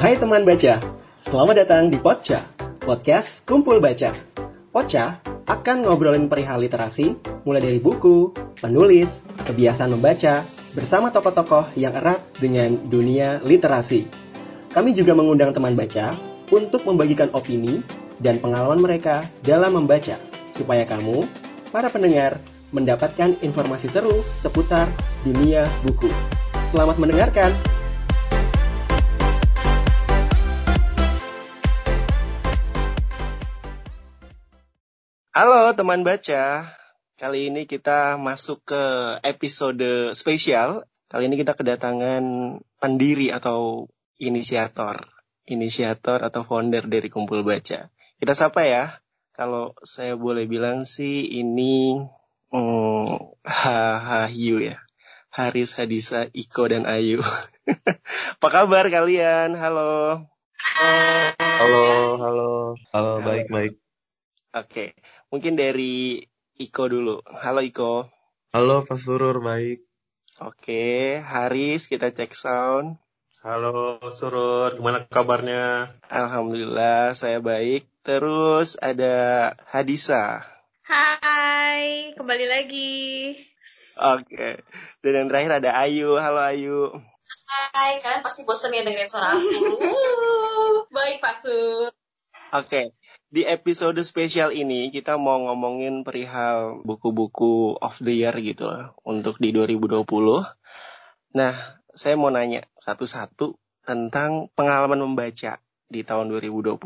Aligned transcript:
Hai 0.00 0.16
teman 0.16 0.48
baca, 0.48 0.80
selamat 1.28 1.54
datang 1.60 1.92
di 1.92 2.00
Poca, 2.00 2.40
podcast 2.80 3.44
Kumpul 3.44 3.84
Baca. 3.84 4.08
Poca 4.72 5.20
akan 5.44 5.84
ngobrolin 5.84 6.24
perihal 6.24 6.64
literasi, 6.64 7.20
mulai 7.44 7.60
dari 7.60 7.76
buku, 7.76 8.32
penulis, 8.56 9.20
kebiasaan 9.44 9.92
membaca, 9.92 10.40
bersama 10.72 11.12
tokoh-tokoh 11.12 11.76
yang 11.76 11.92
erat 11.92 12.16
dengan 12.40 12.80
dunia 12.88 13.44
literasi. 13.44 14.08
Kami 14.72 14.96
juga 14.96 15.12
mengundang 15.12 15.52
teman 15.52 15.76
baca 15.76 16.16
untuk 16.48 16.80
membagikan 16.88 17.28
opini 17.36 17.84
dan 18.16 18.40
pengalaman 18.40 18.80
mereka 18.80 19.20
dalam 19.44 19.84
membaca, 19.84 20.16
supaya 20.56 20.88
kamu, 20.88 21.28
para 21.68 21.92
pendengar, 21.92 22.40
mendapatkan 22.70 23.34
informasi 23.42 23.90
seru 23.90 24.22
seputar 24.42 24.86
dunia 25.26 25.66
buku. 25.82 26.06
Selamat 26.70 27.02
mendengarkan! 27.02 27.50
Halo 35.30 35.72
teman 35.74 36.02
baca, 36.02 36.74
kali 37.18 37.48
ini 37.50 37.66
kita 37.66 38.18
masuk 38.18 38.66
ke 38.66 38.82
episode 39.22 40.12
spesial. 40.14 40.86
Kali 41.10 41.26
ini 41.26 41.38
kita 41.38 41.58
kedatangan 41.58 42.22
pendiri 42.78 43.34
atau 43.34 43.90
inisiator, 44.20 45.10
inisiator 45.48 46.22
atau 46.22 46.46
founder 46.46 46.86
dari 46.86 47.08
Kumpul 47.10 47.42
Baca. 47.42 47.88
Kita 48.20 48.34
sapa 48.36 48.62
ya. 48.62 48.84
Kalau 49.32 49.72
saya 49.80 50.14
boleh 50.20 50.44
bilang 50.44 50.84
sih 50.84 51.24
ini 51.24 51.96
hmm, 52.50 53.38
Hahayu 53.42 54.62
ya. 54.62 54.78
Haris 55.30 55.78
Hadisa, 55.78 56.26
Iko 56.34 56.66
dan 56.66 56.90
Ayu. 56.90 57.22
Apa 58.42 58.48
kabar 58.50 58.90
kalian? 58.90 59.54
Halo. 59.54 60.26
Halo, 60.60 61.84
halo, 62.18 62.50
halo, 62.92 63.12
baik, 63.22 63.46
baik. 63.48 63.74
Oke, 64.50 64.98
mungkin 65.30 65.54
dari 65.54 66.26
Iko 66.58 66.90
dulu. 66.90 67.22
Halo 67.24 67.62
Iko. 67.64 68.10
Halo, 68.50 68.82
Pak 68.82 68.98
Surur, 68.98 69.38
baik. 69.40 69.86
Oke, 70.42 71.16
Haris 71.22 71.86
kita 71.86 72.10
cek 72.10 72.34
sound. 72.34 72.98
Halo, 73.40 73.96
Surur, 74.12 74.76
gimana 74.76 75.08
kabarnya? 75.08 75.88
Alhamdulillah 76.12 77.16
saya 77.16 77.40
baik. 77.40 77.88
Terus 78.04 78.76
ada 78.84 79.52
Hadisa. 79.64 80.44
Hai, 80.84 81.79
kembali 82.30 82.46
lagi. 82.46 83.34
Oke. 83.98 84.62
Dan 85.02 85.12
yang 85.18 85.26
terakhir 85.26 85.50
ada 85.58 85.74
Ayu. 85.82 86.14
Halo 86.14 86.38
Ayu. 86.38 86.94
Hai, 87.74 87.98
kalian 87.98 88.22
pasti 88.22 88.46
bosan 88.46 88.70
ya 88.70 88.86
dengerin 88.86 89.10
suara 89.10 89.34
aku. 89.34 89.50
Baik, 90.94 91.18
Pak 91.18 91.34
Sur. 91.42 91.90
Oke. 92.54 92.94
Di 93.34 93.42
episode 93.50 93.98
spesial 94.06 94.54
ini 94.54 94.94
kita 94.94 95.18
mau 95.18 95.42
ngomongin 95.42 96.06
perihal 96.06 96.86
buku-buku 96.86 97.74
of 97.82 97.98
the 97.98 98.22
year 98.22 98.38
gitu 98.38 98.70
lah, 98.70 98.94
untuk 99.02 99.42
di 99.42 99.50
2020. 99.50 100.06
Nah, 101.34 101.54
saya 101.98 102.14
mau 102.14 102.30
nanya 102.30 102.62
satu-satu 102.78 103.58
tentang 103.82 104.54
pengalaman 104.54 105.02
membaca 105.02 105.58
di 105.90 106.06
tahun 106.06 106.30
2020. 106.30 106.78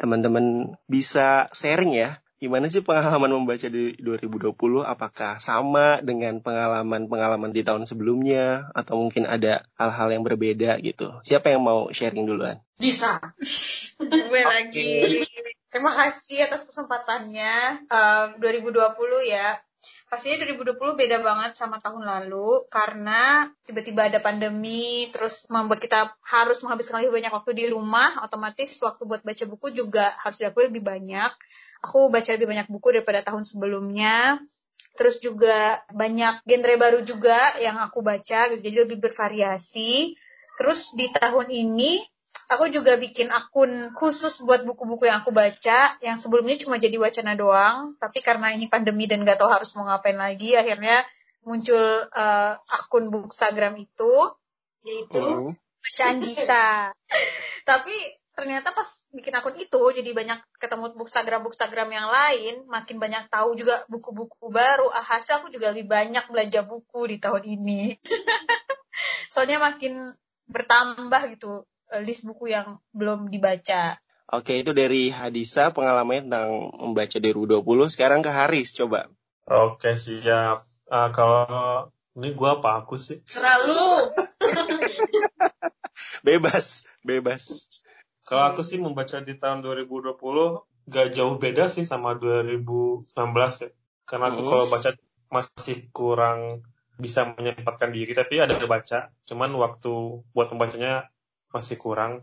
Teman-teman 0.00 0.80
bisa 0.88 1.52
sharing 1.52 1.92
ya, 1.92 2.24
gimana 2.38 2.70
sih 2.70 2.86
pengalaman 2.86 3.34
membaca 3.34 3.66
di 3.66 3.98
2020? 3.98 4.54
Apakah 4.86 5.42
sama 5.42 5.98
dengan 6.00 6.38
pengalaman-pengalaman 6.38 7.50
di 7.50 7.66
tahun 7.66 7.84
sebelumnya? 7.84 8.70
Atau 8.72 8.98
mungkin 8.98 9.26
ada 9.26 9.66
hal-hal 9.74 10.14
yang 10.14 10.22
berbeda 10.22 10.78
gitu? 10.80 11.18
Siapa 11.26 11.50
yang 11.50 11.66
mau 11.66 11.90
sharing 11.90 12.24
duluan? 12.24 12.62
Bisa. 12.78 13.18
Gue 13.98 14.42
lagi. 14.46 15.26
Terima 15.68 15.92
kasih 15.92 16.48
atas 16.48 16.64
kesempatannya. 16.64 17.86
Um, 17.90 18.28
2020 18.40 18.78
ya. 19.26 19.58
Pastinya 20.08 20.40
2020 20.48 20.96
beda 20.96 21.20
banget 21.20 21.52
sama 21.52 21.76
tahun 21.76 22.00
lalu 22.00 22.64
karena 22.72 23.44
tiba-tiba 23.68 24.08
ada 24.08 24.24
pandemi, 24.24 25.04
terus 25.12 25.44
membuat 25.52 25.84
kita 25.84 26.16
harus 26.24 26.64
menghabiskan 26.64 27.04
lebih 27.04 27.20
banyak 27.20 27.28
waktu 27.28 27.52
di 27.52 27.64
rumah, 27.68 28.24
otomatis 28.24 28.80
waktu 28.80 29.04
buat 29.04 29.20
baca 29.20 29.44
buku 29.44 29.76
juga 29.76 30.08
harus 30.24 30.40
diakui 30.40 30.72
lebih 30.72 30.80
banyak. 30.80 31.28
Aku 31.80 32.10
baca 32.10 32.30
lebih 32.34 32.48
banyak 32.50 32.68
buku 32.70 32.94
daripada 32.94 33.22
tahun 33.22 33.46
sebelumnya. 33.46 34.42
Terus 34.98 35.22
juga 35.22 35.78
banyak 35.94 36.42
genre 36.42 36.74
baru 36.74 37.00
juga 37.06 37.38
yang 37.62 37.78
aku 37.78 38.02
baca, 38.02 38.50
gitu, 38.50 38.60
jadi 38.60 38.86
lebih 38.86 38.98
bervariasi. 38.98 40.18
Terus 40.58 40.98
di 40.98 41.06
tahun 41.14 41.54
ini 41.54 42.02
aku 42.48 42.72
juga 42.72 42.96
bikin 42.96 43.28
akun 43.28 43.92
khusus 43.94 44.42
buat 44.42 44.64
buku-buku 44.64 45.04
yang 45.04 45.20
aku 45.20 45.30
baca 45.36 45.80
yang 46.00 46.16
sebelumnya 46.16 46.56
cuma 46.56 46.80
jadi 46.80 46.96
wacana 46.96 47.36
doang 47.36 47.96
tapi 48.00 48.24
karena 48.24 48.56
ini 48.56 48.72
pandemi 48.72 49.04
dan 49.04 49.24
gak 49.24 49.36
tahu 49.36 49.52
harus 49.52 49.76
mau 49.76 49.84
ngapain 49.88 50.16
lagi 50.16 50.56
akhirnya 50.56 50.96
muncul 51.44 51.80
uh, 52.08 52.52
akun 52.56 53.12
bookstagram 53.12 53.76
itu 53.76 54.12
yaitu 54.84 55.20
Hmm. 55.20 55.52
bacaan 55.84 56.16
Gisa 56.24 56.68
tapi 57.68 57.94
ternyata 58.38 58.70
pas 58.70 59.02
bikin 59.10 59.34
akun 59.34 59.58
itu 59.58 59.82
jadi 59.98 60.14
banyak 60.14 60.38
ketemu 60.62 60.94
bookstagram 60.94 61.42
bookstagram 61.42 61.90
yang 61.90 62.06
lain 62.06 62.62
makin 62.70 63.02
banyak 63.02 63.26
tahu 63.26 63.58
juga 63.58 63.74
buku-buku 63.90 64.46
baru 64.54 64.86
alhasil 64.94 65.42
aku 65.42 65.50
juga 65.50 65.74
lebih 65.74 65.90
banyak 65.90 66.22
belanja 66.30 66.62
buku 66.62 67.10
di 67.10 67.18
tahun 67.18 67.42
ini 67.42 67.98
soalnya 69.34 69.58
makin 69.58 70.06
bertambah 70.46 71.34
gitu 71.34 71.66
eh, 71.90 72.02
list 72.06 72.24
buku 72.24 72.54
yang 72.54 72.78
belum 72.94 73.26
dibaca. 73.28 73.98
Oke, 74.28 74.60
itu 74.60 74.76
dari 74.76 75.08
Hadisa 75.08 75.72
pengalamannya 75.72 76.28
tentang 76.28 76.48
membaca 76.76 77.16
di 77.16 77.32
2020. 77.32 77.64
Sekarang 77.88 78.20
ke 78.20 78.28
Haris, 78.28 78.76
coba. 78.76 79.08
Oke, 79.48 79.96
siap. 79.96 80.60
Ah, 80.92 81.08
kalau 81.16 81.88
ini 82.12 82.36
gua 82.36 82.60
apa 82.60 82.84
aku 82.84 83.00
sih? 83.00 83.24
Selalu. 83.24 84.12
Bebas, 86.26 86.86
bebas. 87.02 87.82
Kalau 88.28 88.44
aku 88.52 88.60
sih 88.60 88.76
membaca 88.76 89.24
di 89.24 89.40
tahun 89.40 89.64
2020 89.64 90.60
gak 90.84 91.08
jauh 91.16 91.40
beda 91.40 91.72
sih 91.72 91.88
sama 91.88 92.12
2019 92.12 93.64
ya. 93.64 93.72
Karena 94.04 94.28
aku 94.28 94.40
Hmm. 94.44 94.50
kalau 94.52 94.66
baca 94.68 94.90
masih 95.32 95.76
kurang 95.96 96.60
bisa 97.00 97.32
menyempatkan 97.32 97.88
diri, 97.88 98.12
tapi 98.12 98.44
ada 98.44 98.52
baca. 98.68 99.08
Cuman 99.24 99.50
waktu 99.56 100.20
buat 100.36 100.52
membacanya 100.52 101.08
masih 101.52 101.80
kurang. 101.80 102.20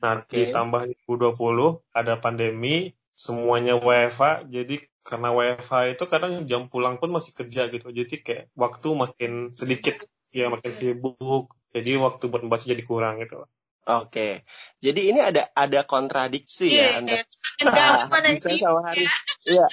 Nah, 0.00 0.24
Oke. 0.24 0.48
ditambah 0.48 0.88
2020 1.04 1.84
ada 1.92 2.16
pandemi, 2.16 2.96
semuanya 3.12 3.76
WFA, 3.76 4.48
jadi 4.48 4.82
karena 5.02 5.34
WFA 5.34 5.92
itu 5.92 6.04
kadang 6.06 6.46
jam 6.46 6.70
pulang 6.70 6.96
pun 6.96 7.10
masih 7.12 7.34
kerja 7.34 7.68
gitu. 7.68 7.90
Jadi 7.92 8.14
kayak 8.22 8.44
waktu 8.54 8.88
makin 8.94 9.32
sedikit, 9.52 10.00
ya 10.32 10.48
makin 10.48 10.72
sibuk. 10.72 11.52
Jadi 11.74 11.98
waktu 11.98 12.24
buat 12.30 12.42
membaca 12.46 12.64
jadi 12.64 12.82
kurang 12.86 13.20
gitu. 13.20 13.44
Oke. 13.82 14.46
Jadi 14.78 15.10
ini 15.10 15.18
ada 15.18 15.50
ada 15.58 15.82
kontradiksi 15.82 16.70
ya 16.70 17.02
antara 17.02 17.26
Enggak, 17.58 17.90
mana 18.10 18.26
Hadisa 18.30 18.48
sih? 18.54 18.58
sama 18.62 18.80
Haris. 18.86 19.12
Iya. 19.42 19.66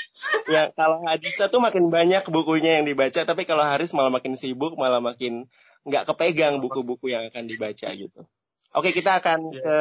Ya, 0.49 0.63
kalau 0.73 0.97
Hadisa 1.05 1.45
tuh 1.49 1.61
makin 1.61 1.93
banyak 1.93 2.25
bukunya 2.29 2.81
yang 2.81 2.89
dibaca, 2.89 3.21
tapi 3.21 3.45
kalau 3.45 3.61
Haris 3.61 3.93
malah 3.93 4.09
makin 4.09 4.33
sibuk, 4.33 4.73
malah 4.81 4.97
makin 4.97 5.45
nggak 5.85 6.09
kepegang 6.09 6.57
buku-buku 6.57 7.13
yang 7.13 7.29
akan 7.29 7.45
dibaca 7.45 7.89
gitu. 7.93 8.21
Oke, 8.73 8.93
kita 8.93 9.17
akan 9.21 9.49
Iya. 9.49 9.61
ke 9.61 9.77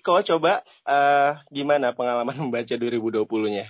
Iko 0.00 0.20
coba 0.24 0.60
eh, 0.88 1.30
gimana 1.52 1.92
pengalaman 1.92 2.36
membaca 2.48 2.72
2020-nya? 2.72 3.68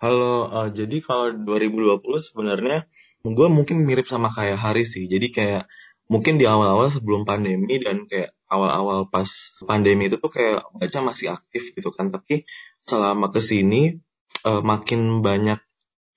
Halo, 0.00 0.48
eh, 0.48 0.68
jadi 0.72 0.96
kalau 1.04 1.32
2020 1.36 2.24
sebenarnya 2.24 2.88
gue 3.20 3.48
mungkin 3.52 3.84
mirip 3.84 4.08
sama 4.08 4.32
kayak 4.32 4.56
Haris 4.56 4.96
sih. 4.96 5.04
Jadi 5.08 5.28
kayak 5.28 5.68
mungkin 6.08 6.40
di 6.40 6.48
awal-awal 6.48 6.88
sebelum 6.88 7.28
pandemi 7.28 7.76
dan 7.84 8.08
kayak 8.08 8.32
awal-awal 8.50 9.06
pas 9.06 9.30
pandemi 9.62 10.10
itu 10.10 10.18
tuh 10.18 10.28
kayak 10.34 10.66
baca 10.74 10.98
masih 11.06 11.32
aktif 11.32 11.70
gitu 11.72 11.94
kan. 11.94 12.10
Tapi 12.10 12.44
selama 12.84 13.30
ke 13.30 13.38
sini 13.38 13.96
eh, 14.44 14.62
makin 14.62 15.22
banyak 15.22 15.62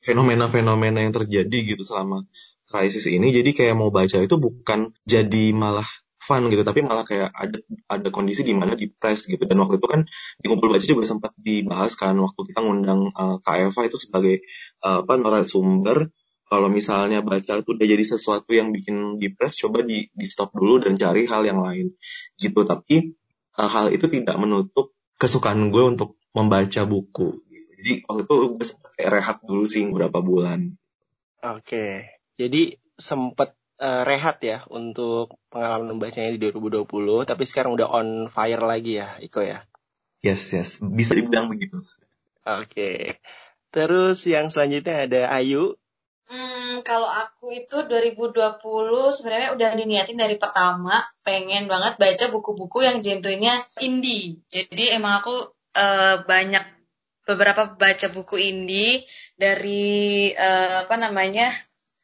fenomena-fenomena 0.04 1.00
yang 1.00 1.14
terjadi 1.16 1.78
gitu 1.78 1.86
selama 1.86 2.28
krisis 2.68 3.06
ini. 3.08 3.30
Jadi 3.30 3.54
kayak 3.54 3.78
mau 3.78 3.94
baca 3.94 4.18
itu 4.20 4.36
bukan 4.36 4.92
jadi 5.06 5.54
malah 5.54 5.86
fun 6.24 6.48
gitu, 6.48 6.64
tapi 6.64 6.80
malah 6.82 7.04
kayak 7.04 7.36
ada 7.36 7.60
ada 7.92 8.08
kondisi 8.10 8.48
di 8.48 8.56
mana 8.56 8.74
depres 8.80 9.28
gitu. 9.28 9.44
Dan 9.44 9.60
waktu 9.62 9.78
itu 9.78 9.88
kan 9.88 10.02
di 10.40 10.46
kumpul 10.48 10.72
baca 10.72 10.84
juga 10.84 11.04
sempat 11.06 11.32
dibahas 11.38 11.94
kan 12.00 12.16
waktu 12.18 12.42
kita 12.52 12.60
ngundang 12.64 13.12
uh, 13.14 13.38
Kak 13.44 13.72
Eva 13.72 13.82
itu 13.86 13.98
sebagai 14.00 14.42
uh, 14.82 15.04
apa 15.04 15.14
narasumber 15.20 16.10
kalau 16.54 16.70
misalnya 16.70 17.26
baca 17.26 17.58
itu 17.58 17.70
udah 17.74 17.88
jadi 17.90 18.06
sesuatu 18.06 18.54
yang 18.54 18.70
bikin 18.70 19.18
depres 19.18 19.58
coba 19.58 19.82
di 19.82 20.14
di 20.14 20.26
stop 20.30 20.54
dulu 20.54 20.86
dan 20.86 21.02
cari 21.02 21.26
hal 21.26 21.42
yang 21.42 21.66
lain 21.66 21.98
gitu 22.38 22.62
tapi 22.62 23.18
uh, 23.58 23.66
hal 23.66 23.90
itu 23.90 24.06
tidak 24.06 24.38
menutup 24.38 24.94
kesukaan 25.18 25.74
gue 25.74 25.82
untuk 25.82 26.22
membaca 26.38 26.86
buku 26.86 27.42
jadi 27.82 28.06
waktu 28.06 28.22
itu 28.30 28.36
gue 28.62 28.66
sempat 28.70 28.92
kayak 28.94 29.12
rehat 29.18 29.38
dulu 29.42 29.66
sih 29.66 29.82
beberapa 29.90 30.22
bulan 30.22 30.78
Oke. 31.44 32.08
Jadi 32.40 32.80
sempet 32.96 33.52
uh, 33.84 34.08
rehat 34.08 34.40
ya 34.40 34.64
untuk 34.72 35.36
pengalaman 35.52 35.92
membacanya 36.00 36.32
di 36.32 36.40
2020, 36.40 36.88
tapi 37.28 37.44
sekarang 37.44 37.76
udah 37.76 37.88
on 37.92 38.32
fire 38.32 38.64
lagi 38.64 39.04
ya, 39.04 39.20
Iko 39.20 39.44
ya? 39.44 39.68
Yes, 40.24 40.56
yes. 40.56 40.80
Bisa 40.80 41.20
dibilang 41.20 41.52
begitu. 41.52 41.84
Oke. 42.48 42.72
Okay. 42.72 43.00
Terus 43.76 44.24
yang 44.24 44.48
selanjutnya 44.48 45.04
ada 45.04 45.22
Ayu. 45.36 45.76
Hmm, 46.24 46.80
kalau 46.88 47.06
aku 47.06 47.52
itu 47.52 47.84
2020 47.84 48.64
sebenarnya 49.12 49.50
udah 49.54 49.70
diniatin 49.76 50.18
dari 50.18 50.40
pertama 50.40 51.04
pengen 51.22 51.68
banget 51.68 52.00
baca 52.00 52.26
buku-buku 52.32 52.80
yang 52.82 53.04
genrenya 53.04 53.54
indie. 53.84 54.40
Jadi 54.48 54.96
emang 54.96 55.20
aku 55.20 55.36
uh, 55.76 56.24
banyak 56.24 56.64
beberapa 57.24 57.76
baca 57.76 58.08
buku 58.12 58.36
indie 58.40 59.04
dari 59.36 60.32
uh, 60.36 60.88
apa 60.88 60.96
namanya 61.00 61.52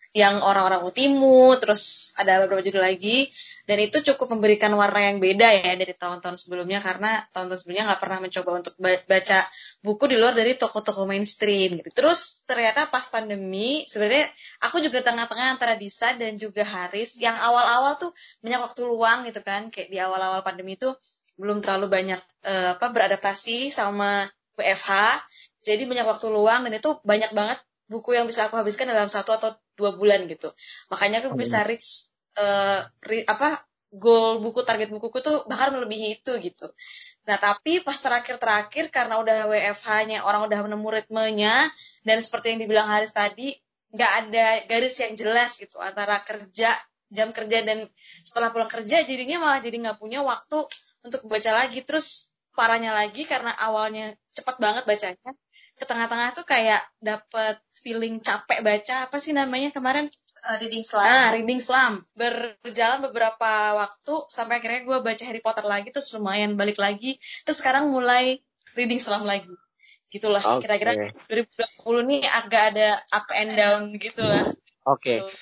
yang 0.10 0.42
orang-orang 0.42 0.82
utimu, 0.90 1.54
terus 1.62 2.14
ada 2.18 2.42
beberapa 2.42 2.66
judul 2.66 2.82
lagi, 2.82 3.30
dan 3.70 3.78
itu 3.78 4.02
cukup 4.02 4.34
memberikan 4.34 4.74
warna 4.74 5.06
yang 5.06 5.22
beda 5.22 5.62
ya 5.62 5.78
dari 5.78 5.94
tahun-tahun 5.94 6.34
sebelumnya 6.34 6.82
karena 6.82 7.22
tahun-tahun 7.30 7.62
sebelumnya 7.62 7.94
nggak 7.94 8.02
pernah 8.02 8.18
mencoba 8.18 8.50
untuk 8.58 8.74
baca 8.82 9.40
buku 9.86 10.04
di 10.10 10.18
luar 10.18 10.34
dari 10.34 10.58
toko-toko 10.58 11.06
mainstream 11.06 11.78
gitu. 11.78 11.94
Terus 11.94 12.42
ternyata 12.50 12.90
pas 12.90 13.06
pandemi 13.14 13.86
sebenarnya 13.86 14.26
aku 14.66 14.82
juga 14.82 15.06
tengah-tengah 15.06 15.48
antara 15.54 15.78
Disa 15.78 16.18
dan 16.18 16.42
juga 16.42 16.66
Haris 16.66 17.22
yang 17.22 17.38
awal-awal 17.38 18.02
tuh 18.02 18.10
banyak 18.42 18.62
waktu 18.66 18.82
luang 18.90 19.30
gitu 19.30 19.46
kan, 19.46 19.70
kayak 19.70 19.94
di 19.94 20.02
awal-awal 20.02 20.42
pandemi 20.42 20.74
itu 20.74 20.90
belum 21.38 21.62
terlalu 21.62 21.86
banyak 21.86 22.22
uh, 22.50 22.82
apa 22.82 22.90
beradaptasi 22.90 23.70
sama 23.70 24.26
WFH, 24.58 25.22
jadi 25.62 25.86
banyak 25.86 26.04
waktu 26.10 26.28
luang 26.34 26.66
dan 26.66 26.74
itu 26.82 26.98
banyak 27.06 27.30
banget 27.32 27.62
buku 27.90 28.14
yang 28.14 28.30
bisa 28.30 28.50
aku 28.50 28.58
habiskan 28.58 28.90
dalam 28.90 29.10
satu 29.10 29.34
atau 29.34 29.50
dua 29.80 29.96
bulan 29.96 30.28
gitu. 30.28 30.52
Makanya 30.92 31.24
aku 31.24 31.40
bisa 31.40 31.64
reach 31.64 32.12
uh, 32.36 32.84
re, 33.08 33.24
apa 33.24 33.64
goal 33.90 34.38
buku 34.38 34.62
target 34.62 34.94
bukuku 34.94 35.18
tuh 35.24 35.48
bahkan 35.50 35.74
melebihi 35.74 36.22
itu 36.22 36.32
gitu. 36.44 36.68
Nah 37.26 37.42
tapi 37.42 37.82
pas 37.82 37.98
terakhir-terakhir 37.98 38.94
karena 38.94 39.18
udah 39.18 39.50
WFH-nya 39.50 40.28
orang 40.28 40.46
udah 40.46 40.60
menemu 40.68 40.88
ritmenya 40.94 41.56
dan 42.06 42.18
seperti 42.22 42.54
yang 42.54 42.60
dibilang 42.62 42.88
Haris 42.92 43.16
tadi 43.16 43.58
nggak 43.90 44.12
ada 44.22 44.46
garis 44.70 45.02
yang 45.02 45.18
jelas 45.18 45.58
gitu 45.58 45.82
antara 45.82 46.22
kerja 46.22 46.70
jam 47.10 47.34
kerja 47.34 47.66
dan 47.66 47.90
setelah 48.22 48.54
pulang 48.54 48.70
kerja 48.70 49.02
jadinya 49.02 49.42
malah 49.42 49.58
jadi 49.58 49.82
nggak 49.82 49.98
punya 49.98 50.22
waktu 50.22 50.62
untuk 51.02 51.26
baca 51.26 51.52
lagi. 51.66 51.82
Terus 51.82 52.30
parahnya 52.54 52.94
lagi 52.94 53.26
karena 53.26 53.50
awalnya 53.58 54.14
cepat 54.38 54.62
banget 54.62 54.84
bacanya 54.86 55.32
ke 55.80 55.88
tengah-tengah 55.88 56.36
tuh 56.36 56.44
kayak 56.44 56.84
dapet 57.00 57.56
feeling 57.72 58.20
capek 58.20 58.60
baca 58.60 59.08
apa 59.08 59.18
sih 59.24 59.32
namanya 59.32 59.72
kemarin 59.72 60.12
uh, 60.44 60.58
reading 60.60 60.84
slam. 60.84 61.08
Nah, 61.08 61.32
reading 61.32 61.64
slam. 61.64 62.04
Berjalan 62.14 63.00
beberapa 63.08 63.80
waktu 63.80 64.14
sampai 64.28 64.60
akhirnya 64.60 64.84
gue 64.84 64.98
baca 65.00 65.24
Harry 65.24 65.40
Potter 65.40 65.64
lagi 65.64 65.96
terus 65.96 66.12
lumayan 66.12 66.60
balik 66.60 66.76
lagi. 66.76 67.16
Terus 67.48 67.64
sekarang 67.64 67.96
mulai 67.96 68.44
reading 68.76 69.00
slam 69.00 69.24
lagi. 69.24 69.56
Gitulah 70.12 70.44
okay. 70.44 70.68
kira-kira 70.68 71.16
2020 71.32 72.12
nih 72.12 72.22
agak 72.28 72.64
ada 72.76 72.90
up 73.16 73.28
and 73.32 73.52
down 73.56 73.82
gitulah. 73.96 74.52
Oke. 74.84 75.00
Okay. 75.00 75.18
Gitu. 75.24 75.34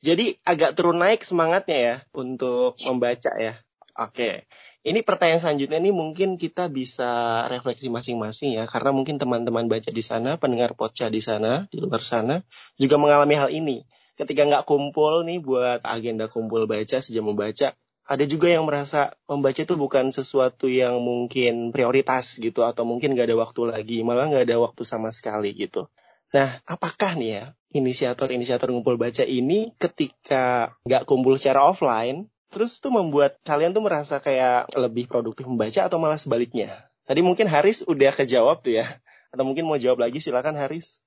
Jadi 0.00 0.26
agak 0.48 0.76
turun 0.76 0.96
naik 1.00 1.24
semangatnya 1.24 1.78
ya 1.78 1.96
untuk 2.12 2.76
yeah. 2.76 2.86
membaca 2.92 3.32
ya. 3.40 3.54
Oke. 3.96 4.12
Okay. 4.12 4.34
Ini 4.80 5.04
pertanyaan 5.04 5.44
selanjutnya 5.44 5.76
ini 5.76 5.92
mungkin 5.92 6.40
kita 6.40 6.72
bisa 6.72 7.44
refleksi 7.52 7.92
masing-masing 7.92 8.56
ya, 8.56 8.64
karena 8.64 8.96
mungkin 8.96 9.20
teman-teman 9.20 9.68
baca 9.68 9.92
di 9.92 10.00
sana, 10.00 10.40
pendengar 10.40 10.72
pocah 10.72 11.12
di 11.12 11.20
sana, 11.20 11.68
di 11.68 11.84
luar 11.84 12.00
sana, 12.00 12.40
juga 12.80 12.96
mengalami 12.96 13.36
hal 13.36 13.52
ini. 13.52 13.84
Ketika 14.16 14.48
nggak 14.48 14.64
kumpul 14.64 15.28
nih 15.28 15.44
buat 15.44 15.84
agenda 15.84 16.32
kumpul 16.32 16.64
baca, 16.64 16.96
sejam 17.04 17.28
membaca, 17.28 17.76
ada 18.08 18.24
juga 18.24 18.48
yang 18.48 18.64
merasa 18.64 19.12
membaca 19.28 19.60
itu 19.60 19.76
bukan 19.76 20.16
sesuatu 20.16 20.64
yang 20.72 20.96
mungkin 21.04 21.76
prioritas 21.76 22.40
gitu, 22.40 22.64
atau 22.64 22.88
mungkin 22.88 23.12
nggak 23.12 23.28
ada 23.28 23.36
waktu 23.36 23.60
lagi, 23.68 24.00
malah 24.00 24.32
nggak 24.32 24.48
ada 24.48 24.64
waktu 24.64 24.80
sama 24.88 25.12
sekali 25.12 25.52
gitu. 25.60 25.92
Nah, 26.32 26.56
apakah 26.64 27.20
nih 27.20 27.30
ya, 27.36 27.44
inisiator-inisiator 27.76 28.72
ngumpul 28.72 28.96
baca 28.96 29.28
ini 29.28 29.76
ketika 29.76 30.72
nggak 30.88 31.04
kumpul 31.04 31.36
secara 31.36 31.68
offline, 31.68 32.32
Terus 32.50 32.82
tuh 32.82 32.90
membuat 32.90 33.38
kalian 33.46 33.70
tuh 33.70 33.82
merasa 33.82 34.18
kayak 34.18 34.74
lebih 34.74 35.06
produktif 35.06 35.46
membaca 35.46 35.86
atau 35.86 36.02
malah 36.02 36.18
sebaliknya? 36.18 36.82
Tadi 37.06 37.22
mungkin 37.22 37.46
Haris 37.46 37.86
udah 37.86 38.10
kejawab 38.10 38.60
tuh 38.60 38.82
ya. 38.82 38.86
Atau 39.30 39.46
mungkin 39.46 39.70
mau 39.70 39.78
jawab 39.78 40.02
lagi 40.02 40.18
silakan 40.18 40.58
Haris. 40.58 41.06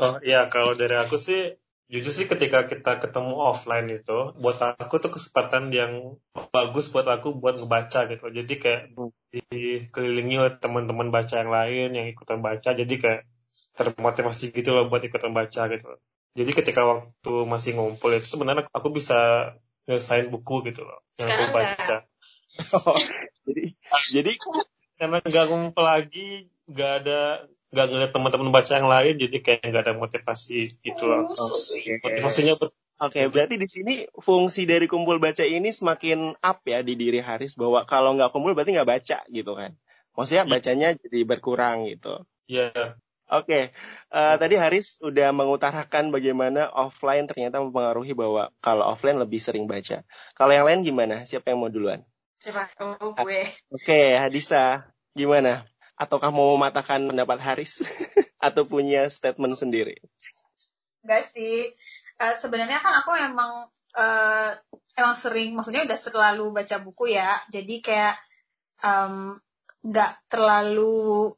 Oh 0.00 0.16
iya, 0.24 0.48
kalau 0.48 0.72
dari 0.72 0.96
aku 0.96 1.20
sih 1.20 1.60
jujur 1.92 2.08
sih 2.08 2.24
ketika 2.24 2.64
kita 2.72 3.04
ketemu 3.04 3.36
offline 3.36 3.84
itu 3.92 4.32
buat 4.40 4.56
aku 4.56 4.96
tuh 4.96 5.12
kesempatan 5.12 5.68
yang 5.76 6.16
bagus 6.48 6.88
buat 6.88 7.04
aku 7.04 7.36
buat 7.36 7.60
ngebaca 7.60 8.08
gitu 8.08 8.32
jadi 8.32 8.54
kayak 8.56 8.82
dikelilingi 9.52 10.40
oleh 10.40 10.56
teman-teman 10.56 11.12
baca 11.12 11.44
yang 11.44 11.52
lain 11.52 11.88
yang 11.92 12.06
ikutan 12.08 12.40
baca 12.40 12.72
jadi 12.72 12.94
kayak 12.96 13.28
termotivasi 13.76 14.56
gitu 14.56 14.72
loh 14.72 14.88
buat 14.88 15.04
ikutan 15.04 15.36
baca 15.36 15.68
gitu 15.68 16.00
jadi 16.32 16.50
ketika 16.56 16.80
waktu 16.88 17.32
masih 17.44 17.76
ngumpul 17.76 18.08
itu 18.16 18.24
sebenarnya 18.24 18.64
aku 18.72 18.88
bisa 18.88 19.52
ngesain 19.86 20.30
buku 20.30 20.66
gitu 20.70 20.86
loh 20.86 21.00
yang 21.18 21.28
aku 21.30 21.46
baca. 21.54 21.96
Oh, 22.52 23.00
jadi 23.48 23.72
jadi 24.12 24.32
karena 25.00 25.24
nggak 25.24 25.46
ngumpul 25.48 25.88
lagi, 25.88 26.52
nggak 26.68 26.92
ada 27.00 27.48
nggak 27.72 27.86
ngeliat 27.88 28.12
teman-teman 28.12 28.52
baca 28.52 28.72
yang 28.76 28.92
lain, 28.92 29.16
jadi 29.16 29.36
kayak 29.40 29.72
nggak 29.72 29.84
ada 29.88 29.94
motivasi 29.96 30.76
gitu 30.84 31.08
loh. 31.08 31.32
Oh, 31.32 31.56
Motivasinya 32.04 32.60
Oke, 33.02 33.18
okay, 33.18 33.24
berarti 33.32 33.56
di 33.58 33.66
sini 33.66 33.94
fungsi 34.20 34.68
dari 34.68 34.86
kumpul 34.86 35.16
baca 35.16 35.42
ini 35.42 35.74
semakin 35.74 36.38
up 36.38 36.62
ya 36.62 36.86
di 36.86 36.94
diri 36.94 37.18
Haris 37.18 37.58
bahwa 37.58 37.82
kalau 37.88 38.14
nggak 38.14 38.30
kumpul 38.30 38.52
berarti 38.52 38.76
nggak 38.76 38.90
baca 39.00 39.18
gitu 39.26 39.52
kan. 39.56 39.74
Maksudnya 40.12 40.44
iya. 40.46 40.52
bacanya 40.52 40.88
jadi 41.00 41.20
berkurang 41.24 41.88
gitu. 41.88 42.22
Iya. 42.46 42.70
Yeah. 42.70 42.90
Oke, 43.32 43.48
okay. 43.48 43.64
uh, 44.12 44.36
eh, 44.36 44.36
tadi 44.36 44.60
Haris 44.60 45.00
udah 45.00 45.32
mengutarakan 45.32 46.12
bagaimana 46.12 46.68
offline 46.68 47.24
ternyata 47.24 47.64
mempengaruhi 47.64 48.12
bahwa 48.12 48.52
kalau 48.60 48.84
offline 48.84 49.16
lebih 49.16 49.40
sering 49.40 49.64
baca. 49.64 50.04
Kalau 50.36 50.52
yang 50.52 50.68
lain 50.68 50.84
gimana? 50.84 51.24
Siapa 51.24 51.48
yang 51.48 51.64
mau 51.64 51.72
duluan? 51.72 52.04
Siapa? 52.36 52.68
Oh, 52.84 53.16
gue. 53.16 53.40
Oke, 53.72 53.88
okay, 53.88 54.20
Hadisa, 54.20 54.84
gimana? 55.16 55.64
Ataukah 55.96 56.28
mau 56.28 56.52
mematahkan 56.60 57.08
pendapat 57.08 57.40
Haris? 57.40 57.80
Atau 58.52 58.68
punya 58.68 59.08
statement 59.08 59.56
sendiri? 59.56 59.96
Enggak 61.00 61.24
sih. 61.24 61.72
Uh, 62.20 62.36
Sebenarnya 62.36 62.84
kan 62.84 63.00
aku 63.00 63.16
emang 63.16 63.64
uh, 63.96 64.50
emang 64.92 65.16
sering, 65.16 65.56
maksudnya 65.56 65.88
udah 65.88 65.96
selalu 65.96 66.52
baca 66.52 66.84
buku 66.84 67.16
ya. 67.16 67.32
Jadi 67.48 67.80
kayak 67.80 68.12
nggak 69.88 70.12
um, 70.12 70.20
terlalu 70.28 71.32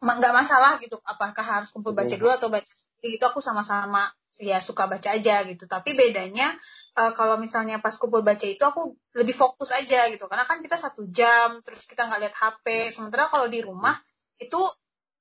nggak 0.00 0.32
masalah 0.32 0.80
gitu 0.80 0.96
apakah 1.04 1.44
harus 1.44 1.68
kumpul 1.76 1.92
baca 1.92 2.16
dulu 2.16 2.32
atau 2.32 2.48
baca 2.48 2.72
sendiri 2.72 3.20
itu 3.20 3.24
aku 3.28 3.44
sama-sama 3.44 4.08
ya 4.40 4.56
suka 4.62 4.88
baca 4.88 5.12
aja 5.12 5.44
gitu. 5.44 5.68
Tapi 5.68 5.92
bedanya 5.92 6.48
uh, 6.96 7.12
kalau 7.12 7.36
misalnya 7.36 7.82
pas 7.84 7.92
kumpul 8.00 8.24
baca 8.24 8.46
itu 8.48 8.64
aku 8.64 8.96
lebih 9.18 9.36
fokus 9.36 9.76
aja 9.76 10.08
gitu. 10.08 10.24
Karena 10.24 10.48
kan 10.48 10.64
kita 10.64 10.80
satu 10.80 11.04
jam 11.12 11.60
terus 11.60 11.84
kita 11.84 12.08
nggak 12.08 12.20
lihat 12.24 12.34
HP 12.34 12.66
sementara 12.96 13.28
kalau 13.28 13.50
di 13.52 13.60
rumah 13.60 13.92
itu 14.40 14.58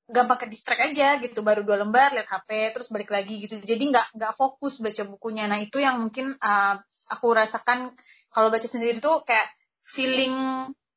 gampang 0.10 0.40
ke 0.42 0.48
distract 0.48 0.96
aja 0.96 1.20
gitu. 1.20 1.44
Baru 1.44 1.68
dua 1.68 1.84
lembar 1.84 2.16
lihat 2.16 2.32
HP 2.32 2.72
terus 2.72 2.88
balik 2.96 3.12
lagi 3.12 3.36
gitu. 3.36 3.60
Jadi 3.60 3.84
nggak 3.92 4.16
nggak 4.16 4.34
fokus 4.38 4.80
baca 4.80 5.04
bukunya. 5.12 5.52
Nah 5.52 5.60
itu 5.60 5.84
yang 5.84 6.00
mungkin 6.00 6.32
uh, 6.40 6.76
aku 7.12 7.28
rasakan 7.36 7.92
kalau 8.32 8.48
baca 8.48 8.66
sendiri 8.70 9.02
tuh 9.04 9.28
kayak 9.28 9.50
feeling 9.84 10.32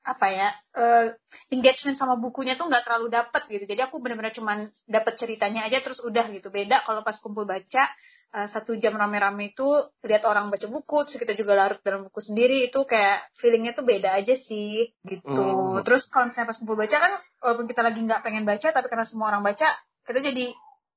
apa 0.03 0.27
ya 0.35 0.49
uh, 0.75 1.07
engagement 1.55 1.95
sama 1.95 2.19
bukunya 2.19 2.59
tuh 2.59 2.67
nggak 2.67 2.83
terlalu 2.83 3.15
dapet 3.15 3.47
gitu. 3.47 3.65
Jadi 3.71 3.81
aku 3.87 4.03
benar-benar 4.03 4.35
cuman 4.35 4.59
dapet 4.91 5.15
ceritanya 5.15 5.63
aja 5.63 5.79
terus 5.79 6.03
udah 6.03 6.27
gitu. 6.35 6.51
Beda 6.51 6.83
kalau 6.83 7.07
pas 7.07 7.15
kumpul 7.23 7.47
baca 7.47 7.87
uh, 8.35 8.49
satu 8.51 8.75
jam 8.83 8.99
rame-rame 8.99 9.55
itu 9.55 9.67
lihat 10.03 10.27
orang 10.27 10.51
baca 10.51 10.67
buku 10.67 10.99
terus 11.07 11.23
kita 11.23 11.39
juga 11.39 11.55
larut 11.55 11.79
dalam 11.87 12.03
buku 12.11 12.19
sendiri 12.19 12.67
itu 12.67 12.83
kayak 12.83 13.31
feelingnya 13.39 13.79
tuh 13.79 13.87
beda 13.87 14.11
aja 14.19 14.35
sih 14.35 14.91
gitu. 15.07 15.31
Hmm. 15.39 15.87
terus 15.87 16.11
kalau 16.11 16.27
misalnya 16.27 16.51
pas 16.51 16.59
kumpul 16.59 16.75
baca 16.75 16.97
kan 16.99 17.13
walaupun 17.39 17.67
kita 17.71 17.81
lagi 17.87 18.01
nggak 18.03 18.21
pengen 18.27 18.43
baca 18.43 18.69
tapi 18.75 18.87
karena 18.91 19.07
semua 19.07 19.31
orang 19.31 19.47
baca 19.47 19.71
kita 20.03 20.19
jadi 20.19 20.51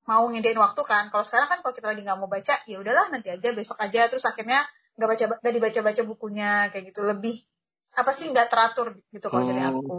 mau 0.06 0.30
ngedein 0.30 0.58
waktu 0.58 0.82
kan. 0.86 1.10
Kalau 1.10 1.26
sekarang 1.26 1.50
kan 1.50 1.60
kalau 1.66 1.74
kita 1.74 1.88
lagi 1.90 2.02
nggak 2.06 2.20
mau 2.22 2.30
baca 2.30 2.56
ya 2.70 2.78
udahlah 2.82 3.10
nanti 3.10 3.34
aja 3.34 3.50
besok 3.54 3.78
aja. 3.82 4.06
Terus 4.10 4.26
akhirnya 4.26 4.62
nggak 4.96 5.10
baca 5.10 5.24
nggak 5.42 5.54
dibaca 5.54 5.80
baca 5.82 6.02
bukunya 6.06 6.50
kayak 6.74 6.94
gitu. 6.94 7.02
Lebih 7.06 7.36
apa 7.96 8.12
sih 8.12 8.32
nggak 8.32 8.48
teratur 8.52 8.94
gitu 9.12 9.28
kalau 9.32 9.48
hmm. 9.48 9.52
dari 9.52 9.62
aku. 9.64 9.96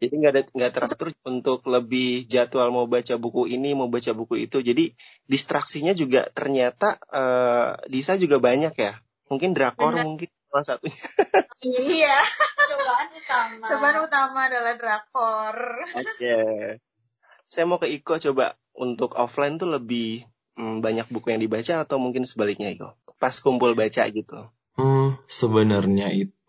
Jadi 0.00 0.14
nggak 0.16 0.32
ada 0.32 0.42
nggak 0.56 0.72
teratur 0.72 1.08
untuk 1.28 1.60
lebih 1.68 2.24
jadwal 2.24 2.72
mau 2.72 2.88
baca 2.88 3.20
buku 3.20 3.52
ini 3.52 3.76
mau 3.76 3.92
baca 3.92 4.16
buku 4.16 4.48
itu. 4.48 4.64
Jadi 4.64 4.96
distraksinya 5.28 5.92
juga 5.92 6.26
ternyata 6.32 6.96
uh, 7.12 7.76
Disa 7.84 8.16
juga 8.16 8.40
banyak 8.40 8.74
ya. 8.74 8.96
Mungkin 9.28 9.52
drakor 9.52 9.94
Bener. 9.94 10.04
mungkin 10.08 10.28
salah 10.48 10.66
satunya. 10.66 11.04
iya. 11.68 12.16
Cobaan 12.70 13.08
utama. 13.12 13.64
Cobaan 13.68 13.98
utama 14.02 14.40
adalah 14.48 14.74
drakor. 14.80 15.56
Oke. 15.84 16.16
Okay. 16.16 16.80
Saya 17.50 17.64
mau 17.68 17.76
ke 17.76 17.92
Iko 17.92 18.16
coba 18.30 18.56
untuk 18.72 19.18
offline 19.20 19.60
tuh 19.60 19.68
lebih 19.68 20.24
hmm, 20.56 20.80
banyak 20.80 21.12
buku 21.12 21.34
yang 21.34 21.42
dibaca 21.42 21.84
atau 21.84 22.00
mungkin 22.00 22.24
sebaliknya 22.24 22.72
Iko? 22.72 22.96
pas 23.20 23.36
kumpul 23.36 23.76
baca 23.76 24.08
gitu? 24.08 24.48
Hmm, 24.80 25.20
sebenarnya 25.28 26.08
itu 26.16 26.39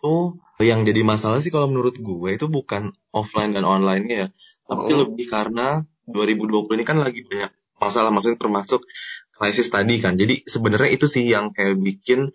yang 0.62 0.86
jadi 0.86 1.02
masalah 1.06 1.42
sih 1.42 1.54
kalau 1.54 1.70
menurut 1.70 1.98
gue 1.98 2.30
itu 2.34 2.46
bukan 2.50 2.94
offline 3.14 3.54
dan 3.54 3.66
online 3.66 4.06
ya, 4.10 4.28
tapi 4.66 4.92
oh. 4.94 5.06
lebih 5.06 5.26
karena 5.30 5.86
2020 6.10 6.78
ini 6.78 6.86
kan 6.86 6.98
lagi 7.02 7.26
banyak 7.26 7.52
masalah 7.82 8.14
maksudnya 8.14 8.38
termasuk 8.38 8.86
krisis 9.34 9.70
tadi 9.74 9.98
kan. 9.98 10.18
Jadi 10.18 10.46
sebenarnya 10.46 10.90
itu 10.94 11.06
sih 11.10 11.26
yang 11.26 11.50
kayak 11.54 11.82
bikin 11.82 12.34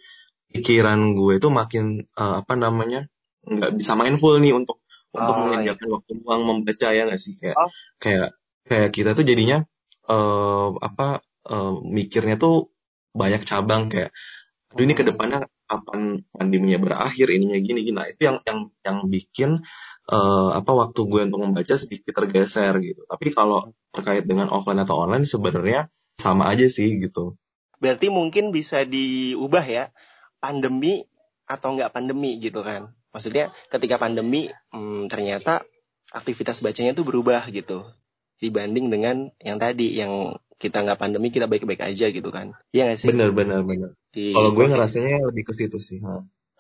pikiran 0.51 1.15
gue 1.15 1.39
itu 1.39 1.49
makin 1.51 2.07
uh, 2.15 2.43
apa 2.43 2.55
namanya 2.59 3.11
nggak 3.47 3.79
bisa 3.79 3.95
mindful 3.95 4.39
nih 4.43 4.55
untuk 4.55 4.83
oh, 5.15 5.19
untuk 5.19 5.35
mengerjakan 5.47 5.87
iya. 5.87 5.95
waktu 5.95 6.11
luang 6.19 6.43
membaca 6.43 6.89
ya 6.91 7.03
nggak 7.07 7.21
sih 7.23 7.35
kayak 7.39 7.57
oh. 7.59 7.71
kayak 8.03 8.29
kayak 8.67 8.91
kita 8.91 9.15
tuh 9.15 9.23
jadinya 9.23 9.63
uh, 10.11 10.75
apa 10.83 11.23
uh, 11.47 11.79
mikirnya 11.83 12.39
tuh 12.39 12.75
banyak 13.15 13.47
cabang 13.47 13.87
kayak 13.87 14.11
aduh 14.75 14.83
ini 14.83 14.95
ke 14.99 15.07
depannya 15.07 15.47
kapan 15.67 16.23
pandeminya 16.31 16.79
berakhir 16.79 17.27
ininya 17.31 17.59
gini 17.59 17.81
gini. 17.83 17.97
Nah 17.99 18.07
itu 18.07 18.23
yang 18.23 18.39
yang 18.47 18.59
yang 18.87 18.99
bikin 19.11 19.51
uh, 20.09 20.51
apa 20.55 20.71
waktu 20.73 21.01
gue 21.07 21.23
untuk 21.27 21.43
membaca 21.43 21.75
sedikit 21.75 22.15
tergeser 22.15 22.73
gitu. 22.81 23.03
Tapi 23.07 23.35
kalau 23.35 23.75
terkait 23.91 24.25
dengan 24.25 24.49
offline 24.51 24.83
atau 24.83 25.03
online 25.03 25.27
sebenarnya 25.27 25.91
sama 26.17 26.49
aja 26.49 26.67
sih 26.71 26.97
gitu. 27.03 27.37
Berarti 27.83 28.09
mungkin 28.09 28.55
bisa 28.55 28.87
diubah 28.87 29.67
ya 29.67 29.93
pandemi 30.41 31.05
atau 31.45 31.77
nggak 31.77 31.93
pandemi 31.93 32.39
gitu 32.41 32.63
kan. 32.63 32.95
Maksudnya 33.13 33.53
ketika 33.69 34.01
pandemi 34.01 34.49
hmm, 34.73 35.11
ternyata 35.11 35.67
aktivitas 36.15 36.63
bacanya 36.63 36.95
tuh 36.95 37.05
berubah 37.05 37.43
gitu 37.51 37.85
dibanding 38.37 38.93
dengan 38.93 39.33
yang 39.41 39.57
tadi 39.57 39.97
yang 39.97 40.37
kita 40.57 40.85
nggak 40.85 41.01
pandemi 41.01 41.29
kita 41.29 41.49
baik-baik 41.49 41.85
aja 41.85 42.09
gitu 42.09 42.31
kan. 42.33 42.57
Iya 42.73 42.89
nggak 42.89 42.99
sih? 43.01 43.09
Bener 43.13 43.33
bener 43.33 43.61
bener 44.17 44.33
kalau 44.33 44.51
gue 44.57 44.65
ngerasanya 44.73 45.29
lebih 45.29 45.45
ke 45.45 45.53
situ 45.53 45.77
sih 45.77 46.01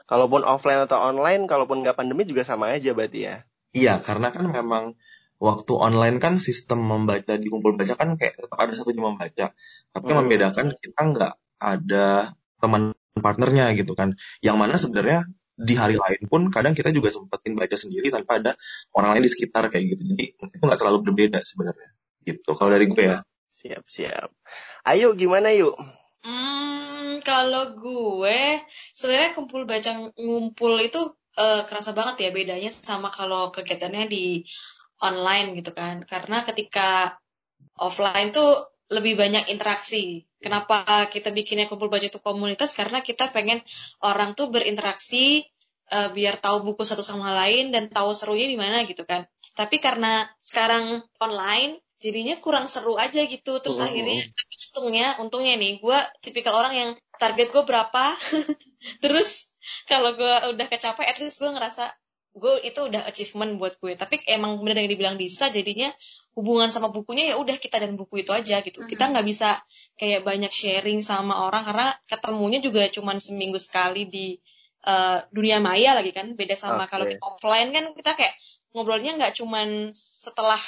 kalaupun 0.06 0.46
offline 0.46 0.86
atau 0.86 1.02
online 1.02 1.50
kalaupun 1.50 1.82
nggak 1.82 1.98
pandemi 1.98 2.22
juga 2.24 2.46
sama 2.46 2.70
aja 2.72 2.94
berarti 2.94 3.26
ya? 3.26 3.36
Iya 3.74 3.98
karena 4.00 4.30
kan 4.30 4.48
memang 4.48 4.94
waktu 5.36 5.72
online 5.76 6.16
kan 6.22 6.40
sistem 6.40 6.80
membaca 6.80 7.36
di 7.36 7.50
kumpul 7.50 7.76
baca 7.76 7.92
kan 7.98 8.16
kayak 8.16 8.40
tetap 8.40 8.56
ada 8.56 8.72
satu 8.72 8.94
jam 8.94 9.12
membaca. 9.12 9.52
Tapi 9.92 10.08
hmm. 10.08 10.18
membedakan 10.22 10.66
kita 10.78 11.00
nggak 11.02 11.34
ada 11.60 12.06
teman 12.62 12.94
partnernya 13.18 13.74
gitu 13.76 13.92
kan. 13.98 14.14
Yang 14.40 14.56
mana 14.56 14.74
sebenarnya 14.78 15.18
di 15.56 15.74
hari 15.74 15.96
lain 15.98 16.22
pun 16.28 16.52
kadang 16.52 16.76
kita 16.76 16.92
juga 16.92 17.08
sempetin 17.08 17.56
baca 17.56 17.76
sendiri 17.76 18.12
tanpa 18.12 18.38
ada 18.40 18.52
orang 18.94 19.18
lain 19.18 19.24
di 19.26 19.32
sekitar 19.34 19.68
kayak 19.68 19.98
gitu. 19.98 20.02
Jadi 20.14 20.24
itu 20.38 20.62
nggak 20.62 20.78
terlalu 20.78 21.12
berbeda 21.12 21.42
sebenarnya. 21.42 21.90
Gitu 22.22 22.50
kalau 22.54 22.70
dari 22.70 22.86
gue 22.86 23.04
ya. 23.04 23.20
Siap, 23.56 23.88
siap. 23.88 24.28
Ayo 24.84 25.16
gimana 25.16 25.48
yuk? 25.56 25.72
Hmm, 26.20 26.75
kalau 27.20 27.76
gue 27.76 28.60
sebenarnya 28.96 29.36
kumpul 29.36 29.68
baca 29.68 30.12
ngumpul 30.16 30.74
itu 30.80 31.00
uh, 31.36 31.62
kerasa 31.68 31.92
banget 31.92 32.28
ya 32.28 32.30
bedanya 32.32 32.70
sama 32.72 33.12
kalau 33.12 33.52
kegiatannya 33.52 34.08
di 34.08 34.44
online 35.04 35.56
gitu 35.60 35.76
kan. 35.76 36.02
Karena 36.08 36.42
ketika 36.42 37.20
offline 37.76 38.32
tuh 38.32 38.72
lebih 38.88 39.18
banyak 39.18 39.50
interaksi. 39.50 40.24
Kenapa 40.38 41.10
kita 41.10 41.34
bikinnya 41.34 41.66
kumpul 41.66 41.90
baca 41.90 42.06
itu 42.06 42.22
komunitas? 42.22 42.72
Karena 42.78 43.02
kita 43.02 43.34
pengen 43.34 43.58
orang 44.04 44.38
tuh 44.38 44.48
berinteraksi 44.48 45.42
uh, 45.90 46.14
biar 46.14 46.38
tahu 46.38 46.62
buku 46.72 46.86
satu 46.86 47.02
sama 47.02 47.34
lain 47.34 47.74
dan 47.74 47.90
tahu 47.90 48.14
serunya 48.14 48.46
di 48.46 48.54
mana 48.54 48.86
gitu 48.86 49.02
kan. 49.02 49.26
Tapi 49.58 49.82
karena 49.82 50.28
sekarang 50.44 51.02
online 51.18 51.82
jadinya 51.96 52.36
kurang 52.38 52.68
seru 52.68 53.00
aja 53.00 53.24
gitu 53.24 53.56
terus 53.64 53.80
oh. 53.80 53.88
akhirnya 53.88 54.20
untungnya 54.76 55.06
untungnya 55.16 55.54
nih 55.56 55.80
gue 55.80 55.98
tipikal 56.20 56.52
orang 56.60 56.74
yang 56.76 56.90
target 57.18 57.52
gue 57.52 57.64
berapa 57.64 58.16
terus 59.02 59.50
kalau 59.90 60.14
gue 60.14 60.34
udah 60.54 60.66
kecapai 60.70 61.10
at 61.10 61.18
least 61.18 61.42
gue 61.42 61.50
ngerasa 61.50 61.90
gue 62.36 62.68
itu 62.68 62.80
udah 62.84 63.08
achievement 63.08 63.56
buat 63.56 63.80
gue 63.80 63.96
tapi 63.96 64.20
emang 64.28 64.60
bener 64.60 64.84
yang 64.84 64.92
dibilang 64.92 65.16
bisa 65.16 65.48
jadinya 65.48 65.88
hubungan 66.36 66.68
sama 66.68 66.92
bukunya 66.92 67.32
ya 67.32 67.40
udah 67.40 67.56
kita 67.56 67.80
dan 67.80 67.96
buku 67.96 68.20
itu 68.20 68.30
aja 68.36 68.60
gitu 68.60 68.84
mm-hmm. 68.84 68.92
kita 68.92 69.04
nggak 69.08 69.24
bisa 69.24 69.56
kayak 69.96 70.20
banyak 70.20 70.52
sharing 70.52 71.00
sama 71.00 71.48
orang 71.48 71.64
karena 71.64 71.96
ketemunya 72.04 72.60
juga 72.60 72.84
cuma 72.92 73.16
seminggu 73.16 73.56
sekali 73.56 74.04
di 74.04 74.36
uh, 74.84 75.24
dunia 75.32 75.64
maya 75.64 75.96
lagi 75.96 76.12
kan 76.12 76.36
beda 76.36 76.60
sama 76.60 76.84
okay. 76.84 76.92
kalau 76.92 77.06
offline 77.24 77.72
kan 77.72 77.96
kita 77.96 78.12
kayak 78.12 78.34
ngobrolnya 78.76 79.16
nggak 79.16 79.32
cuman 79.32 79.96
setelah 79.96 80.60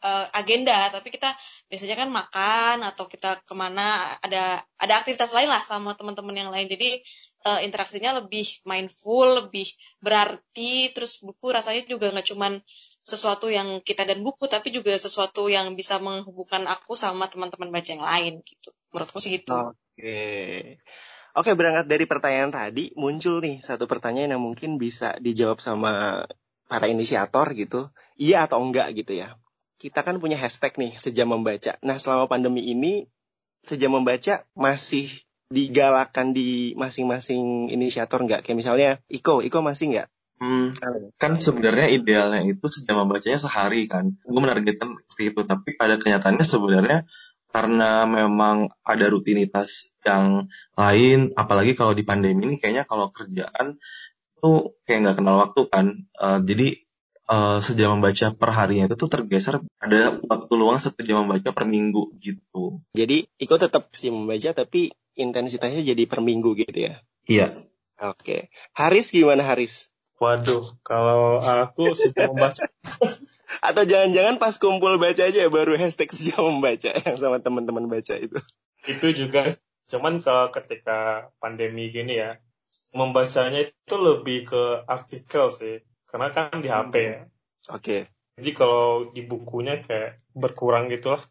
uh, 0.00 0.26
agenda 0.32 0.88
tapi 0.90 1.12
kita 1.12 1.32
biasanya 1.68 1.96
kan 1.96 2.08
makan 2.10 2.76
atau 2.84 3.04
kita 3.06 3.44
ke 3.44 3.54
mana 3.54 4.16
ada 4.24 4.64
ada 4.80 4.92
aktivitas 5.00 5.32
lain 5.36 5.48
lah 5.48 5.62
sama 5.64 5.94
teman-teman 5.94 6.36
yang 6.36 6.50
lain 6.50 6.66
jadi 6.66 7.00
uh, 7.46 7.60
interaksinya 7.64 8.20
lebih 8.20 8.44
mindful 8.64 9.46
lebih 9.46 9.68
berarti 10.00 10.92
terus 10.92 11.20
buku 11.20 11.52
rasanya 11.52 11.84
juga 11.86 12.10
nggak 12.10 12.28
cuman 12.32 12.60
sesuatu 13.00 13.48
yang 13.48 13.80
kita 13.80 14.04
dan 14.04 14.20
buku 14.20 14.44
tapi 14.48 14.72
juga 14.72 14.92
sesuatu 14.96 15.48
yang 15.48 15.72
bisa 15.72 15.96
menghubungkan 16.00 16.68
aku 16.68 16.96
sama 16.96 17.28
teman-teman 17.28 17.72
baca 17.72 17.88
yang 17.88 18.04
lain 18.04 18.34
gitu 18.44 18.72
menurutku 18.92 19.20
sih 19.20 19.40
gitu 19.40 19.54
oke 19.54 19.76
okay. 19.96 20.80
Oke, 21.30 21.54
berangkat 21.54 21.86
dari 21.86 22.10
pertanyaan 22.10 22.50
tadi, 22.50 22.90
muncul 22.98 23.38
nih 23.38 23.62
satu 23.62 23.86
pertanyaan 23.86 24.34
yang 24.34 24.42
mungkin 24.42 24.82
bisa 24.82 25.14
dijawab 25.22 25.62
sama 25.62 26.26
para 26.66 26.90
inisiator 26.90 27.54
gitu. 27.54 27.94
Iya 28.18 28.50
atau 28.50 28.58
enggak 28.58 28.90
gitu 28.98 29.14
ya 29.14 29.38
kita 29.80 30.04
kan 30.04 30.20
punya 30.20 30.36
hashtag 30.36 30.76
nih 30.76 30.92
sejam 31.00 31.32
membaca. 31.32 31.80
Nah 31.80 31.96
selama 31.96 32.28
pandemi 32.28 32.68
ini 32.68 33.08
sejam 33.64 33.96
membaca 33.96 34.44
masih 34.52 35.08
digalakan 35.48 36.36
di 36.36 36.76
masing-masing 36.76 37.72
inisiator 37.72 38.20
nggak? 38.20 38.44
Kayak 38.44 38.58
misalnya 38.60 38.90
Iko, 39.08 39.40
Iko 39.40 39.64
masih 39.64 39.96
nggak? 39.96 40.08
Hmm, 40.40 40.72
kan 41.20 41.36
sebenarnya 41.36 41.92
idealnya 41.92 42.40
itu 42.44 42.64
sejam 42.72 43.04
membacanya 43.04 43.36
sehari 43.36 43.84
kan. 43.88 44.16
Gue 44.24 44.40
menargetkan 44.40 44.96
seperti 44.96 45.36
itu, 45.36 45.40
tapi 45.44 45.76
pada 45.76 46.00
kenyataannya 46.00 46.46
sebenarnya 46.48 46.98
karena 47.50 48.06
memang 48.08 48.72
ada 48.80 49.06
rutinitas 49.10 49.92
yang 50.06 50.48
lain, 50.78 51.36
apalagi 51.36 51.76
kalau 51.76 51.92
di 51.92 52.08
pandemi 52.08 52.46
ini 52.46 52.56
kayaknya 52.56 52.88
kalau 52.88 53.12
kerjaan 53.12 53.76
tuh 54.40 54.80
kayak 54.88 54.98
nggak 55.04 55.16
kenal 55.20 55.36
waktu 55.44 55.60
kan. 55.68 55.86
Uh, 56.16 56.40
jadi 56.40 56.88
uh, 57.30 57.58
sejam 57.62 57.96
membaca 57.96 58.34
per 58.34 58.50
harinya 58.50 58.90
itu 58.90 58.98
tuh 58.98 59.06
tergeser 59.06 59.62
ada 59.78 60.18
waktu 60.26 60.52
luang 60.58 60.82
satu 60.82 61.00
jam 61.06 61.22
membaca 61.22 61.54
per 61.54 61.64
minggu 61.64 62.18
gitu. 62.18 62.82
Jadi 62.92 63.30
Iko 63.38 63.56
tetap 63.56 63.94
sih 63.94 64.10
membaca 64.10 64.50
tapi 64.50 64.90
intensitasnya 65.14 65.86
jadi 65.86 66.02
per 66.10 66.20
minggu 66.20 66.58
gitu 66.58 66.90
ya? 66.90 66.94
Iya. 67.30 67.62
Oke. 68.02 68.18
Okay. 68.18 68.40
Haris 68.74 69.14
gimana 69.14 69.46
Haris? 69.46 69.88
Waduh, 70.20 70.76
kalau 70.84 71.40
aku 71.40 71.96
sejam 71.96 72.36
membaca. 72.36 72.68
Atau 73.66 73.82
jangan-jangan 73.88 74.36
pas 74.36 74.54
kumpul 74.60 75.00
baca 75.00 75.22
aja 75.26 75.48
baru 75.48 75.80
hashtag 75.80 76.12
sejam 76.12 76.44
membaca 76.44 76.92
yang 76.92 77.16
sama 77.16 77.40
teman-teman 77.40 77.88
baca 77.88 78.14
itu. 78.20 78.36
Itu 78.84 79.16
juga, 79.16 79.48
cuman 79.88 80.20
kalau 80.20 80.52
ketika 80.52 81.32
pandemi 81.40 81.88
gini 81.88 82.20
ya, 82.20 82.36
membacanya 82.92 83.64
itu 83.64 83.96
lebih 83.96 84.46
ke 84.46 84.62
artikel 84.86 85.50
sih 85.50 85.82
karena 86.10 86.28
kan 86.34 86.58
di 86.58 86.66
HP 86.66 86.94
ya. 86.98 87.18
Oke. 87.70 87.78
Okay. 87.78 88.00
Jadi 88.40 88.50
kalau 88.56 89.14
di 89.14 89.22
bukunya 89.22 89.78
kayak 89.84 90.18
berkurang 90.34 90.90
gitu 90.90 91.14
lah. 91.14 91.22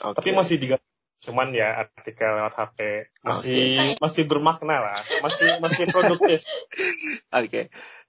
Okay. 0.00 0.16
Tapi 0.16 0.30
masih 0.32 0.56
diganti 0.56 0.88
cuman 1.18 1.50
ya 1.50 1.82
artikel 1.82 2.30
lewat 2.30 2.54
HP 2.54 2.78
masih 3.26 3.58
okay. 3.74 3.90
masih 3.98 4.22
bermakna 4.30 4.78
lah 4.78 4.98
masih 5.18 5.58
masih 5.58 5.84
produktif 5.90 6.46
oke 7.34 7.50
okay. 7.50 7.64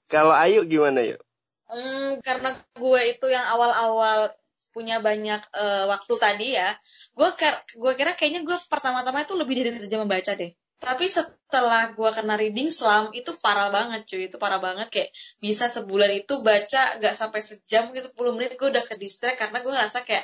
kalau 0.06 0.30
Ayu 0.30 0.62
gimana 0.70 1.02
yuk 1.02 1.22
hmm, 1.74 2.22
karena 2.22 2.54
gue 2.78 3.02
itu 3.10 3.26
yang 3.34 3.50
awal-awal 3.50 4.30
punya 4.70 5.02
banyak 5.02 5.42
uh, 5.58 5.90
waktu 5.90 6.14
tadi 6.22 6.48
ya 6.54 6.78
gue 7.18 7.30
gue 7.82 7.92
kira 7.98 8.14
kayaknya 8.14 8.46
gue 8.46 8.58
pertama-tama 8.70 9.26
itu 9.26 9.34
lebih 9.34 9.66
dari 9.66 9.74
sejam 9.74 10.06
membaca 10.06 10.38
deh 10.38 10.54
tapi 10.80 11.12
setelah 11.12 11.92
gue 11.92 12.10
kena 12.16 12.40
reading 12.40 12.72
slam 12.72 13.12
itu 13.12 13.36
parah 13.44 13.68
banget 13.68 14.08
cuy. 14.08 14.32
Itu 14.32 14.40
parah 14.40 14.64
banget. 14.64 14.88
Kayak 14.88 15.10
bisa 15.44 15.68
sebulan 15.68 16.12
itu 16.16 16.40
baca 16.40 16.96
nggak 16.98 17.16
sampai 17.16 17.44
sejam 17.44 17.92
mungkin 17.92 18.04
10 18.04 18.36
menit 18.36 18.52
gue 18.56 18.68
udah 18.72 18.84
ke 18.88 18.96
distract 18.96 19.44
karena 19.44 19.60
gue 19.60 19.72
ngerasa 19.76 20.08
kayak 20.08 20.24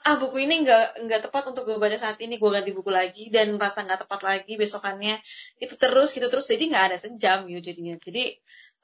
ah 0.00 0.16
buku 0.16 0.48
ini 0.48 0.64
nggak 0.64 1.04
nggak 1.04 1.20
tepat 1.28 1.52
untuk 1.52 1.68
gue 1.68 1.76
baca 1.76 1.92
saat 2.00 2.16
ini 2.24 2.40
gue 2.40 2.48
ganti 2.48 2.72
buku 2.72 2.88
lagi 2.88 3.28
dan 3.28 3.52
merasa 3.60 3.84
nggak 3.84 4.08
tepat 4.08 4.20
lagi 4.24 4.52
besokannya. 4.56 5.20
Itu 5.60 5.76
terus 5.76 6.16
gitu 6.16 6.26
terus. 6.32 6.48
Jadi 6.48 6.72
nggak 6.72 6.84
ada 6.92 6.96
sejam 6.96 7.44
gitu 7.44 7.60
jadinya. 7.60 8.00
Jadi 8.00 8.24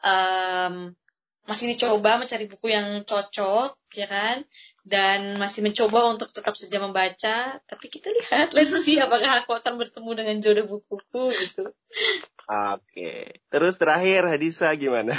um, 0.05 0.93
masih 1.47 1.73
dicoba 1.73 2.19
mencari 2.21 2.45
buku 2.51 2.75
yang 2.75 3.07
cocok 3.07 3.79
ya 3.95 4.07
kan 4.11 4.43
dan 4.87 5.35
masih 5.35 5.67
mencoba 5.67 6.15
untuk 6.15 6.31
tetap 6.31 6.55
saja 6.55 6.79
membaca. 6.79 7.59
Tapi 7.67 7.87
kita 7.91 8.15
lihat 8.15 8.55
let's 8.55 8.71
see 8.87 9.03
apakah 9.03 9.43
aku 9.43 9.59
akan 9.59 9.83
bertemu 9.83 10.11
dengan 10.15 10.37
jodoh 10.39 10.67
bukuku 10.79 11.35
gitu. 11.35 11.75
Oke. 12.47 13.43
Terus 13.51 13.75
terakhir 13.83 14.31
Hadisa 14.31 14.71
gimana? 14.79 15.13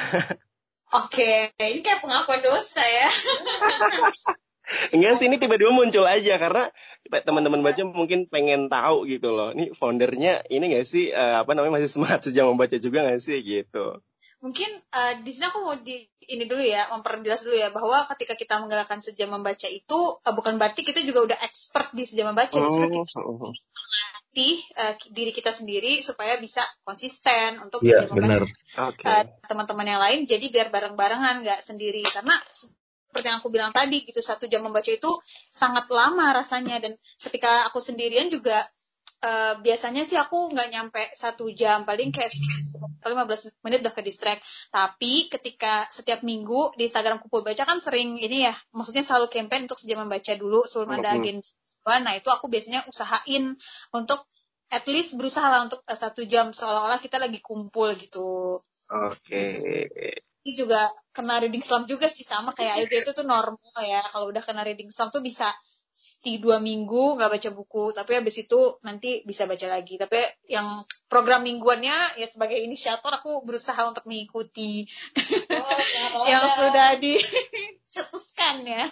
Oke 0.96 1.52
ini 1.60 1.84
kayak 1.84 2.00
pengakuan 2.00 2.40
dosa 2.40 2.80
ya. 2.80 3.10
Enggak 4.96 5.16
sih 5.16 5.32
ini 5.32 5.36
tiba-tiba 5.36 5.76
muncul 5.76 6.08
aja. 6.08 6.40
Karena 6.40 6.72
teman-teman 7.12 7.60
baca 7.60 7.84
mungkin 7.84 8.32
pengen 8.32 8.72
tahu 8.72 9.04
gitu 9.04 9.36
loh. 9.36 9.52
Ini 9.52 9.76
foundernya 9.76 10.48
ini 10.48 10.80
gak 10.80 10.88
sih 10.88 11.12
uh, 11.12 11.44
apa 11.44 11.52
namanya 11.60 11.84
masih 11.84 11.92
semangat 11.92 12.24
sejak 12.24 12.48
membaca 12.48 12.80
juga 12.80 13.04
gak 13.04 13.20
sih 13.20 13.44
gitu. 13.44 14.00
Mungkin 14.38 14.70
uh, 14.70 15.14
di 15.26 15.32
sini 15.34 15.50
aku 15.50 15.60
mau 15.66 15.74
di 15.82 15.98
ini 16.30 16.46
dulu 16.46 16.62
ya, 16.62 16.86
memperjelas 16.94 17.42
dulu 17.42 17.58
ya 17.58 17.74
bahwa 17.74 18.06
ketika 18.14 18.38
kita 18.38 18.62
menggalakkan 18.62 19.02
sejam 19.02 19.34
membaca 19.34 19.66
itu 19.66 19.98
uh, 19.98 20.34
bukan 20.38 20.62
berarti 20.62 20.86
kita 20.86 21.02
juga 21.02 21.26
udah 21.26 21.40
expert 21.42 21.90
di 21.98 22.06
sejam 22.06 22.30
membaca, 22.30 22.54
oh, 22.62 22.70
justru 22.70 22.86
kita 23.02 23.18
melatih 23.18 24.56
uh, 24.78 24.94
diri 25.10 25.32
kita 25.34 25.50
sendiri 25.50 25.98
supaya 26.06 26.38
bisa 26.38 26.62
konsisten 26.86 27.58
untuk 27.66 27.82
yeah, 27.82 28.06
sejam 28.06 28.22
membaca. 28.22 28.46
Okay. 28.94 29.10
Uh, 29.10 29.26
teman-teman 29.50 29.88
yang 29.90 30.02
lain 30.06 30.20
jadi 30.30 30.46
biar 30.54 30.70
bareng-barengan 30.70 31.42
nggak 31.42 31.60
sendiri 31.66 32.06
karena 32.06 32.38
seperti 32.54 33.34
yang 33.34 33.42
aku 33.42 33.50
bilang 33.50 33.74
tadi 33.74 34.06
gitu 34.06 34.22
satu 34.22 34.46
jam 34.46 34.62
membaca 34.62 34.94
itu 34.94 35.10
sangat 35.50 35.90
lama 35.90 36.38
rasanya 36.38 36.78
dan 36.78 36.94
ketika 37.18 37.66
aku 37.66 37.82
sendirian 37.82 38.30
juga 38.30 38.54
uh, 39.24 39.54
biasanya 39.62 40.04
sih 40.06 40.18
aku 40.20 40.54
nggak 40.54 40.70
nyampe 40.70 41.02
satu 41.18 41.50
jam 41.54 41.88
paling 41.88 42.14
kayak 42.14 42.30
15 43.02 43.64
menit 43.66 43.80
udah 43.82 43.94
ke 43.94 44.02
distract. 44.06 44.42
Tapi 44.70 45.32
ketika 45.32 45.88
setiap 45.90 46.22
minggu 46.22 46.76
di 46.76 46.86
Instagram 46.86 47.24
kumpul 47.24 47.42
baca 47.42 47.64
kan 47.64 47.80
sering 47.82 48.20
ini 48.20 48.46
ya 48.46 48.54
maksudnya 48.76 49.02
selalu 49.02 49.32
campaign 49.32 49.66
untuk 49.66 49.80
sejam 49.80 50.06
membaca 50.06 50.34
dulu 50.36 50.66
sebelum 50.68 51.00
ada 51.02 51.18
agenda. 51.18 51.46
Nah 51.88 52.14
itu 52.20 52.28
aku 52.28 52.52
biasanya 52.52 52.84
usahain 52.86 53.56
untuk 53.96 54.20
at 54.68 54.84
least 54.92 55.16
berusaha 55.16 55.48
lah 55.48 55.64
untuk 55.64 55.80
uh, 55.88 55.98
satu 55.98 56.28
jam. 56.28 56.52
Seolah-olah 56.52 57.00
kita 57.00 57.18
lagi 57.18 57.40
kumpul 57.40 57.96
gitu. 57.96 58.60
Oke. 58.88 59.52
Okay. 59.52 60.24
ini 60.48 60.56
juga 60.56 60.80
kena 61.12 61.44
reading 61.44 61.60
slump 61.60 61.92
juga 61.92 62.08
sih 62.08 62.24
sama 62.24 62.56
kayak 62.56 62.80
Ayu 62.80 62.88
itu 62.88 63.12
tuh 63.12 63.28
normal 63.28 63.60
ya. 63.84 64.00
Kalau 64.16 64.32
udah 64.32 64.40
kena 64.40 64.64
reading 64.64 64.88
slump 64.96 65.12
tuh 65.12 65.20
bisa 65.20 65.44
di 66.22 66.38
dua 66.38 66.62
minggu 66.62 67.18
nggak 67.18 67.32
baca 67.34 67.50
buku 67.56 67.96
tapi 67.96 68.18
habis 68.18 68.38
itu 68.42 68.60
nanti 68.86 69.22
bisa 69.26 69.50
baca 69.50 69.68
lagi. 69.70 69.98
Tapi 69.98 70.20
yang 70.52 70.66
program 71.10 71.44
mingguannya 71.46 72.20
ya 72.22 72.28
sebagai 72.28 72.60
inisiator 72.62 73.10
aku 73.10 73.42
berusaha 73.48 73.80
untuk 73.88 74.06
mengikuti. 74.06 74.86
Oh, 75.54 76.26
yang 76.32 76.46
sudah 76.46 77.00
dicetuskan 77.00 78.66
ya 78.78 78.86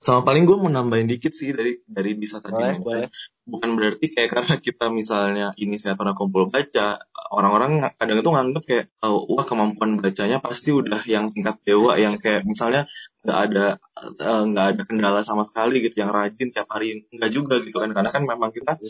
sama 0.00 0.24
paling 0.24 0.48
gue 0.48 0.56
mau 0.56 0.72
nambahin 0.72 1.04
dikit 1.04 1.36
sih 1.36 1.52
dari 1.52 1.76
dari 1.84 2.16
bisa 2.16 2.40
tadi 2.40 2.56
boleh, 2.56 2.80
boleh. 2.80 3.08
bukan 3.44 3.76
berarti 3.76 4.08
kayak 4.08 4.32
karena 4.32 4.56
kita 4.56 4.88
misalnya 4.88 5.52
inisiator 5.60 6.16
kumpul 6.16 6.48
baca 6.48 7.04
orang-orang 7.28 7.92
kadang 8.00 8.24
itu 8.24 8.30
nganggep 8.32 8.64
kayak 8.64 8.86
oh, 9.04 9.28
wah 9.28 9.44
kemampuan 9.44 10.00
bacanya 10.00 10.40
pasti 10.40 10.72
udah 10.72 11.04
yang 11.04 11.28
tingkat 11.28 11.60
dewa 11.68 12.00
yang 12.00 12.16
kayak 12.16 12.48
misalnya 12.48 12.88
nggak 13.20 13.38
ada 13.52 13.66
eh, 14.00 14.42
nggak 14.48 14.64
uh, 14.64 14.70
ada 14.72 14.82
kendala 14.88 15.20
sama 15.20 15.44
sekali 15.44 15.84
gitu 15.84 16.00
yang 16.00 16.16
rajin 16.16 16.48
tiap 16.48 16.72
hari 16.72 17.04
nggak 17.12 17.30
juga 17.36 17.60
gitu 17.60 17.76
kan 17.76 17.92
karena 17.92 18.08
kan 18.08 18.24
memang 18.24 18.56
kita 18.56 18.80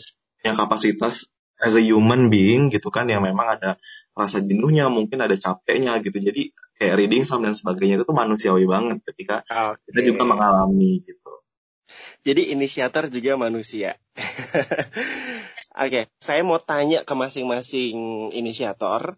yang 0.47 0.55
kapasitas 0.55 1.27
as 1.61 1.77
a 1.77 1.83
human 1.83 2.33
being 2.33 2.73
gitu 2.73 2.89
kan 2.89 3.05
yang 3.05 3.21
memang 3.21 3.61
ada 3.61 3.77
rasa 4.17 4.41
jenuhnya 4.41 4.89
mungkin 4.89 5.21
ada 5.21 5.37
capeknya 5.37 6.01
gitu 6.01 6.17
jadi 6.17 6.49
kayak 6.81 6.97
reading 6.97 7.23
some 7.23 7.45
dan 7.45 7.53
sebagainya 7.53 8.01
itu 8.01 8.05
tuh 8.09 8.17
manusiawi 8.17 8.65
banget 8.65 9.05
ketika 9.13 9.45
okay. 9.45 9.77
kita 9.93 10.11
juga 10.11 10.25
mengalami 10.25 11.05
gitu. 11.05 11.21
Jadi 12.25 12.53
inisiator 12.55 13.13
juga 13.13 13.37
manusia. 13.37 14.01
Oke, 15.77 15.87
okay, 15.87 16.03
saya 16.17 16.41
mau 16.41 16.57
tanya 16.57 17.05
ke 17.05 17.13
masing-masing 17.13 18.29
inisiator, 18.33 19.17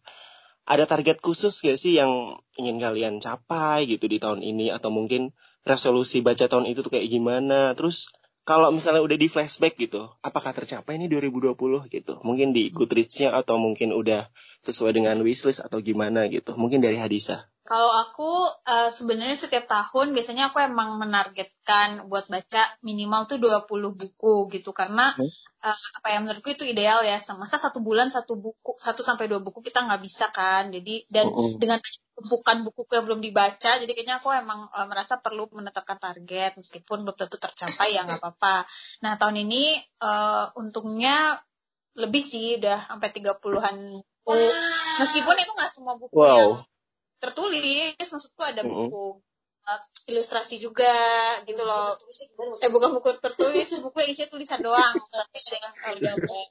ada 0.63 0.83
target 0.87 1.19
khusus 1.19 1.59
gak 1.59 1.75
sih 1.75 1.99
yang 1.99 2.39
ingin 2.55 2.79
kalian 2.79 3.15
capai 3.19 3.87
gitu 3.87 4.07
di 4.07 4.17
tahun 4.19 4.39
ini 4.39 4.71
atau 4.71 4.89
mungkin 4.89 5.35
resolusi 5.67 6.23
baca 6.23 6.47
tahun 6.47 6.67
itu 6.71 6.83
tuh 6.83 6.91
kayak 6.91 7.09
gimana? 7.11 7.75
Terus 7.75 8.11
kalau 8.43 8.75
misalnya 8.75 8.99
udah 8.99 9.15
di 9.15 9.31
flashback 9.31 9.79
gitu, 9.79 10.11
apakah 10.19 10.51
tercapai 10.51 10.99
ini 10.99 11.07
2020 11.07 11.55
gitu? 11.87 12.13
Mungkin 12.27 12.51
di 12.51 12.75
Goodreads-nya 12.75 13.31
atau 13.31 13.55
mungkin 13.55 13.95
udah 13.95 14.27
sesuai 14.67 14.91
dengan 14.99 15.15
wishlist 15.23 15.63
atau 15.63 15.79
gimana 15.79 16.27
gitu? 16.27 16.51
Mungkin 16.59 16.83
dari 16.83 16.99
Hadisa. 16.99 17.47
Kalau 17.63 17.87
aku 17.87 18.27
uh, 18.67 18.91
sebenarnya 18.91 19.39
setiap 19.39 19.63
tahun 19.63 20.11
biasanya 20.11 20.51
aku 20.51 20.59
emang 20.59 20.99
menargetkan 20.99 22.11
buat 22.11 22.27
baca 22.27 22.59
minimal 22.83 23.23
tuh 23.31 23.39
20 23.39 23.71
buku 23.95 24.51
gitu 24.51 24.75
karena 24.75 25.15
hmm. 25.15 25.31
uh, 25.63 25.79
apa 26.03 26.07
ya 26.11 26.19
menurutku 26.19 26.51
itu 26.51 26.67
ideal 26.67 26.99
ya. 27.07 27.15
Semasa 27.23 27.55
satu 27.55 27.79
bulan 27.79 28.11
satu 28.11 28.35
buku, 28.35 28.75
satu 28.75 28.99
sampai 28.99 29.31
dua 29.31 29.39
buku 29.39 29.63
kita 29.63 29.87
nggak 29.87 30.03
bisa 30.03 30.27
kan. 30.35 30.75
Jadi 30.75 31.07
dan 31.07 31.31
oh, 31.31 31.47
oh. 31.47 31.55
dengan 31.55 31.79
tumpukan 32.23 32.63
buku 32.63 32.87
yang 32.87 33.03
belum 33.03 33.19
dibaca, 33.19 33.71
jadi 33.83 33.91
kayaknya 33.91 34.23
aku 34.23 34.31
emang 34.31 34.63
uh, 34.71 34.87
merasa 34.87 35.19
perlu 35.19 35.51
menetapkan 35.51 35.99
target 35.99 36.55
meskipun 36.55 37.03
belum 37.03 37.19
tentu 37.19 37.35
tercapai 37.35 37.91
ya 37.91 38.07
nggak 38.07 38.23
apa-apa. 38.23 38.63
Nah 39.03 39.19
tahun 39.19 39.43
ini 39.43 39.75
uh, 39.99 40.55
untungnya 40.55 41.35
lebih 41.99 42.23
sih 42.23 42.63
udah 42.63 42.87
sampai 42.95 43.11
30-an 43.11 43.75
buku. 43.99 44.39
Meskipun 45.03 45.35
itu 45.35 45.51
nggak 45.51 45.71
semua 45.75 45.99
buku 45.99 46.15
wow. 46.15 46.31
yang 46.31 46.55
tertulis 47.19 47.95
maksudku 47.99 48.41
ada 48.43 48.63
buku 48.63 49.19
uh, 49.63 49.81
ilustrasi 50.11 50.59
juga 50.59 50.91
gitu 51.47 51.63
loh 51.63 51.95
eh 52.59 52.67
bukan 52.67 52.91
buku 52.99 53.15
tertulis 53.23 53.67
buku 53.85 53.97
yang 54.03 54.09
isinya 54.11 54.29
tulisan 54.35 54.59
doang 54.59 54.95
tapi 55.11 55.37
ada 55.39 55.55
yang 55.55 55.75
gambar 56.11 56.47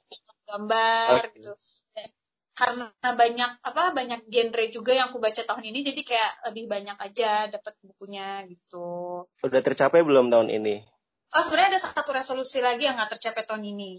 gambar 0.49 1.19
gitu 1.37 1.53
Dan 1.93 2.09
karena 2.53 2.85
banyak 3.01 3.51
apa 3.65 3.83
banyak 3.97 4.29
genre 4.29 4.65
juga 4.69 4.93
yang 4.93 5.09
aku 5.09 5.17
baca 5.17 5.41
tahun 5.41 5.65
ini 5.73 5.79
jadi 5.81 6.01
kayak 6.05 6.31
lebih 6.53 6.65
banyak 6.69 6.97
aja 7.01 7.49
dapat 7.49 7.73
bukunya 7.81 8.45
gitu 8.45 9.25
udah 9.41 9.61
tercapai 9.65 10.05
belum 10.05 10.29
tahun 10.29 10.53
ini 10.53 10.85
Oh 11.33 11.41
sebenarnya 11.41 11.73
ada 11.73 11.81
satu 11.81 12.13
resolusi 12.13 12.61
lagi 12.61 12.85
yang 12.85 12.93
nggak 12.93 13.17
tercapai 13.17 13.41
tahun 13.49 13.65
ini. 13.65 13.97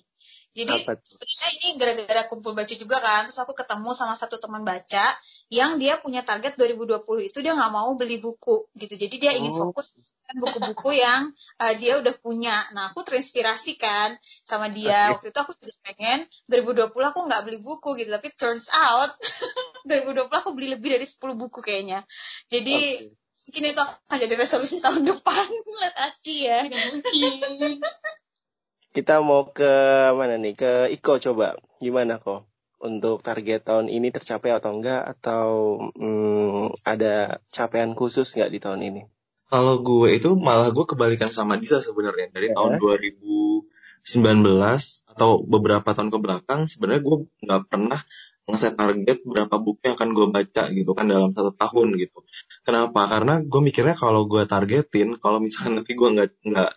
Jadi 0.54 0.86
sebenarnya 0.86 1.48
ini 1.50 1.68
gara-gara 1.82 2.22
kumpul 2.30 2.54
baca 2.54 2.74
juga 2.78 3.02
kan, 3.02 3.26
terus 3.26 3.42
aku 3.42 3.58
ketemu 3.58 3.90
sama 3.90 4.14
satu 4.14 4.38
teman 4.38 4.62
baca 4.62 5.02
yang 5.50 5.82
dia 5.82 5.98
punya 5.98 6.22
target 6.22 6.54
2020 6.54 7.02
itu 7.26 7.38
dia 7.42 7.58
nggak 7.58 7.72
mau 7.74 7.90
beli 7.98 8.22
buku 8.22 8.70
gitu. 8.78 8.94
Jadi 8.94 9.14
dia 9.18 9.34
ingin 9.34 9.50
oh. 9.50 9.74
fokus 9.74 10.14
buku-buku 10.30 10.94
yang 10.94 11.34
uh, 11.58 11.74
dia 11.74 11.98
udah 11.98 12.14
punya. 12.22 12.54
Nah 12.70 12.94
aku 12.94 13.02
terinspirasi 13.02 13.74
kan 13.76 14.14
sama 14.46 14.70
dia. 14.70 15.18
Okay. 15.18 15.18
Waktu 15.18 15.26
itu 15.34 15.38
aku 15.42 15.52
juga 15.58 15.74
pengen 15.90 16.18
2020 16.46 17.10
aku 17.10 17.18
nggak 17.26 17.42
beli 17.50 17.58
buku 17.58 17.88
gitu, 17.98 18.14
tapi 18.14 18.30
turns 18.38 18.70
out 18.70 19.10
2020 19.90 20.30
aku 20.30 20.50
beli 20.54 20.78
lebih 20.78 20.94
dari 20.94 21.06
10 21.06 21.18
buku 21.34 21.58
kayaknya. 21.66 22.06
Jadi 22.46 22.78
okay 22.78 23.22
mungkin 23.44 23.76
itu 23.76 23.82
akan 23.84 24.16
jadi 24.24 24.34
resolusi 24.40 24.80
tahun 24.80 25.04
depan 25.04 25.46
let 25.84 25.96
us 26.00 26.16
see 26.24 26.48
ya 26.48 26.64
mungkin 26.64 27.76
kita 28.94 29.18
mau 29.26 29.50
ke 29.50 29.66
mana 30.14 30.38
nih 30.38 30.54
ke 30.54 30.72
Iko 30.94 31.18
coba 31.18 31.58
gimana 31.82 32.22
kok 32.22 32.46
untuk 32.78 33.26
target 33.26 33.66
tahun 33.66 33.90
ini 33.90 34.14
tercapai 34.14 34.54
atau 34.54 34.70
enggak 34.70 35.02
atau 35.18 35.48
hmm, 35.98 36.78
ada 36.86 37.42
capaian 37.50 37.90
khusus 37.98 38.30
nggak 38.38 38.54
di 38.54 38.58
tahun 38.62 38.80
ini 38.86 39.02
kalau 39.50 39.82
gue 39.82 40.14
itu 40.14 40.38
malah 40.38 40.70
gue 40.70 40.86
kebalikan 40.86 41.34
sama 41.34 41.58
Disa 41.58 41.82
sebenarnya 41.82 42.30
dari 42.30 42.54
ya. 42.54 42.54
tahun 42.54 42.78
2019 42.78 43.66
atau 45.10 45.30
beberapa 45.42 45.90
tahun 45.90 46.14
ke 46.14 46.18
belakang 46.22 46.70
sebenarnya 46.70 47.02
gue 47.02 47.16
nggak 47.42 47.62
pernah 47.66 47.98
ngeset 48.44 48.76
target 48.76 49.24
berapa 49.24 49.56
buku 49.56 49.80
yang 49.88 49.96
akan 49.96 50.10
gue 50.12 50.26
baca 50.28 50.62
gitu 50.68 50.92
kan 50.92 51.08
dalam 51.08 51.32
satu 51.32 51.56
tahun 51.56 51.96
gitu. 51.96 52.28
Kenapa? 52.60 53.08
Karena 53.08 53.40
gue 53.40 53.60
mikirnya 53.64 53.96
kalau 53.96 54.28
gue 54.28 54.44
targetin, 54.44 55.16
kalau 55.16 55.40
misalnya 55.40 55.80
nanti 55.80 55.96
gue 55.96 56.08
nggak 56.12 56.28
nggak 56.44 56.72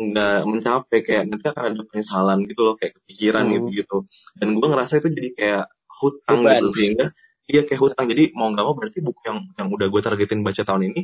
nggak 0.00 0.48
mencapai 0.48 0.98
kayak 1.04 1.28
nanti 1.28 1.44
akan 1.52 1.76
ada 1.76 1.82
penyesalan 1.84 2.38
gitu 2.48 2.60
loh 2.64 2.74
kayak 2.80 2.96
kepikiran 3.02 3.44
hmm. 3.44 3.52
gitu 3.52 3.68
gitu. 3.84 3.96
Dan 4.40 4.56
gue 4.56 4.66
ngerasa 4.72 5.04
itu 5.04 5.08
jadi 5.12 5.28
kayak 5.36 5.64
hutang 6.00 6.40
Beban. 6.40 6.52
gitu 6.56 6.68
sehingga 6.72 7.06
iya 7.44 7.62
kayak 7.68 7.80
hutang. 7.84 8.06
Jadi 8.08 8.32
mau 8.32 8.48
nggak 8.48 8.64
mau 8.64 8.72
berarti 8.72 8.98
buku 9.04 9.20
yang 9.28 9.38
yang 9.60 9.68
udah 9.68 9.86
gue 9.92 10.00
targetin 10.00 10.40
baca 10.40 10.62
tahun 10.64 10.82
ini 10.94 11.02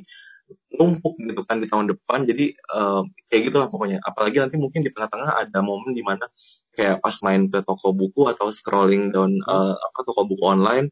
numpuk 0.78 1.18
gitu 1.20 1.42
kan 1.44 1.60
di 1.60 1.68
tahun 1.68 1.92
depan. 1.92 2.24
Jadi 2.24 2.56
uh, 2.72 3.04
kayak 3.28 3.42
gitulah 3.52 3.68
pokoknya. 3.68 4.00
Apalagi 4.00 4.40
nanti 4.40 4.56
mungkin 4.56 4.80
di 4.80 4.88
tengah-tengah 4.88 5.44
ada 5.44 5.58
momen 5.60 5.92
di 5.92 6.00
mana 6.00 6.24
kayak 6.72 7.04
pas 7.04 7.16
main 7.20 7.52
ke 7.52 7.60
toko 7.60 7.92
buku 7.92 8.32
atau 8.32 8.48
scrolling 8.48 9.12
down 9.12 9.36
uh, 9.44 9.76
apa 9.76 9.98
toko 10.08 10.24
buku 10.24 10.44
online 10.44 10.88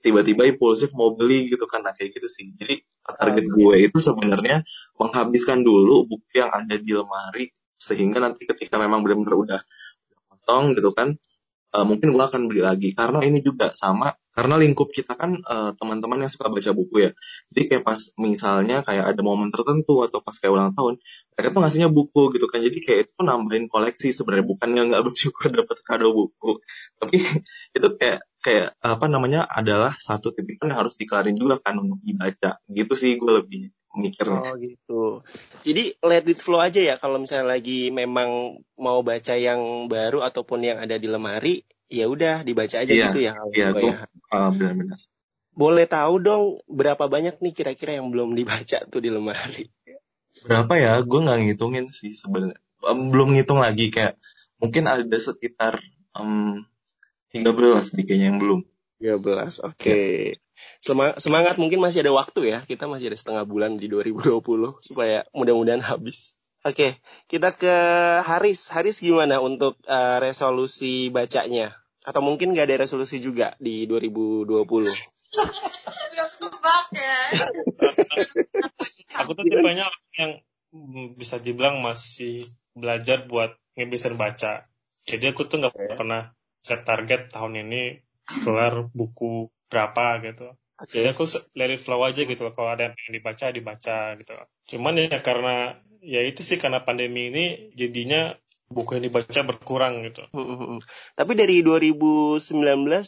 tiba-tiba 0.00 0.46
impulsif 0.46 0.94
mau 0.94 1.14
beli 1.14 1.50
gitu 1.50 1.66
kan. 1.66 1.82
Nah 1.82 1.94
kayak 1.94 2.14
gitu 2.18 2.28
sih. 2.30 2.54
Jadi 2.54 2.82
target 3.04 3.44
ah, 3.46 3.52
gue 3.52 3.74
itu 3.82 3.98
sebenarnya 3.98 4.62
menghabiskan 4.98 5.62
dulu 5.66 6.06
buku 6.06 6.38
yang 6.38 6.50
ada 6.50 6.76
di 6.78 6.92
lemari 6.94 7.50
sehingga 7.78 8.18
nanti 8.18 8.46
ketika 8.46 8.78
memang 8.78 9.06
benar-benar 9.06 9.34
udah 9.38 9.60
kosong 10.30 10.74
gitu 10.74 10.90
kan 10.90 11.14
uh, 11.74 11.84
mungkin 11.84 12.14
gue 12.14 12.24
akan 12.24 12.48
beli 12.48 12.62
lagi. 12.64 12.88
Karena 12.96 13.20
ini 13.24 13.42
juga 13.44 13.72
sama 13.76 14.14
karena 14.38 14.54
lingkup 14.54 14.94
kita 14.94 15.18
kan 15.18 15.34
uh, 15.42 15.74
teman-teman 15.74 16.22
yang 16.22 16.30
suka 16.30 16.46
baca 16.46 16.70
buku 16.70 17.10
ya. 17.10 17.10
Jadi 17.50 17.62
kayak 17.74 17.82
pas 17.82 17.98
misalnya 18.22 18.86
kayak 18.86 19.04
ada 19.10 19.20
momen 19.26 19.50
tertentu 19.50 20.06
atau 20.06 20.22
pas 20.22 20.36
kayak 20.38 20.52
ulang 20.54 20.70
tahun 20.78 21.02
mereka 21.34 21.48
tuh 21.50 21.60
ngasihnya 21.66 21.90
buku 21.90 22.22
gitu 22.38 22.46
kan. 22.46 22.62
Jadi 22.62 22.78
kayak 22.78 23.00
itu 23.10 23.20
nambahin 23.26 23.66
koleksi 23.66 24.14
sebenarnya. 24.14 24.46
Bukan 24.46 24.68
yang 24.78 24.86
nggak 24.94 25.02
bersyukur 25.10 25.50
dapat 25.50 25.76
kado 25.82 26.14
buku 26.14 26.62
tapi 27.02 27.18
itu 27.76 27.88
kayak 27.98 28.27
kayak 28.38 28.78
apa 28.78 29.06
namanya 29.10 29.44
adalah 29.44 29.94
satu 29.98 30.30
titik 30.30 30.62
yang 30.62 30.74
harus 30.78 30.94
dikelarin 30.94 31.34
juga 31.34 31.58
kan 31.58 31.78
untuk 31.82 31.98
dibaca 32.02 32.62
gitu 32.70 32.94
sih 32.94 33.18
gue 33.18 33.32
lebih 33.42 33.74
mikirnya. 33.98 34.40
Oh 34.46 34.54
gitu. 34.56 35.02
Jadi 35.66 35.98
let 36.06 36.24
it 36.28 36.38
flow 36.38 36.62
aja 36.62 36.78
ya 36.78 36.94
kalau 37.00 37.18
misalnya 37.18 37.58
lagi 37.58 37.90
memang 37.90 38.60
mau 38.78 39.02
baca 39.02 39.34
yang 39.34 39.90
baru 39.90 40.22
ataupun 40.22 40.62
yang 40.62 40.78
ada 40.78 40.96
di 41.00 41.10
lemari, 41.10 41.66
ya 41.90 42.06
udah 42.06 42.46
dibaca 42.46 42.78
aja 42.78 42.88
Iya, 42.92 43.10
gitu 43.10 43.18
ya. 43.26 43.32
kalau 43.34 43.50
Iya, 43.50 43.68
gue 43.74 43.82
ya. 43.90 43.96
uh, 44.32 44.50
benar-benar. 44.54 44.98
Boleh 45.58 45.86
tahu 45.90 46.14
dong 46.22 46.42
berapa 46.70 47.10
banyak 47.10 47.42
nih 47.42 47.52
kira-kira 47.56 47.98
yang 47.98 48.14
belum 48.14 48.38
dibaca 48.38 48.86
tuh 48.86 49.00
di 49.02 49.10
lemari? 49.10 49.66
Berapa 50.46 50.72
ya? 50.78 51.02
Gue 51.02 51.26
nggak 51.26 51.38
ngitungin 51.50 51.90
sih 51.90 52.14
sebenarnya. 52.14 52.60
Um, 52.86 53.10
belum 53.10 53.34
ngitung 53.34 53.58
lagi 53.58 53.90
kayak 53.90 54.14
mungkin 54.62 54.86
ada 54.86 55.18
sekitar 55.18 55.82
um, 56.14 56.62
13 57.32 57.96
nih 57.96 58.04
kayaknya 58.08 58.26
yang 58.32 58.40
belum. 58.40 58.60
13. 58.98 59.68
Oke. 59.68 59.98
Semangat, 60.82 61.22
semangat 61.22 61.54
mungkin 61.58 61.78
masih 61.78 62.02
ada 62.02 62.12
waktu 62.14 62.50
ya. 62.50 62.58
Kita 62.66 62.90
masih 62.90 63.14
ada 63.14 63.18
setengah 63.18 63.44
bulan 63.46 63.78
di 63.78 63.86
2020 63.86 64.42
supaya 64.82 65.26
mudah-mudahan 65.34 65.82
habis. 65.82 66.38
Oke, 66.66 66.98
kita 67.30 67.54
ke 67.54 67.74
Haris. 68.26 68.74
Haris 68.74 68.98
gimana 68.98 69.38
untuk 69.38 69.78
eh, 69.86 70.18
resolusi 70.18 71.08
bacanya? 71.14 71.78
Atau 72.02 72.24
mungkin 72.24 72.50
nggak 72.50 72.66
ada 72.66 72.76
resolusi 72.82 73.22
juga 73.22 73.54
di 73.62 73.86
2020? 73.86 74.48
Udah 74.48 76.26
ketebak 76.34 76.86
ya. 76.94 77.20
Aku 79.22 79.30
tuh 79.38 79.44
tipenya 79.46 79.86
yang 80.18 80.42
bisa 81.14 81.38
dibilang 81.38 81.80
masih 81.80 82.42
belajar 82.74 83.30
buat 83.30 83.54
ngebiasain 83.78 84.18
baca. 84.18 84.66
Jadi 85.06 85.24
aku 85.30 85.46
tuh 85.46 85.62
nggak 85.62 85.96
pernah 85.96 86.34
set 86.68 86.84
target 86.84 87.32
tahun 87.32 87.64
ini 87.64 87.82
keluar 88.44 88.92
buku 88.92 89.48
berapa 89.72 90.20
gitu. 90.24 90.52
Jadi 90.78 91.06
aku 91.10 91.24
let 91.58 91.74
it 91.74 91.80
flow 91.82 92.04
aja 92.06 92.22
gitu. 92.22 92.42
Kalau 92.54 92.70
ada 92.70 92.86
yang 92.86 92.94
pengen 92.94 93.14
dibaca, 93.18 93.46
dibaca 93.50 93.98
gitu. 94.20 94.34
Cuman 94.76 95.00
ya 95.00 95.18
karena 95.24 95.80
ya 96.04 96.20
itu 96.22 96.46
sih 96.46 96.60
karena 96.62 96.84
pandemi 96.86 97.32
ini 97.34 97.44
jadinya 97.74 98.36
buku 98.68 99.00
yang 99.00 99.04
dibaca 99.08 99.40
berkurang 99.48 100.04
gitu. 100.06 100.22
Mm-mm. 100.36 100.78
Tapi 101.16 101.32
dari 101.34 101.64
2019, 101.64 102.38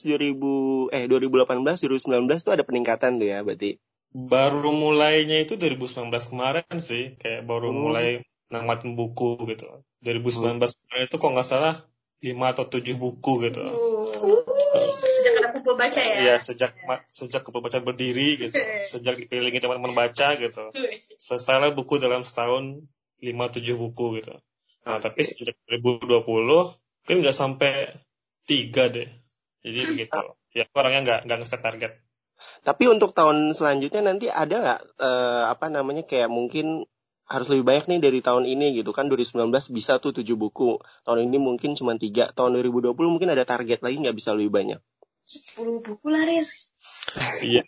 2000 0.08 0.88
eh 0.90 1.04
2018, 1.06 1.84
2019 1.84 2.46
tuh 2.46 2.52
ada 2.56 2.64
peningkatan 2.64 3.20
tuh 3.20 3.28
ya 3.28 3.44
berarti. 3.44 3.76
Baru 4.10 4.74
mulainya 4.74 5.38
itu 5.38 5.54
2019 5.54 6.10
kemarin 6.34 6.66
sih, 6.82 7.14
kayak 7.20 7.46
baru 7.46 7.70
Hmm. 7.70 7.80
mulai 7.86 8.08
namatin 8.50 8.98
buku 8.98 9.46
gitu. 9.46 9.84
2019 10.02 10.58
kemarin 10.58 11.04
itu 11.06 11.16
kok 11.22 11.30
nggak 11.30 11.46
salah 11.46 11.86
5 12.20 12.52
atau 12.52 12.64
7 12.68 13.00
buku 13.00 13.32
gitu. 13.48 13.64
Uh, 13.64 14.44
sejak 14.92 15.40
ada 15.40 15.48
kumpul 15.56 15.72
baca 15.72 16.00
ya. 16.00 16.16
Iya, 16.20 16.34
sejak 16.36 16.76
ma- 16.84 17.00
sejak 17.08 17.40
kebaca 17.40 17.80
berdiri 17.80 18.36
gitu, 18.36 18.60
sejak 18.84 19.16
dikelilingi 19.16 19.64
teman-teman 19.64 19.96
baca 19.96 20.36
gitu. 20.36 20.68
Selesailah 21.16 21.72
buku 21.72 21.96
dalam 21.96 22.20
setahun 22.20 22.84
5-7 23.24 23.80
buku 23.80 24.20
gitu. 24.20 24.36
Nah, 24.84 25.00
tapi 25.00 25.24
sejak 25.24 25.56
2020 25.64 26.20
mungkin 27.00 27.16
nggak 27.24 27.36
sampai 27.36 27.96
3 28.44 28.92
deh. 28.92 29.08
Jadi 29.64 29.80
begitu. 29.96 30.20
Ya, 30.52 30.68
orangnya 30.76 31.00
nggak 31.04 31.20
nggak 31.24 31.38
ngeset 31.40 31.62
target. 31.64 31.92
Tapi 32.64 32.84
untuk 32.88 33.12
tahun 33.12 33.52
selanjutnya 33.52 34.04
nanti 34.04 34.28
ada 34.28 34.56
nggak 34.60 34.80
eh, 35.00 35.44
apa 35.48 35.66
namanya 35.72 36.04
kayak 36.04 36.28
mungkin 36.32 36.84
harus 37.30 37.46
lebih 37.46 37.62
banyak 37.62 37.86
nih 37.86 38.00
dari 38.02 38.18
tahun 38.20 38.44
ini 38.44 38.82
gitu 38.82 38.90
kan 38.90 39.06
2019 39.06 39.46
bisa 39.70 40.02
tuh 40.02 40.10
7 40.10 40.26
buku 40.34 40.82
tahun 41.06 41.30
ini 41.30 41.38
mungkin 41.38 41.78
cuma 41.78 41.94
tiga 41.94 42.34
tahun 42.34 42.58
2020 42.58 42.90
mungkin 42.98 43.30
ada 43.30 43.46
target 43.46 43.78
lagi 43.86 44.02
nggak 44.02 44.18
bisa 44.18 44.34
lebih 44.34 44.50
banyak 44.50 44.80
10 45.30 45.86
buku 45.86 46.06
lah, 46.10 46.26
Riz. 46.26 46.74
Iya. 47.38 47.62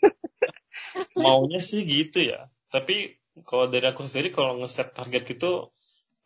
Maunya 1.14 1.62
sih 1.62 1.86
gitu 1.86 2.18
ya. 2.26 2.50
Tapi 2.74 3.22
kalau 3.46 3.70
dari 3.70 3.86
aku 3.86 4.02
sendiri 4.02 4.34
kalau 4.34 4.58
ngeset 4.58 4.90
target 4.90 5.22
gitu 5.30 5.70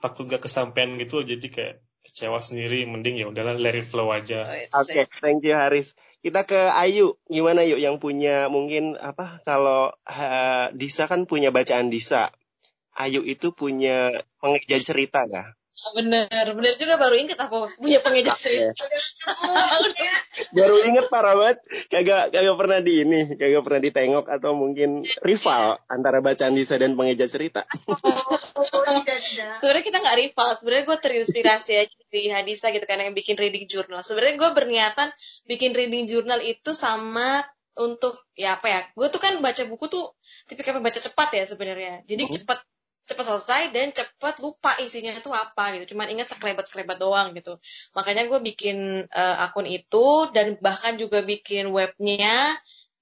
takut 0.00 0.24
gak 0.28 0.48
kesampaian 0.48 0.96
gitu 0.96 1.24
jadi 1.24 1.46
kayak 1.48 1.74
kecewa 2.04 2.38
sendiri 2.40 2.86
mending 2.88 3.18
ya 3.20 3.26
udahlah 3.28 3.58
let 3.60 3.76
it 3.76 3.84
flow 3.84 4.08
aja. 4.16 4.48
Oke, 4.72 5.04
thank 5.20 5.44
you 5.44 5.52
Haris. 5.52 5.92
Kita 6.24 6.48
ke 6.48 6.72
Ayu, 6.72 7.20
gimana 7.28 7.62
yuk 7.62 7.78
yang 7.78 8.00
punya 8.00 8.48
mungkin 8.48 8.96
apa 8.98 9.44
kalau 9.44 9.92
eh, 10.08 10.72
Disa 10.72 11.06
kan 11.06 11.28
punya 11.28 11.52
bacaan 11.52 11.92
Disa. 11.92 12.32
Ayu 12.96 13.20
itu 13.22 13.52
punya 13.52 14.24
pengeja 14.40 14.80
cerita 14.80 15.28
nggak? 15.28 15.56
Bener, 15.92 16.56
bener 16.56 16.72
juga 16.80 16.96
baru 16.96 17.20
inget 17.20 17.36
aku 17.36 17.68
punya 17.76 18.00
pengeja 18.00 18.32
cerita. 18.32 18.88
Baru 20.56 20.80
inget 20.88 21.12
parah 21.12 21.36
banget, 21.36 21.60
kagak 21.92 22.32
kagak 22.32 22.56
pernah 22.56 22.78
di 22.80 23.04
ini, 23.04 23.20
kagak 23.36 23.60
pernah 23.60 23.80
ditengok 23.84 24.24
atau 24.24 24.56
mungkin 24.56 25.04
rival 25.20 25.76
antara 25.84 26.24
bacaan 26.24 26.56
Disa 26.56 26.80
dan 26.80 26.96
pengeja 26.96 27.28
cerita. 27.28 27.68
Oh. 27.92 28.40
Sebenarnya 29.60 29.84
kita 29.84 29.98
nggak 30.00 30.16
rival, 30.16 30.48
sebenarnya 30.56 30.84
gue 30.88 30.98
terinspirasi 31.00 31.72
aja 31.76 31.96
dari 32.08 32.28
Hadisa 32.32 32.72
gitu 32.72 32.86
kan 32.88 33.00
yang 33.00 33.12
bikin 33.12 33.36
reading 33.36 33.68
journal. 33.68 34.00
Sebenarnya 34.00 34.40
gue 34.40 34.50
berniatan 34.56 35.08
bikin 35.44 35.76
reading 35.76 36.08
journal 36.08 36.40
itu 36.40 36.72
sama 36.72 37.44
untuk 37.76 38.16
ya 38.32 38.56
apa 38.56 38.66
ya? 38.72 38.80
Gue 38.96 39.12
tuh 39.12 39.20
kan 39.20 39.38
baca 39.44 39.62
buku 39.68 39.92
tuh 39.92 40.16
tipikal 40.48 40.80
baca 40.80 40.96
cepat 40.96 41.28
ya 41.36 41.44
sebenarnya. 41.44 42.04
Jadi 42.08 42.22
cepat 42.40 42.64
cepat 43.06 43.24
selesai 43.24 43.62
dan 43.70 43.94
cepat 43.94 44.42
lupa 44.42 44.74
isinya 44.82 45.14
itu 45.14 45.30
apa 45.30 45.78
gitu. 45.78 45.94
Cuman 45.94 46.10
ingat 46.10 46.34
sekelebat-sekelebat 46.34 46.98
doang 46.98 47.32
gitu. 47.38 47.56
Makanya 47.94 48.26
gue 48.26 48.42
bikin 48.42 49.06
eh, 49.06 49.36
akun 49.46 49.66
itu 49.70 50.30
dan 50.34 50.58
bahkan 50.58 50.98
juga 50.98 51.22
bikin 51.22 51.70
webnya 51.70 52.50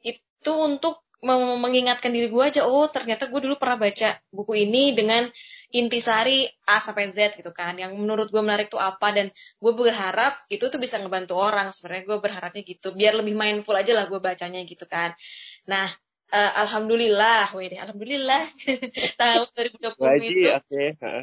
itu 0.04 0.52
untuk 0.52 1.04
mengingatkan 1.24 2.12
diri 2.12 2.28
gue 2.28 2.44
aja 2.44 2.68
oh 2.68 2.84
ternyata 2.84 3.32
gue 3.32 3.40
dulu 3.40 3.56
pernah 3.56 3.80
baca 3.80 4.12
buku 4.28 4.68
ini 4.68 4.92
dengan 4.92 5.24
intisari 5.72 6.44
A 6.68 6.76
sampai 6.84 7.08
Z 7.08 7.40
gitu 7.40 7.48
kan 7.48 7.80
yang 7.80 7.96
menurut 7.96 8.28
gue 8.28 8.44
menarik 8.44 8.68
tuh 8.68 8.78
apa 8.78 9.08
dan 9.10 9.32
gue 9.32 9.72
berharap 9.72 10.36
itu 10.52 10.68
tuh 10.68 10.76
bisa 10.76 11.00
ngebantu 11.00 11.40
orang 11.40 11.72
sebenarnya 11.72 12.04
gue 12.12 12.18
berharapnya 12.20 12.62
gitu 12.62 12.92
biar 12.92 13.16
lebih 13.16 13.34
mindful 13.40 13.72
aja 13.72 13.96
lah 13.96 14.04
gue 14.04 14.20
bacanya 14.20 14.60
gitu 14.68 14.84
kan 14.84 15.16
nah 15.64 15.88
eh, 16.34 16.52
alhamdulillah 16.66 17.54
wih 17.54 17.70
alhamdulillah 17.78 18.42
tahun 19.22 19.46
2020 19.54 19.94
Gaji, 19.94 20.26
itu 20.34 20.48
oke. 20.50 20.84
ha. 21.00 21.14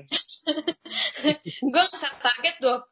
gue 1.74 1.84
ngeset 1.92 2.16
target 2.24 2.56
20 2.64 2.92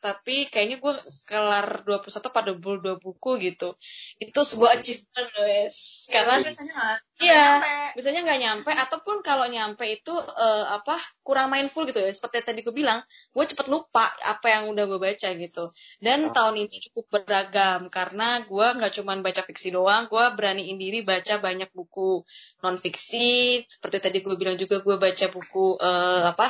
tapi 0.00 0.36
kayaknya 0.48 0.76
gue 0.80 0.94
kelar 1.28 1.84
21 1.86 2.36
pada 2.36 2.50
22 2.56 3.04
buku 3.04 3.30
gitu 3.44 3.76
itu 4.18 4.40
sebuah 4.40 4.80
achievement 4.80 5.28
guys 5.36 6.08
karena 6.10 6.40
biasanya 6.42 6.72
nggak 6.74 6.98
Iya, 7.14 7.38
nyampe. 7.62 7.94
biasanya 7.94 8.20
nggak 8.26 8.40
nyampe 8.42 8.70
ataupun 8.74 9.16
kalau 9.22 9.46
nyampe 9.46 9.84
itu 9.86 10.10
eh, 10.18 10.64
apa 10.66 10.98
kurang 11.22 11.46
mindful 11.54 11.86
gitu 11.86 12.02
ya. 12.02 12.10
Seperti 12.10 12.42
tadi 12.42 12.60
gue 12.66 12.74
bilang, 12.74 12.98
gue 13.30 13.44
cepet 13.46 13.70
lupa 13.70 14.02
apa 14.26 14.46
yang 14.50 14.66
udah 14.74 14.84
gue 14.90 14.98
baca 14.98 15.28
gitu. 15.30 15.64
Dan 16.02 16.34
tahun 16.34 16.66
ini 16.66 16.76
cukup 16.90 17.22
beragam 17.22 17.86
karena 17.86 18.42
gue 18.42 18.66
nggak 18.66 18.92
cuma 18.98 19.14
baca 19.22 19.42
fiksi 19.46 19.70
doang, 19.70 20.10
gue 20.10 20.24
beraniin 20.34 20.74
diri 20.74 21.06
baca 21.06 21.33
banyak 21.38 21.70
buku 21.70 22.22
non 22.62 22.76
fiksi. 22.76 23.62
Seperti 23.64 23.96
tadi 24.02 24.18
gue 24.20 24.34
bilang 24.34 24.58
juga 24.58 24.82
gue 24.82 24.96
baca 24.98 25.26
buku 25.30 25.66
eh, 25.78 26.22
apa 26.30 26.48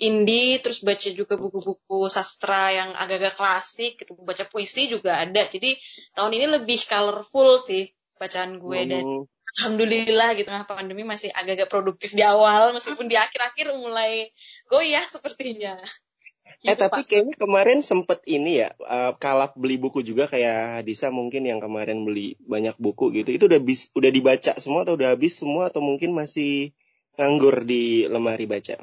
indie, 0.00 0.60
terus 0.60 0.84
baca 0.84 1.08
juga 1.10 1.34
buku-buku 1.40 2.06
sastra 2.12 2.70
yang 2.72 2.90
agak-agak 2.94 3.34
klasik 3.36 3.92
gitu. 4.00 4.16
Baca 4.20 4.44
puisi 4.48 4.88
juga 4.92 5.20
ada. 5.20 5.44
Jadi 5.48 5.76
tahun 6.14 6.32
ini 6.36 6.46
lebih 6.60 6.78
colorful 6.84 7.56
sih 7.60 7.88
bacaan 8.20 8.60
gue 8.60 8.80
dan. 8.88 9.04
Alhamdulillah 9.54 10.34
gitu 10.34 10.50
tengah 10.50 10.66
pandemi 10.66 11.06
masih 11.06 11.30
agak-agak 11.30 11.70
produktif 11.70 12.10
di 12.10 12.26
awal 12.26 12.74
meskipun 12.74 13.06
di 13.06 13.14
akhir-akhir 13.14 13.70
mulai 13.78 14.26
goyah 14.66 15.06
sepertinya. 15.06 15.78
Eh 16.64 16.72
Gitu, 16.72 16.80
tapi 16.80 17.00
Pak. 17.04 17.08
kayaknya 17.08 17.34
kemarin 17.36 17.78
sempet 17.84 18.24
ini 18.24 18.64
ya 18.64 18.72
eh, 18.72 19.12
kalap 19.20 19.52
beli 19.60 19.76
buku 19.76 20.00
juga 20.00 20.24
kayak 20.24 20.82
Disa 20.88 21.12
mungkin 21.12 21.44
yang 21.44 21.60
kemarin 21.60 22.08
beli 22.08 22.40
banyak 22.40 22.76
buku 22.80 23.12
gitu. 23.12 23.30
Itu 23.36 23.44
udah 23.52 23.60
bis, 23.60 23.92
udah 23.92 24.10
dibaca 24.10 24.52
semua 24.56 24.88
atau 24.88 24.96
udah 24.96 25.12
habis 25.12 25.36
semua 25.36 25.68
atau 25.68 25.84
mungkin 25.84 26.16
masih 26.16 26.72
nganggur 27.20 27.62
di 27.68 28.08
lemari 28.08 28.48
baca? 28.48 28.80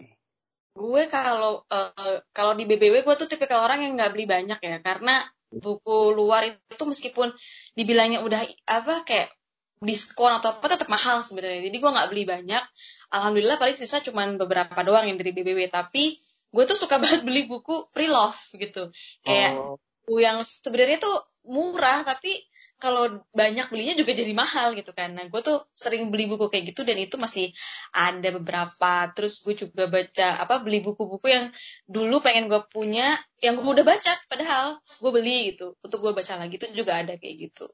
gue 0.72 1.04
kalau 1.12 1.68
eh, 1.68 2.18
kalau 2.32 2.56
di 2.56 2.64
BBW 2.64 3.04
gue 3.04 3.16
tuh 3.20 3.28
tipikal 3.28 3.68
orang 3.68 3.84
yang 3.84 4.00
nggak 4.00 4.12
beli 4.16 4.24
banyak 4.24 4.60
ya 4.64 4.78
karena 4.80 5.20
buku 5.52 6.16
luar 6.16 6.48
itu 6.48 6.84
meskipun 6.88 7.28
dibilangnya 7.76 8.24
udah 8.24 8.40
apa 8.72 9.04
kayak 9.04 9.36
diskon 9.84 10.32
atau 10.40 10.56
apa 10.56 10.66
tetap 10.72 10.88
mahal 10.88 11.20
sebenarnya 11.20 11.68
jadi 11.68 11.76
gue 11.76 11.92
nggak 11.92 12.10
beli 12.14 12.24
banyak 12.24 12.64
alhamdulillah 13.12 13.60
paling 13.60 13.76
sisa 13.76 14.00
cuman 14.00 14.40
beberapa 14.40 14.80
doang 14.88 15.12
yang 15.12 15.20
dari 15.20 15.36
BBW 15.36 15.68
tapi 15.68 16.16
gue 16.52 16.64
tuh 16.68 16.78
suka 16.78 17.00
banget 17.04 17.24
beli 17.24 17.48
buku 17.48 17.88
pre-love 17.96 18.40
gitu 18.56 18.92
kayak 19.24 19.58
Oh, 19.58 19.80
buku 20.04 20.28
yang 20.28 20.44
sebenarnya 20.44 21.00
tuh 21.00 21.16
murah 21.48 22.04
tapi 22.06 22.46
kalau 22.82 23.22
banyak 23.30 23.70
belinya 23.70 23.94
juga 23.94 24.18
jadi 24.18 24.34
mahal 24.34 24.74
gitu 24.74 24.90
kan. 24.90 25.14
Nah, 25.14 25.30
gue 25.30 25.42
tuh 25.46 25.62
sering 25.78 26.10
beli 26.10 26.26
buku 26.26 26.50
kayak 26.50 26.74
gitu 26.74 26.82
dan 26.82 26.98
itu 26.98 27.14
masih 27.22 27.54
ada 27.94 28.34
beberapa. 28.34 29.14
Terus 29.14 29.46
gue 29.46 29.54
juga 29.54 29.86
baca 29.86 30.42
apa 30.42 30.66
beli 30.66 30.82
buku-buku 30.82 31.30
yang 31.30 31.54
dulu 31.86 32.26
pengen 32.26 32.50
gue 32.50 32.58
punya, 32.74 33.14
yang 33.38 33.62
gue 33.62 33.70
udah 33.70 33.86
baca 33.86 34.14
padahal 34.26 34.82
gue 34.82 35.12
beli 35.14 35.54
gitu. 35.54 35.78
Untuk 35.86 36.02
gue 36.02 36.12
baca 36.18 36.34
lagi 36.42 36.58
itu 36.58 36.66
juga 36.74 36.98
ada 36.98 37.14
kayak 37.22 37.36
gitu. 37.38 37.70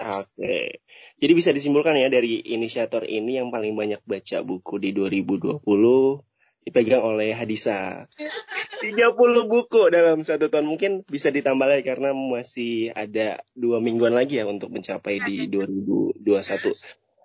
Oke. 0.00 0.80
Jadi 1.20 1.32
bisa 1.36 1.52
disimpulkan 1.52 1.92
ya 2.00 2.08
dari 2.08 2.40
inisiator 2.48 3.04
ini 3.04 3.36
yang 3.36 3.52
paling 3.52 3.76
banyak 3.76 4.00
baca 4.08 4.40
buku 4.40 4.80
di 4.80 4.96
2020 4.96 5.60
dipegang 6.66 7.06
oleh 7.06 7.30
Hadisa. 7.30 8.10
30 8.82 9.14
buku 9.46 9.88
dalam 9.88 10.26
satu 10.26 10.50
tahun 10.50 10.66
mungkin 10.66 11.06
bisa 11.06 11.30
ditambah 11.30 11.62
lagi 11.62 11.86
karena 11.86 12.10
masih 12.10 12.90
ada 12.92 13.40
dua 13.54 13.78
mingguan 13.78 14.18
lagi 14.18 14.42
ya 14.42 14.44
untuk 14.50 14.74
mencapai 14.74 15.22
di 15.22 15.46
2021. 15.46 16.26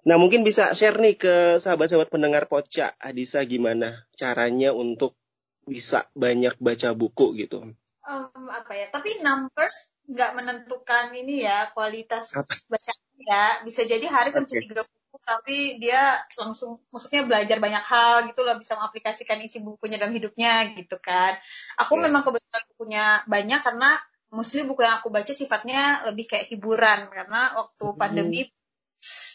Nah 0.06 0.16
mungkin 0.22 0.46
bisa 0.46 0.78
share 0.78 1.02
nih 1.02 1.18
ke 1.18 1.36
sahabat-sahabat 1.58 2.14
pendengar 2.14 2.46
Poca 2.46 2.94
Hadisa 3.02 3.42
gimana 3.50 4.06
caranya 4.14 4.78
untuk 4.78 5.18
bisa 5.66 6.06
banyak 6.14 6.58
baca 6.62 6.94
buku 6.94 7.34
gitu. 7.42 7.66
Um, 8.06 8.46
apa 8.50 8.74
ya? 8.78 8.90
Tapi 8.94 9.26
numbers 9.26 9.94
nggak 10.10 10.32
menentukan 10.38 11.14
ini 11.18 11.46
ya 11.46 11.70
kualitas 11.74 12.34
baca 12.70 12.94
ya 13.22 13.62
bisa 13.62 13.86
jadi 13.86 14.06
hari 14.10 14.34
sampai 14.34 14.58
okay. 14.58 14.62
tiga 14.66 14.82
buku 14.86 15.01
tapi 15.22 15.78
dia 15.78 16.18
langsung 16.36 16.82
maksudnya 16.90 17.24
belajar 17.30 17.62
banyak 17.62 17.86
hal 17.86 18.16
gitu 18.28 18.42
loh 18.42 18.58
bisa 18.58 18.74
mengaplikasikan 18.76 19.40
isi 19.46 19.62
bukunya 19.62 20.02
dalam 20.02 20.14
hidupnya 20.18 20.74
gitu 20.74 20.98
kan. 20.98 21.38
Aku 21.80 21.96
yeah. 21.98 22.10
memang 22.10 22.26
kebetulan 22.26 22.64
bukunya 22.74 23.06
banyak 23.30 23.60
karena 23.62 23.90
mostly 24.34 24.66
buku 24.66 24.82
yang 24.82 25.00
aku 25.04 25.14
baca 25.14 25.32
sifatnya 25.32 26.08
lebih 26.10 26.26
kayak 26.26 26.50
hiburan. 26.50 27.08
Karena 27.14 27.54
waktu 27.54 27.86
mm. 27.86 27.98
pandemi 28.00 28.42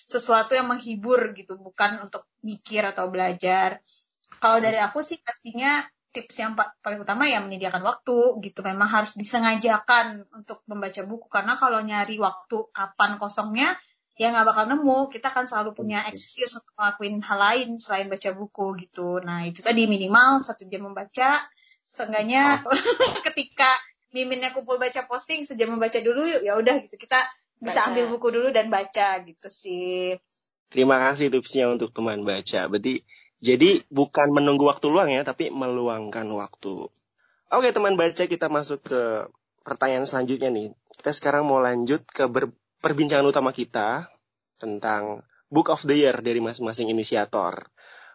sesuatu 0.06 0.54
yang 0.54 0.70
menghibur 0.70 1.34
gitu 1.34 1.58
bukan 1.58 2.02
untuk 2.02 2.26
mikir 2.42 2.82
atau 2.86 3.06
belajar. 3.10 3.78
Kalau 4.42 4.58
dari 4.58 4.78
aku 4.82 5.00
sih 5.00 5.22
pastinya 5.22 5.80
tips 6.10 6.36
yang 6.40 6.52
paling 6.56 7.04
utama 7.04 7.28
ya 7.28 7.44
menyediakan 7.44 7.84
waktu 7.84 8.42
gitu. 8.42 8.60
Memang 8.66 8.90
harus 8.90 9.14
disengajakan 9.14 10.26
untuk 10.34 10.66
membaca 10.66 11.02
buku. 11.06 11.26
Karena 11.30 11.54
kalau 11.54 11.78
nyari 11.78 12.18
waktu 12.18 12.72
kapan 12.74 13.20
kosongnya 13.20 13.70
ya 14.16 14.32
nggak 14.32 14.46
bakal 14.48 14.64
nemu. 14.66 15.12
Kita 15.12 15.28
kan 15.28 15.44
selalu 15.44 15.76
punya 15.76 16.04
excuse 16.08 16.56
untuk 16.56 16.72
ngelakuin 16.76 17.20
hal 17.20 17.38
lain 17.38 17.68
selain 17.76 18.08
baca 18.08 18.32
buku 18.32 18.66
gitu. 18.88 19.20
Nah 19.20 19.44
itu 19.44 19.60
tadi 19.60 19.84
minimal 19.84 20.40
satu 20.40 20.64
jam 20.66 20.88
membaca. 20.88 21.36
Seenggaknya 21.86 22.64
ketika 23.30 23.68
miminnya 24.10 24.50
kumpul 24.56 24.80
baca 24.80 25.06
posting 25.06 25.46
sejam 25.46 25.76
membaca 25.76 26.00
dulu 26.00 26.24
yuk 26.24 26.42
ya 26.42 26.56
udah 26.56 26.76
gitu. 26.82 26.96
Kita 26.96 27.20
bisa 27.60 27.84
baca. 27.84 27.88
ambil 27.92 28.04
buku 28.10 28.28
dulu 28.32 28.48
dan 28.50 28.72
baca 28.72 29.20
gitu 29.22 29.48
sih. 29.52 30.16
Terima 30.66 30.98
kasih 30.98 31.30
tipsnya 31.30 31.70
untuk 31.70 31.94
teman 31.94 32.26
baca. 32.26 32.66
Berarti 32.66 33.06
jadi 33.38 33.84
bukan 33.92 34.32
menunggu 34.32 34.66
waktu 34.66 34.88
luang 34.88 35.12
ya, 35.12 35.22
tapi 35.22 35.52
meluangkan 35.52 36.26
waktu. 36.32 36.88
Oke 37.46 37.68
teman 37.70 37.94
baca 37.94 38.26
kita 38.26 38.50
masuk 38.50 38.82
ke 38.82 39.30
pertanyaan 39.62 40.08
selanjutnya 40.08 40.50
nih. 40.50 40.68
Kita 40.98 41.14
sekarang 41.14 41.46
mau 41.46 41.62
lanjut 41.62 42.02
ke 42.08 42.26
perbincangan 42.86 43.26
utama 43.26 43.50
kita 43.50 44.06
tentang 44.62 45.26
Book 45.50 45.74
of 45.74 45.82
the 45.82 45.98
Year 45.98 46.14
dari 46.22 46.38
masing-masing 46.38 46.86
inisiator. 46.86 47.66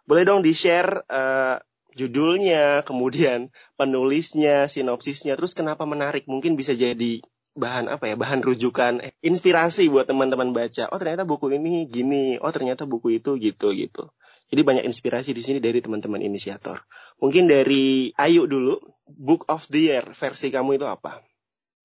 Boleh 0.07 0.23
dong 0.23 0.39
di-share 0.39 1.03
uh, 1.11 1.59
judulnya, 1.91 2.79
kemudian 2.87 3.51
penulisnya, 3.75 4.71
sinopsisnya, 4.71 5.35
terus 5.35 5.51
kenapa 5.51 5.83
menarik? 5.83 6.23
Mungkin 6.31 6.55
bisa 6.55 6.71
jadi 6.71 7.19
bahan 7.51 7.91
apa 7.91 8.07
ya 8.07 8.15
bahan 8.15 8.47
rujukan 8.47 9.11
inspirasi 9.19 9.91
buat 9.91 10.07
teman-teman 10.07 10.55
baca 10.55 10.87
oh 10.87 10.95
ternyata 10.95 11.27
buku 11.27 11.51
ini 11.51 11.83
gini 11.83 12.39
oh 12.39 12.47
ternyata 12.47 12.87
buku 12.87 13.19
itu 13.19 13.35
gitu 13.35 13.75
gitu 13.75 14.07
jadi 14.51 14.67
banyak 14.67 14.83
inspirasi 14.83 15.31
di 15.31 15.39
sini 15.39 15.63
dari 15.63 15.79
teman-teman 15.79 16.19
inisiator. 16.19 16.83
Mungkin 17.23 17.47
dari 17.47 18.11
Ayu 18.19 18.51
dulu, 18.51 18.83
Book 19.07 19.47
of 19.47 19.63
the 19.71 19.87
Year 19.87 20.11
versi 20.11 20.51
kamu 20.51 20.75
itu 20.75 20.83
apa? 20.91 21.23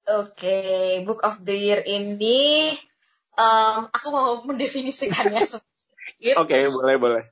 Oke, 0.06 0.38
okay, 0.38 1.02
Book 1.02 1.26
of 1.26 1.42
the 1.42 1.56
Year 1.58 1.82
ini 1.82 2.70
um, 3.34 3.90
aku 3.90 4.06
mau 4.14 4.38
mendefinisikannya. 4.46 5.42
Oke, 5.50 6.30
okay, 6.38 6.62
boleh 6.70 6.94
boleh. 6.94 7.22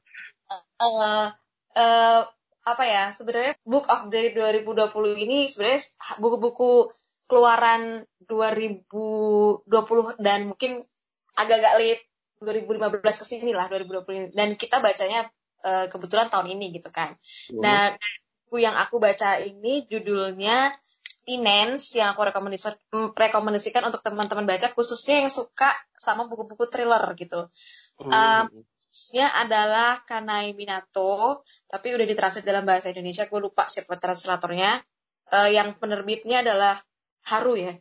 Uh, 0.82 1.30
uh, 1.78 2.20
apa 2.66 2.82
ya? 2.82 3.14
Sebenarnya 3.14 3.54
Book 3.62 3.86
of 3.86 4.10
the 4.10 4.18
Year 4.18 4.50
2020 4.58 4.90
ini 5.22 5.46
sebenarnya 5.46 5.86
buku-buku 6.18 6.90
keluaran 7.30 8.02
2020 8.26 9.70
dan 10.18 10.50
mungkin 10.50 10.82
agak-agak 11.38 11.74
late 11.78 12.04
2015 12.42 13.00
ke 13.06 13.24
sini 13.24 13.52
lah 13.54 13.70
2020 13.70 14.34
dan 14.34 14.58
kita 14.58 14.82
bacanya 14.82 15.24
uh, 15.62 15.86
kebetulan 15.86 16.26
tahun 16.26 16.58
ini 16.58 16.74
gitu 16.74 16.90
kan. 16.90 17.14
Hmm. 17.54 17.62
Nah, 17.62 17.82
buku 18.44 18.66
yang 18.66 18.74
aku 18.74 18.98
baca 18.98 19.40
ini 19.40 19.86
judulnya 19.88 20.74
Finance 21.24 21.96
yang 21.96 22.12
aku 22.12 22.28
rekomendasikan, 22.28 22.76
rekomendasikan 23.16 23.82
untuk 23.88 24.04
teman-teman 24.04 24.44
baca 24.44 24.68
khususnya 24.76 25.24
yang 25.24 25.32
suka 25.32 25.72
sama 25.96 26.28
buku-buku 26.28 26.68
thriller 26.68 27.02
gitu. 27.16 27.48
Hmm. 27.98 28.46
Um, 28.52 28.64
adalah 29.18 30.06
Kanai 30.06 30.54
Minato, 30.54 31.42
tapi 31.66 31.96
udah 31.96 32.06
ditranslate 32.06 32.46
dalam 32.46 32.62
bahasa 32.62 32.94
Indonesia. 32.94 33.26
Gue 33.26 33.42
lupa 33.42 33.66
siapa 33.66 33.98
translatornya. 33.98 34.78
Uh, 35.32 35.50
yang 35.50 35.72
penerbitnya 35.80 36.44
adalah 36.44 36.76
Haru 37.26 37.56
ya, 37.56 37.72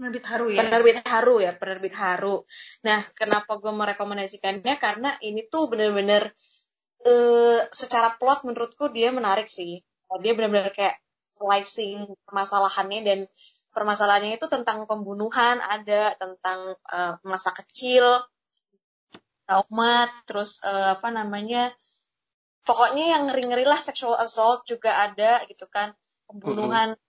penerbit 0.00 0.24
Haru 0.24 0.48
ya 0.48 0.64
penerbit 0.64 0.98
Haru 1.04 1.36
ya 1.44 1.52
penerbit 1.52 1.92
Haru 1.92 2.48
nah 2.80 3.04
kenapa 3.12 3.60
gue 3.60 3.68
merekomendasikannya 3.68 4.80
karena 4.80 5.12
ini 5.20 5.44
tuh 5.52 5.68
bener-bener 5.68 6.32
uh, 7.04 7.60
secara 7.68 8.16
plot 8.16 8.48
menurutku 8.48 8.88
dia 8.88 9.12
menarik 9.12 9.52
sih 9.52 9.84
dia 10.24 10.32
bener-bener 10.32 10.72
kayak 10.72 10.96
slicing 11.40 12.04
permasalahannya 12.28 13.00
dan 13.00 13.18
permasalahannya 13.72 14.36
itu 14.36 14.44
tentang 14.52 14.84
pembunuhan 14.84 15.56
ada 15.64 16.12
tentang 16.20 16.76
uh, 16.92 17.16
masa 17.24 17.56
kecil 17.56 18.04
trauma 19.48 20.04
terus 20.28 20.60
uh, 20.60 21.00
apa 21.00 21.08
namanya 21.08 21.72
pokoknya 22.68 23.16
yang 23.16 23.32
ngeri-ngeri 23.32 23.64
lah 23.64 23.80
sexual 23.80 24.20
assault 24.20 24.68
juga 24.68 25.00
ada 25.00 25.40
gitu 25.48 25.64
kan 25.72 25.96
pembunuhan. 26.28 26.92
Mm 26.92 27.00
-hmm 27.00 27.08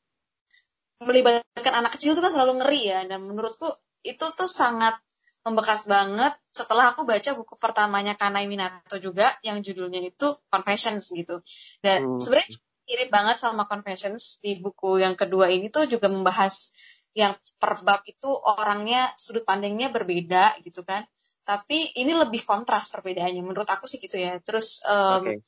melibatkan 1.01 1.73
anak 1.73 1.97
kecil 1.97 2.13
itu 2.13 2.21
kan 2.21 2.31
selalu 2.31 2.61
ngeri 2.61 2.81
ya 2.93 2.99
dan 3.09 3.25
menurutku 3.25 3.67
itu 4.05 4.21
tuh 4.21 4.49
sangat 4.49 4.97
membekas 5.41 5.89
banget. 5.89 6.37
Setelah 6.53 6.93
aku 6.93 7.01
baca 7.05 7.33
buku 7.33 7.57
pertamanya 7.57 8.13
Kanai 8.13 8.45
Minato 8.45 9.01
juga 9.01 9.33
yang 9.41 9.65
judulnya 9.65 10.05
itu 10.05 10.37
Confessions 10.53 11.09
gitu. 11.09 11.41
Dan 11.81 12.17
hmm. 12.17 12.19
sebenarnya 12.21 12.49
mirip 12.87 13.09
banget 13.13 13.37
sama 13.39 13.69
Confessions 13.69 14.39
di 14.41 14.59
buku 14.59 15.01
yang 15.01 15.13
kedua 15.15 15.49
ini 15.49 15.69
tuh 15.69 15.87
juga 15.87 16.07
membahas 16.07 16.73
yang 17.11 17.35
per 17.59 17.75
bab 17.83 18.01
itu 18.07 18.31
orangnya 18.31 19.11
sudut 19.19 19.43
pandangnya 19.43 19.91
berbeda 19.91 20.59
gitu 20.63 20.87
kan 20.87 21.03
tapi 21.43 21.91
ini 21.99 22.15
lebih 22.15 22.47
kontras 22.47 22.87
perbedaannya 22.93 23.43
menurut 23.43 23.67
aku 23.67 23.89
sih 23.89 23.99
gitu 23.99 24.15
ya 24.15 24.39
terus 24.39 24.85
um, 24.87 25.27
okay 25.27 25.43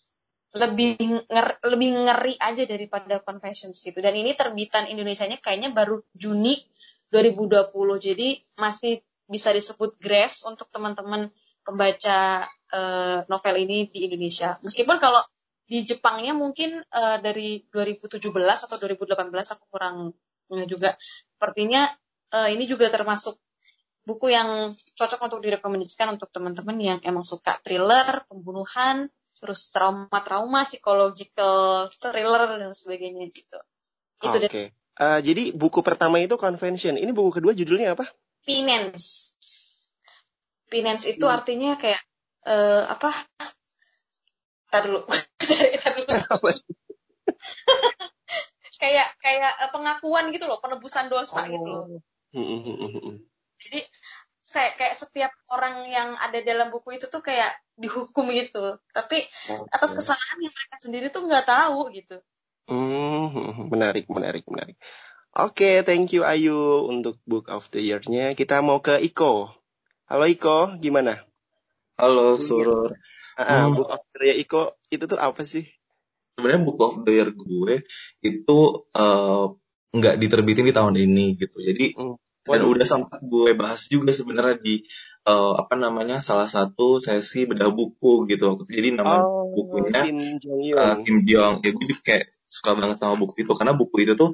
lebih 0.53 1.01
nger, 1.25 1.47
lebih 1.65 1.89
ngeri 1.97 2.37
aja 2.37 2.63
daripada 2.69 3.17
Confessions 3.25 3.81
gitu. 3.81 3.97
Dan 3.97 4.13
ini 4.13 4.37
terbitan 4.37 4.85
Indonesia-nya 4.85 5.41
kayaknya 5.41 5.73
baru 5.73 6.05
Juni 6.13 6.61
2020. 7.09 7.73
Jadi 7.97 8.37
masih 8.61 9.01
bisa 9.25 9.49
disebut 9.49 9.97
grace 9.97 10.45
untuk 10.45 10.69
teman-teman 10.69 11.25
pembaca 11.65 12.45
uh, 12.69 13.25
novel 13.25 13.55
ini 13.65 13.89
di 13.89 14.05
Indonesia. 14.05 14.61
Meskipun 14.61 15.01
kalau 15.01 15.25
di 15.63 15.87
Jepangnya 15.87 16.35
mungkin 16.35 16.83
uh, 16.91 17.17
dari 17.23 17.63
2017 17.71 18.19
atau 18.29 18.77
2018 18.77 19.31
aku 19.31 19.63
kurang 19.71 20.11
juga. 20.67 20.95
Sepertinya 21.33 21.87
uh, 22.35 22.49
ini 22.51 22.67
juga 22.67 22.91
termasuk 22.91 23.39
buku 24.03 24.35
yang 24.35 24.75
cocok 24.99 25.19
untuk 25.31 25.39
direkomendasikan 25.39 26.19
untuk 26.19 26.27
teman-teman 26.29 26.75
yang 26.79 26.99
emang 27.07 27.23
suka 27.23 27.55
thriller, 27.63 28.27
pembunuhan, 28.27 29.07
terus 29.39 29.71
trauma-trauma 29.71 30.67
psychological 30.67 31.87
thriller 31.87 32.59
dan 32.59 32.71
sebagainya 32.75 33.31
gitu. 33.31 33.59
Itu 34.23 34.37
Oke. 34.39 34.47
Okay. 34.51 34.65
Uh, 34.93 35.17
eh, 35.17 35.19
jadi 35.25 35.43
buku 35.55 35.81
pertama 35.81 36.19
itu 36.21 36.35
Convention. 36.35 36.99
Ini 36.99 37.11
buku 37.15 37.41
kedua 37.41 37.55
judulnya 37.55 37.95
apa? 37.95 38.05
Finance. 38.43 39.35
Finance 40.67 41.03
itu 41.07 41.25
hmm. 41.25 41.35
artinya 41.35 41.71
kayak 41.79 42.01
uh, 42.45 42.87
apa? 42.91 43.09
Tar 44.69 44.83
dulu. 44.85 45.07
Dulu. 45.43 46.51
kayak 48.83 49.07
kayak 49.23 49.53
eh, 49.63 49.71
pengakuan 49.71 50.31
gitu 50.35 50.45
loh, 50.47 50.59
penebusan 50.59 51.07
dosa 51.07 51.43
oh. 51.43 51.47
gitu 51.47 51.67
loh. 51.67 51.85
Hmm, 52.33 52.65
hmm, 52.65 53.21
jadi 53.61 53.79
saya 54.43 54.73
kayak 54.73 54.97
setiap 54.97 55.31
orang 55.53 55.85
yang 55.87 56.17
ada 56.17 56.41
dalam 56.41 56.73
buku 56.73 56.97
itu 56.97 57.07
tuh 57.07 57.21
kayak 57.21 57.53
dihukum 57.77 58.27
gitu. 58.33 58.81
Tapi 58.89 59.21
okay. 59.23 59.69
atas 59.69 59.93
kesalahan 59.95 60.41
yang 60.41 60.53
mereka 60.53 60.75
sendiri 60.81 61.07
tuh 61.13 61.29
nggak 61.29 61.45
tahu 61.47 61.93
gitu. 61.93 62.17
Hmm 62.67 63.69
menarik 63.69 64.09
menarik 64.09 64.43
menarik. 64.49 64.77
Oke 65.33 65.65
okay, 65.65 65.75
thank 65.81 66.13
you 66.13 66.21
Ayu 66.25 66.85
untuk 66.89 67.17
book 67.25 67.49
of 67.49 67.69
the 67.73 67.81
year-nya. 67.81 68.37
Kita 68.37 68.61
mau 68.61 68.81
ke 68.81 69.01
Iko. 69.01 69.53
Halo 70.09 70.25
Iko. 70.29 70.77
Gimana? 70.77 71.21
Halo 71.97 72.37
Surur 72.41 72.97
uh, 73.37 73.67
book 73.73 73.89
of 73.89 74.01
the 74.13 74.25
year. 74.29 74.37
Iko 74.41 74.77
itu 74.89 75.03
tuh 75.05 75.19
apa 75.19 75.43
sih? 75.43 75.65
Sebenarnya 76.33 76.61
book 76.65 76.79
of 76.81 76.95
the 77.05 77.11
year 77.13 77.29
gue 77.29 77.85
itu 78.25 78.59
uh, 78.97 79.45
nggak 79.93 80.15
diterbitin 80.17 80.65
di 80.69 80.73
tahun 80.73 80.95
ini 80.97 81.37
gitu. 81.37 81.61
Jadi 81.61 81.93
hmm. 81.93 82.15
dan 82.49 82.61
udah 82.65 82.87
sempat 82.87 83.21
gue 83.21 83.53
bahas 83.53 83.85
juga 83.87 84.09
sebenarnya 84.11 84.57
di 84.59 84.83
uh, 85.29 85.53
apa 85.61 85.77
namanya 85.77 86.25
salah 86.25 86.49
satu 86.49 86.97
sesi 86.99 87.45
bedah 87.45 87.69
buku 87.69 88.25
gitu. 88.29 88.65
Jadi 88.65 88.97
nama 88.97 89.21
oh, 89.21 89.53
bukunya 89.53 90.01
Kim 90.09 90.19
Jong 90.41 90.61
uh, 90.73 90.95
Kim 91.05 91.17
Jong. 91.23 91.53
Ya 91.61 91.71
gue 91.71 91.97
kayak 92.01 92.33
suka 92.49 92.73
banget 92.73 92.97
sama 92.97 93.15
buku 93.15 93.45
itu. 93.45 93.53
Karena 93.53 93.77
buku 93.77 94.01
itu 94.01 94.17
tuh 94.17 94.33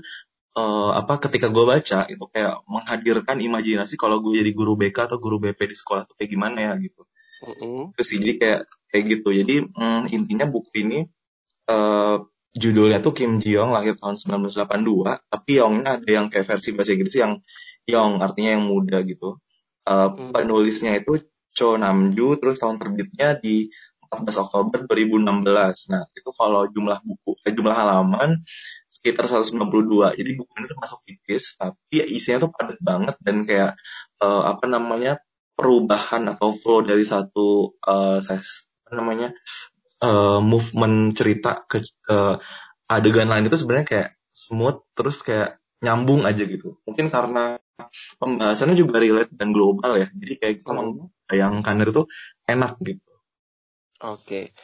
uh, 0.55 0.91
apa 0.95 1.19
ketika 1.27 1.51
gue 1.51 1.67
baca 1.67 2.07
itu 2.07 2.23
kayak 2.31 2.63
menghadirkan 2.63 3.43
imajinasi 3.43 3.99
kalau 3.99 4.23
gue 4.23 4.39
jadi 4.39 4.51
guru 4.55 4.79
BK 4.79 5.11
atau 5.11 5.19
guru 5.19 5.43
BP 5.43 5.59
di 5.67 5.75
sekolah 5.75 6.07
tuh 6.07 6.15
kayak 6.15 6.31
gimana 6.31 6.57
ya 6.71 6.73
gitu. 6.79 7.03
Mm-hmm. 7.39 7.95
terus 7.95 8.09
jadi 8.19 8.33
kayak 8.35 8.61
kayak 8.89 9.03
gitu. 9.17 9.29
Jadi 9.31 9.55
mm, 9.69 10.11
intinya 10.11 10.45
buku 10.49 10.71
ini 10.83 10.99
uh, 11.69 12.17
judulnya 12.53 12.99
tuh 12.99 13.13
Kim 13.13 13.37
Ji 13.37 13.55
Young 13.55 13.71
lahir 13.71 13.93
tahun 13.95 14.17
1982 14.17 15.29
tapi 15.29 15.51
Yongnya 15.61 16.01
ada 16.01 16.09
yang 16.09 16.27
kayak 16.33 16.45
versi 16.49 16.73
bahasa 16.73 16.91
Inggris 16.97 17.15
yang 17.15 17.33
Yong 17.85 18.21
artinya 18.21 18.57
yang 18.57 18.65
muda 18.65 19.01
gitu. 19.05 19.37
Uh, 19.89 20.11
hmm. 20.13 20.35
penulisnya 20.35 21.01
itu 21.01 21.17
Cho 21.49 21.73
Namju 21.81 22.37
terus 22.37 22.61
tahun 22.61 22.77
terbitnya 22.77 23.41
di 23.41 23.73
14 24.09 24.43
Oktober 24.45 24.79
2016 24.89 25.93
nah 25.93 26.03
itu 26.13 26.29
kalau 26.33 26.65
jumlah 26.69 26.97
buku 27.05 27.37
eh, 27.45 27.53
jumlah 27.53 27.73
halaman 27.73 28.41
sekitar 28.89 29.29
192 29.29 30.17
jadi 30.17 30.31
buku 30.37 30.51
ini 30.57 30.67
termasuk 30.69 30.99
tipis 31.05 31.57
tapi 31.57 32.05
isinya 32.09 32.49
tuh 32.49 32.51
padat 32.53 32.77
banget 32.81 33.15
dan 33.21 33.45
kayak 33.45 33.71
uh, 34.21 34.49
apa 34.49 34.65
namanya 34.65 35.21
perubahan 35.53 36.25
atau 36.31 36.55
flow 36.55 36.81
dari 36.81 37.03
satu 37.03 37.77
uh, 37.83 38.23
ses, 38.23 38.68
namanya 38.95 39.35
uh, 40.03 40.39
movement 40.39 41.13
cerita 41.15 41.63
ke, 41.67 41.83
ke 41.83 42.17
adegan 42.89 43.29
lain 43.29 43.45
itu 43.45 43.57
sebenarnya 43.59 43.87
kayak 43.87 44.09
smooth 44.33 44.81
terus 44.97 45.21
kayak 45.21 45.59
nyambung 45.79 46.27
aja 46.27 46.43
gitu. 46.43 46.79
Mungkin 46.83 47.07
karena 47.11 47.59
pembahasannya 48.19 48.75
juga 48.75 48.99
relate 48.99 49.31
dan 49.31 49.55
global 49.55 49.95
ya. 49.95 50.07
Jadi 50.11 50.33
kayak 50.39 50.55
kita 50.63 50.71
hmm. 50.75 51.07
bayangkan 51.27 51.75
itu 51.79 51.91
tuh 52.03 52.05
enak 52.47 52.73
gitu. 52.83 53.11
Oke. 54.03 54.55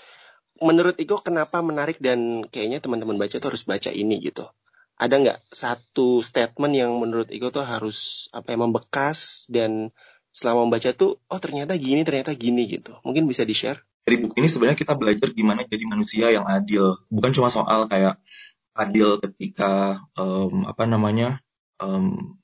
Menurut 0.63 0.95
Iko 0.95 1.19
kenapa 1.19 1.59
menarik 1.59 1.99
dan 1.99 2.47
kayaknya 2.47 2.79
teman-teman 2.79 3.19
baca 3.19 3.35
tuh 3.35 3.49
harus 3.51 3.63
baca 3.67 3.91
ini 3.91 4.23
gitu? 4.23 4.47
Ada 4.95 5.19
nggak 5.19 5.39
satu 5.51 6.23
statement 6.23 6.71
yang 6.71 6.95
menurut 6.95 7.27
Iko 7.27 7.51
tuh 7.51 7.67
harus 7.67 8.31
apa 8.31 8.55
yang 8.55 8.71
membekas 8.71 9.51
dan 9.51 9.91
selama 10.31 10.67
membaca 10.67 10.91
tuh 10.95 11.19
oh 11.27 11.39
ternyata 11.39 11.75
gini 11.75 12.07
ternyata 12.07 12.31
gini 12.35 12.67
gitu? 12.71 12.95
Mungkin 13.03 13.27
bisa 13.27 13.43
di 13.43 13.51
share 13.51 13.83
dari 14.05 14.21
buku 14.21 14.37
ini 14.37 14.47
sebenarnya 14.47 14.77
kita 14.77 14.93
belajar 14.93 15.33
gimana 15.33 15.65
jadi 15.65 15.85
manusia 15.89 16.29
yang 16.29 16.45
adil. 16.45 17.01
Bukan 17.09 17.33
cuma 17.33 17.49
soal 17.49 17.89
kayak 17.89 18.21
adil 18.77 19.17
ketika 19.17 20.05
um, 20.13 20.69
apa 20.69 20.85
namanya 20.85 21.41
um, 21.81 22.37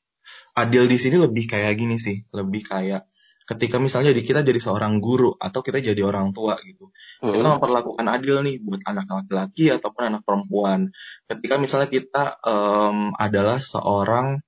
adil 0.58 0.90
di 0.90 0.98
sini 0.98 1.22
lebih 1.22 1.46
kayak 1.46 1.78
gini 1.78 2.02
sih, 2.02 2.26
lebih 2.34 2.66
kayak 2.66 3.06
ketika 3.46 3.78
misalnya 3.78 4.10
di 4.16 4.26
kita 4.26 4.42
jadi 4.42 4.58
seorang 4.58 4.98
guru 4.98 5.38
atau 5.38 5.62
kita 5.62 5.84
jadi 5.84 6.02
orang 6.02 6.34
tua 6.34 6.58
gitu, 6.66 6.90
mm 6.90 7.30
-hmm. 7.30 7.34
kita 7.36 7.48
memperlakukan 7.60 8.06
adil 8.10 8.36
nih 8.42 8.58
buat 8.64 8.82
anak 8.88 9.06
laki-laki 9.06 9.70
ataupun 9.70 10.02
anak 10.08 10.22
perempuan. 10.26 10.90
Ketika 11.30 11.62
misalnya 11.62 11.90
kita 11.94 12.42
um, 12.42 13.14
adalah 13.14 13.62
seorang 13.62 14.42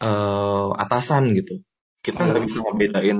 uh, 0.00 0.72
atasan 0.72 1.36
gitu, 1.36 1.60
kita 2.00 2.16
nggak 2.16 2.32
mm 2.32 2.48
-hmm. 2.48 2.48
bisa 2.48 2.58
membedain 2.64 3.18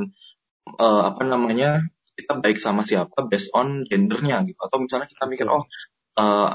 uh, 0.81 1.03
apa 1.13 1.21
namanya 1.27 1.85
kita 2.17 2.41
baik 2.41 2.59
sama 2.59 2.83
siapa 2.89 3.29
based 3.29 3.53
on 3.53 3.85
gendernya 3.85 4.43
gitu. 4.49 4.59
Atau 4.59 4.81
misalnya 4.81 5.07
kita 5.07 5.29
mikir 5.29 5.47
oh 5.47 5.69
uh, 6.17 6.51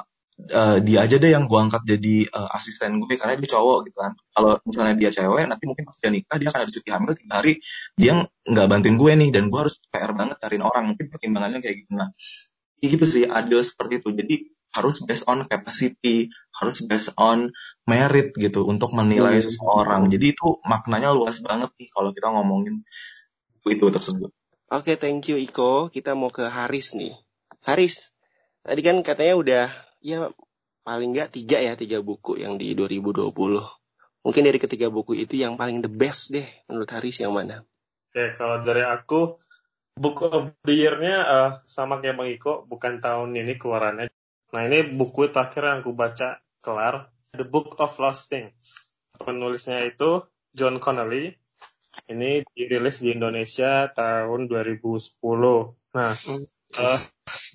uh, 0.49 0.77
dia 0.81 1.05
aja 1.05 1.15
deh 1.21 1.29
yang 1.29 1.45
gue 1.45 1.59
angkat 1.61 1.85
jadi 1.85 2.25
uh, 2.33 2.49
asisten 2.57 2.97
gue 2.97 3.13
karena 3.15 3.37
dia 3.37 3.49
cowok 3.53 3.79
gitu 3.87 3.97
kan. 4.01 4.13
Kalau 4.33 4.57
misalnya 4.65 4.95
dia 4.97 5.09
cewek 5.13 5.45
nanti 5.45 5.63
mungkin 5.69 5.85
pas 5.85 5.97
dia 6.01 6.09
nikah 6.09 6.37
dia 6.41 6.49
akan 6.49 6.61
ada 6.65 6.71
cuti 6.73 6.89
hamil 6.89 7.13
tiga 7.13 7.33
hari 7.37 7.53
dia 7.93 8.11
nggak 8.25 8.67
bantuin 8.67 8.95
gue 8.97 9.11
nih 9.21 9.29
dan 9.29 9.43
gue 9.53 9.59
harus 9.61 9.75
PR 9.93 10.11
banget 10.17 10.37
cariin 10.41 10.65
orang. 10.65 10.83
Mungkin 10.95 11.05
pertimbangannya 11.13 11.59
kayak 11.61 11.85
gitu. 11.85 11.91
Nah 11.93 12.09
gitu 12.81 13.05
sih 13.05 13.29
adil 13.29 13.61
seperti 13.61 14.01
itu. 14.01 14.09
Jadi 14.09 14.35
harus 14.71 15.03
based 15.03 15.27
on 15.27 15.43
capacity 15.45 16.31
harus 16.55 16.79
based 16.87 17.11
on 17.19 17.51
merit 17.83 18.31
gitu 18.39 18.63
untuk 18.63 18.95
menilai 18.95 19.37
hmm. 19.39 19.45
seseorang. 19.45 20.07
Jadi 20.07 20.33
itu 20.33 20.57
maknanya 20.63 21.11
luas 21.11 21.43
banget 21.43 21.69
nih 21.75 21.91
kalau 21.91 22.09
kita 22.15 22.31
ngomongin 22.31 22.81
itu 23.61 23.85
tersebut 23.93 24.33
Oke, 24.71 24.95
okay, 24.95 25.03
thank 25.03 25.27
you 25.27 25.35
Iko. 25.35 25.91
Kita 25.91 26.15
mau 26.15 26.31
ke 26.31 26.47
Haris 26.47 26.95
nih. 26.95 27.11
Haris, 27.67 28.15
tadi 28.63 28.79
kan 28.79 29.03
katanya 29.03 29.35
udah 29.35 29.65
ya 29.99 30.31
paling 30.87 31.11
nggak 31.11 31.35
tiga 31.35 31.59
ya 31.59 31.75
tiga 31.75 31.99
buku 31.99 32.39
yang 32.39 32.55
di 32.55 32.71
2020. 32.71 33.35
Mungkin 34.23 34.43
dari 34.47 34.59
ketiga 34.63 34.87
buku 34.87 35.19
itu 35.19 35.35
yang 35.35 35.59
paling 35.59 35.83
the 35.83 35.91
best 35.91 36.31
deh 36.31 36.47
menurut 36.71 36.87
Haris 36.87 37.19
yang 37.19 37.35
mana? 37.35 37.67
Oke, 38.15 38.15
okay, 38.15 38.27
kalau 38.39 38.63
dari 38.63 38.87
aku 38.87 39.35
Book 39.99 40.23
of 40.23 40.55
the 40.63 40.71
Year-nya 40.71 41.17
uh, 41.27 41.51
sama 41.67 41.99
kayak 41.99 42.15
Bang 42.15 42.31
Iko, 42.31 42.63
bukan 42.63 43.03
tahun 43.03 43.35
ini 43.35 43.59
keluarannya. 43.59 44.07
Nah 44.55 44.61
ini 44.71 44.87
buku 44.87 45.27
terakhir 45.35 45.67
yang 45.67 45.83
aku 45.83 45.91
baca 45.91 46.39
kelar, 46.63 47.11
The 47.35 47.43
Book 47.43 47.75
of 47.75 47.91
Lost 47.99 48.31
Things. 48.31 48.95
Penulisnya 49.19 49.83
itu 49.83 50.23
John 50.55 50.79
Connolly, 50.79 51.35
ini 52.07 52.43
dirilis 52.55 53.03
di 53.03 53.15
Indonesia 53.15 53.87
tahun 53.91 54.47
2010. 54.47 54.91
Nah, 55.95 56.13
uh, 56.79 56.99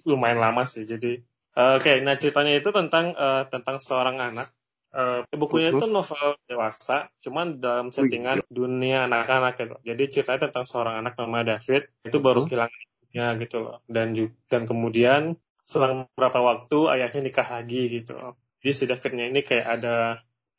lumayan 0.05 0.41
lama 0.41 0.63
sih. 0.69 0.85
Jadi, 0.85 1.21
uh, 1.57 1.81
oke, 1.81 1.85
okay, 1.85 2.05
nah 2.05 2.17
ceritanya 2.17 2.53
itu 2.57 2.69
tentang 2.73 3.17
uh, 3.17 3.45
tentang 3.49 3.81
seorang 3.81 4.17
anak. 4.21 4.49
Uh, 4.97 5.29
bukunya 5.37 5.77
itu 5.77 5.85
novel 5.85 6.41
dewasa, 6.49 7.13
cuman 7.21 7.61
dalam 7.61 7.93
settingan 7.93 8.41
dunia 8.49 9.05
anak-anak 9.05 9.61
gitu. 9.61 9.77
Jadi 9.85 10.03
ceritanya 10.09 10.49
tentang 10.49 10.65
seorang 10.65 11.05
anak 11.05 11.21
nama 11.21 11.45
David 11.45 11.93
itu 12.09 12.17
baru 12.17 12.49
kehilangan 12.49 12.81
ibunya 12.81 13.27
gitu 13.45 13.57
loh. 13.61 13.85
Dan 13.85 14.17
dan 14.49 14.63
kemudian 14.65 15.37
selang 15.61 16.09
beberapa 16.17 16.41
waktu 16.41 16.79
ayahnya 16.97 17.29
nikah 17.29 17.45
lagi 17.45 17.93
gitu. 17.93 18.17
Jadi 18.65 18.73
si 18.73 18.85
Davidnya 18.89 19.29
ini 19.29 19.45
kayak 19.45 19.67
ada 19.69 19.97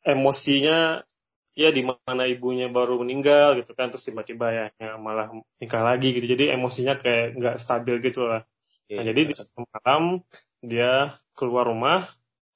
emosinya 0.06 1.02
ya 1.58 1.74
di 1.74 1.82
mana 1.82 2.22
ibunya 2.30 2.70
baru 2.70 3.02
meninggal 3.02 3.58
gitu 3.58 3.74
kan 3.74 3.90
terus 3.90 4.06
tiba-tiba 4.06 4.46
ya, 4.54 4.64
ya 4.78 4.90
malah 4.94 5.34
nikah 5.58 5.82
lagi 5.82 6.14
gitu. 6.14 6.26
Jadi 6.30 6.54
emosinya 6.54 6.94
kayak 6.94 7.34
nggak 7.34 7.56
stabil 7.58 7.98
gitu 8.06 8.30
lah. 8.30 8.46
Nah, 8.88 9.04
jadi 9.04 9.20
di 9.26 9.34
satu 9.36 9.66
malam 9.68 10.22
dia 10.62 11.12
keluar 11.36 11.68
rumah 11.68 12.00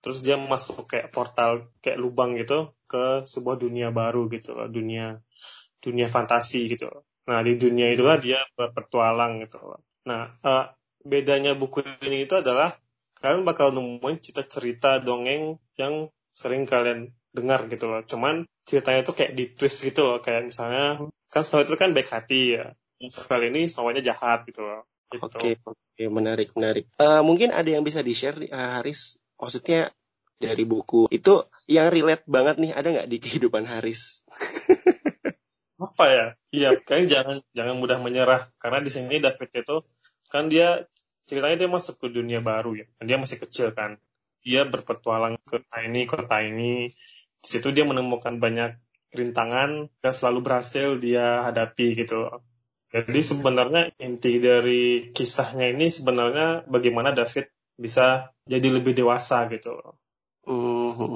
terus 0.03 0.27
dia 0.27 0.35
masuk 0.35 0.91
kayak 0.91 1.15
portal 1.15 1.71
kayak 1.79 2.03
lubang 2.03 2.35
gitu 2.35 2.75
ke 2.91 3.23
sebuah 3.23 3.57
dunia 3.63 3.95
baru 3.95 4.27
gitu 4.27 4.59
loh 4.59 4.67
dunia 4.67 5.23
dunia 5.79 6.11
fantasi 6.11 6.67
gitu 6.75 6.91
nah 7.23 7.39
di 7.47 7.55
dunia 7.55 7.95
itulah 7.95 8.19
dia 8.19 8.43
berpetualang 8.59 9.39
gitu 9.47 9.63
loh. 9.63 9.81
nah 10.03 10.35
uh, 10.43 10.75
bedanya 11.07 11.55
buku 11.55 11.87
ini 12.03 12.27
itu 12.27 12.35
adalah 12.35 12.75
kalian 13.23 13.47
bakal 13.47 13.71
nemuin 13.71 14.19
cerita-cerita 14.19 14.99
dongeng 15.07 15.63
yang 15.79 16.11
sering 16.35 16.67
kalian 16.67 17.15
dengar 17.33 17.67
gitu 17.67 17.89
loh. 17.89 18.05
Cuman 18.05 18.45
ceritanya 18.69 19.03
tuh 19.03 19.17
kayak 19.17 19.33
di 19.33 19.45
twist 19.53 19.83
gitu 19.83 20.07
loh. 20.07 20.19
Kayak 20.21 20.53
misalnya 20.53 21.03
kan 21.33 21.43
Snow 21.43 21.65
itu 21.65 21.75
kan 21.81 21.97
baik 21.97 22.13
hati 22.13 22.61
ya. 22.61 22.77
Sekali 23.09 23.51
ini 23.51 23.67
Snow-nya 23.67 24.05
jahat 24.05 24.45
gitu 24.47 24.63
loh. 24.63 24.87
Gitu. 25.13 25.21
Oke, 25.21 25.37
okay, 25.37 25.55
okay, 25.61 26.09
menarik, 26.09 26.49
menarik. 26.57 26.89
Uh, 26.97 27.21
mungkin 27.21 27.53
ada 27.53 27.69
yang 27.69 27.85
bisa 27.85 28.01
di-share, 28.01 28.49
uh, 28.49 28.81
Haris. 28.81 29.21
Maksudnya 29.37 29.93
dari 30.41 30.65
buku 30.65 31.13
itu 31.13 31.45
yang 31.69 31.93
relate 31.93 32.25
banget 32.25 32.57
nih, 32.57 32.73
ada 32.73 32.89
nggak 32.89 33.09
di 33.13 33.19
kehidupan 33.21 33.69
Haris? 33.69 34.25
Apa 35.85 36.05
ya? 36.09 36.27
Iya, 36.49 36.71
kayaknya 36.81 37.09
jangan 37.21 37.37
jangan 37.53 37.77
mudah 37.77 37.99
menyerah. 38.01 38.49
Karena 38.57 38.81
di 38.81 38.89
sini 38.89 39.21
David 39.21 39.51
itu 39.53 39.77
kan 40.33 40.49
dia 40.49 40.89
ceritanya 41.29 41.67
dia 41.67 41.71
masuk 41.71 42.01
ke 42.01 42.07
dunia 42.09 42.41
baru 42.41 42.79
ya. 42.79 42.87
Dia 43.05 43.21
masih 43.21 43.43
kecil 43.43 43.77
kan. 43.77 44.01
Dia 44.43 44.65
berpetualang 44.67 45.39
ke 45.45 45.63
ini, 45.87 46.09
kota 46.09 46.43
ini, 46.43 46.91
di 47.43 47.49
situ 47.51 47.75
dia 47.75 47.83
menemukan 47.83 48.39
banyak 48.39 48.79
rintangan 49.13 49.91
dan 50.01 50.13
selalu 50.15 50.41
berhasil 50.47 50.97
dia 51.03 51.43
hadapi 51.43 51.99
gitu. 51.99 52.31
Jadi 52.93 53.21
sebenarnya 53.25 53.91
inti 53.99 54.39
dari 54.39 55.11
kisahnya 55.11 55.73
ini 55.73 55.89
sebenarnya 55.89 56.69
bagaimana 56.69 57.11
David 57.17 57.49
bisa 57.77 58.31
jadi 58.47 58.69
lebih 58.79 58.95
dewasa 58.95 59.49
gitu. 59.51 59.75
Mm 60.47 60.93
-hmm. 60.95 61.09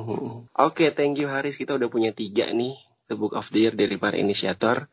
Oke, 0.51 0.51
okay, 0.57 0.89
thank 0.91 1.21
you 1.21 1.29
Haris. 1.29 1.61
Kita 1.61 1.77
udah 1.77 1.91
punya 1.93 2.11
tiga 2.16 2.49
nih, 2.51 2.74
The 3.07 3.14
Book 3.18 3.37
of 3.37 3.53
the 3.53 3.68
Year 3.68 3.74
dari 3.77 4.01
para 4.01 4.16
inisiator. 4.16 4.89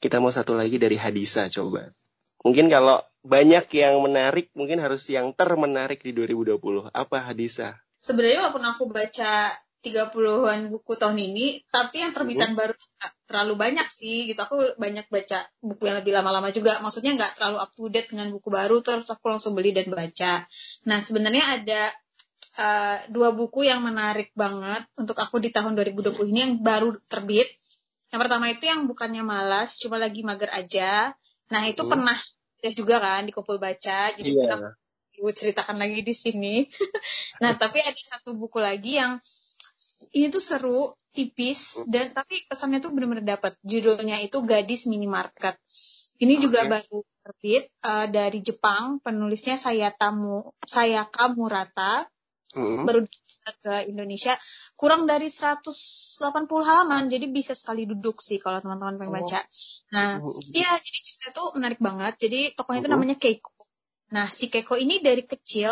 Kita 0.00 0.16
mau 0.22 0.32
satu 0.32 0.56
lagi 0.56 0.80
dari 0.80 0.96
Hadisa 0.96 1.50
coba. 1.52 1.92
Mungkin 2.40 2.72
kalau 2.72 3.04
banyak 3.20 3.68
yang 3.76 4.00
menarik, 4.00 4.48
mungkin 4.56 4.80
harus 4.80 5.04
yang 5.12 5.36
termenarik 5.36 6.00
di 6.00 6.16
2020. 6.16 6.88
Apa 6.88 7.20
Hadisa? 7.20 7.76
Sebenarnya 8.00 8.48
walaupun 8.48 8.64
aku 8.64 8.82
baca 8.88 9.52
30-an 9.80 10.68
buku 10.68 10.92
tahun 11.00 11.16
ini, 11.16 11.64
tapi 11.72 12.04
yang 12.04 12.12
terbitan 12.12 12.52
baru 12.52 12.76
gak 12.76 13.12
terlalu 13.24 13.54
banyak 13.56 13.88
sih 13.88 14.28
gitu. 14.28 14.36
Aku 14.44 14.76
banyak 14.76 15.08
baca 15.08 15.48
buku 15.64 15.88
yang 15.88 15.96
lebih 16.04 16.12
lama-lama 16.12 16.52
juga. 16.52 16.76
Maksudnya 16.84 17.16
nggak 17.16 17.40
terlalu 17.40 17.56
up 17.64 17.72
to 17.72 17.88
date 17.88 18.12
dengan 18.12 18.28
buku 18.28 18.52
baru, 18.52 18.84
terus 18.84 19.08
aku 19.08 19.32
langsung 19.32 19.56
beli 19.56 19.72
dan 19.72 19.88
baca. 19.88 20.44
Nah, 20.84 20.98
sebenarnya 21.00 21.44
ada 21.60 21.82
uh, 22.60 22.96
dua 23.08 23.32
buku 23.32 23.64
yang 23.64 23.80
menarik 23.80 24.34
banget 24.36 24.84
untuk 25.00 25.16
aku 25.16 25.40
di 25.40 25.48
tahun 25.48 25.72
2020 25.78 26.28
ini 26.28 26.40
yang 26.44 26.54
baru 26.60 26.92
terbit. 27.08 27.48
Yang 28.10 28.20
pertama 28.26 28.46
itu 28.50 28.64
yang 28.66 28.84
bukannya 28.90 29.22
malas, 29.22 29.78
cuma 29.78 29.96
lagi 29.96 30.20
mager 30.20 30.50
aja. 30.50 31.14
Nah 31.54 31.62
itu 31.70 31.86
Hmm. 31.86 31.90
pernah 31.94 32.18
ya 32.60 32.70
juga 32.74 32.98
kan 32.98 33.24
di 33.24 33.32
kumpul 33.32 33.56
baca. 33.56 34.12
Jadi 34.12 34.34
Iya. 34.34 34.44
pernah 34.50 34.74
ceritakan 35.20 35.76
lagi 35.76 36.00
di 36.00 36.14
sini. 36.16 36.64
nah 37.44 37.52
tapi 37.52 37.76
ada 37.84 38.00
satu 38.00 38.34
buku 38.34 38.56
lagi 38.56 38.96
yang 38.96 39.20
ini 40.16 40.32
tuh 40.32 40.40
seru, 40.40 40.96
tipis 41.12 41.84
dan 41.92 42.08
tapi 42.10 42.40
pesannya 42.48 42.80
tuh 42.80 42.90
benar-benar 42.96 43.36
dapat. 43.36 43.52
Judulnya 43.60 44.16
itu 44.24 44.40
Gadis 44.42 44.88
Minimarket. 44.88 45.54
Ini 46.20 46.36
juga 46.40 46.64
Oke. 46.64 46.70
baru 46.76 46.98
terbit 47.24 47.64
eh, 47.68 48.06
dari 48.08 48.38
Jepang. 48.40 48.98
Penulisnya 49.04 49.60
Sayatamu 49.60 50.56
Sayaka 50.64 51.32
Murata 51.36 52.08
Mm. 52.50 52.82
baru 52.82 53.06
ke 53.06 53.74
Indonesia 53.86 54.34
kurang 54.74 55.06
dari 55.06 55.30
180 55.30 55.70
halaman 56.66 57.06
jadi 57.06 57.30
bisa 57.30 57.54
sekali 57.54 57.86
duduk 57.86 58.18
sih 58.18 58.42
kalau 58.42 58.58
teman-teman 58.58 58.98
pengen 58.98 59.22
baca. 59.22 59.38
Nah, 59.94 60.18
iya 60.50 60.74
jadi 60.82 60.98
cerita 60.98 61.26
tuh 61.30 61.54
menarik 61.54 61.78
banget. 61.78 62.18
Jadi 62.18 62.58
tokohnya 62.58 62.82
itu 62.82 62.90
Mhm. 62.90 62.94
namanya 62.98 63.16
Keiko. 63.22 63.54
Nah, 64.10 64.26
si 64.34 64.50
Keiko 64.50 64.74
ini 64.74 64.98
dari 64.98 65.22
kecil 65.22 65.70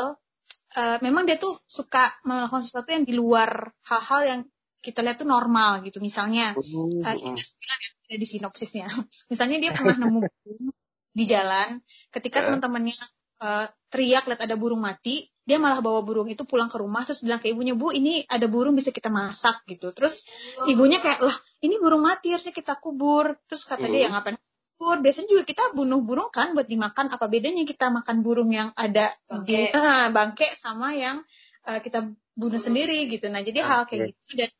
eh, 0.79 0.99
memang 1.03 1.27
dia 1.27 1.37
tuh 1.37 1.59
suka 1.67 2.07
melakukan 2.23 2.63
sesuatu 2.63 2.89
yang 2.95 3.03
di 3.03 3.15
luar 3.19 3.67
hal-hal 3.91 4.23
yang 4.25 4.41
kita 4.79 5.03
lihat 5.03 5.19
tuh 5.19 5.29
normal 5.29 5.83
gitu. 5.83 5.99
Misalnya 5.99 6.55
uh, 6.55 7.15
ini 7.19 7.43
sembilan 7.43 7.79
ya 7.83 7.91
ada 8.09 8.17
di 8.17 8.27
sinopsisnya. 8.27 8.87
Misalnya 9.33 9.59
dia 9.59 9.71
pernah 9.75 9.97
nemu 9.99 10.19
burung 10.23 10.71
di 11.13 11.25
jalan, 11.27 11.83
ketika 12.15 12.39
Ya. 12.41 12.45
teman-temannya 12.47 12.95
uh, 13.43 13.67
teriak 13.91 14.31
lihat 14.31 14.41
ada 14.47 14.55
burung 14.55 14.79
mati, 14.79 15.27
dia 15.43 15.59
malah 15.59 15.83
bawa 15.83 16.07
burung 16.07 16.31
itu 16.31 16.47
pulang 16.47 16.71
ke 16.71 16.79
rumah 16.79 17.03
terus 17.03 17.27
bilang 17.27 17.43
ke 17.43 17.51
ibunya, 17.51 17.75
"Bu, 17.75 17.91
ini 17.91 18.23
ada 18.31 18.47
burung 18.47 18.79
bisa 18.79 18.95
kita 18.95 19.11
masak." 19.11 19.67
gitu. 19.67 19.91
Terus 19.91 20.29
ibunya 20.71 21.03
kayak, 21.03 21.19
"Lah, 21.27 21.37
ini 21.65 21.75
burung 21.83 22.07
mati 22.07 22.31
harusnya 22.31 22.55
kita 22.55 22.79
kubur." 22.79 23.35
Terus 23.51 23.67
kata 23.67 23.91
dia, 23.91 24.07
"Ya 24.07 24.09
ngapain 24.15 24.39
kubur? 24.79 25.03
Biasanya 25.03 25.27
juga 25.27 25.43
kita 25.43 25.75
bunuh 25.75 25.99
burung 26.07 26.31
kan 26.31 26.55
buat 26.55 26.71
dimakan. 26.71 27.11
Apa 27.11 27.27
bedanya 27.27 27.67
kita 27.67 27.91
makan 27.91 28.23
burung 28.23 28.55
yang 28.55 28.71
ada 28.79 29.11
di 29.43 29.67
Bangke. 29.67 29.75
Ah, 29.75 30.07
bangke 30.15 30.47
sama 30.55 30.95
yang 30.95 31.19
uh, 31.67 31.83
kita 31.83 32.07
bunuh 32.39 32.63
sendiri 32.63 33.11
gitu." 33.11 33.27
Nah, 33.27 33.43
jadi 33.43 33.67
hal 33.67 33.91
kayak 33.91 34.15
gitu 34.15 34.39
dan 34.39 34.51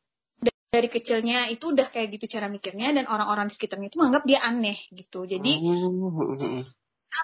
dari 0.69 0.85
kecilnya 0.85 1.49
itu 1.49 1.73
udah 1.73 1.87
kayak 1.89 2.19
gitu 2.19 2.29
cara 2.37 2.45
mikirnya 2.45 2.93
dan 2.93 3.09
orang-orang 3.09 3.49
di 3.49 3.57
sekitarnya 3.57 3.89
itu 3.89 3.97
menganggap 3.97 4.23
dia 4.29 4.39
aneh 4.45 4.77
gitu. 4.93 5.25
Jadi 5.25 5.65
Mm. 5.65 6.61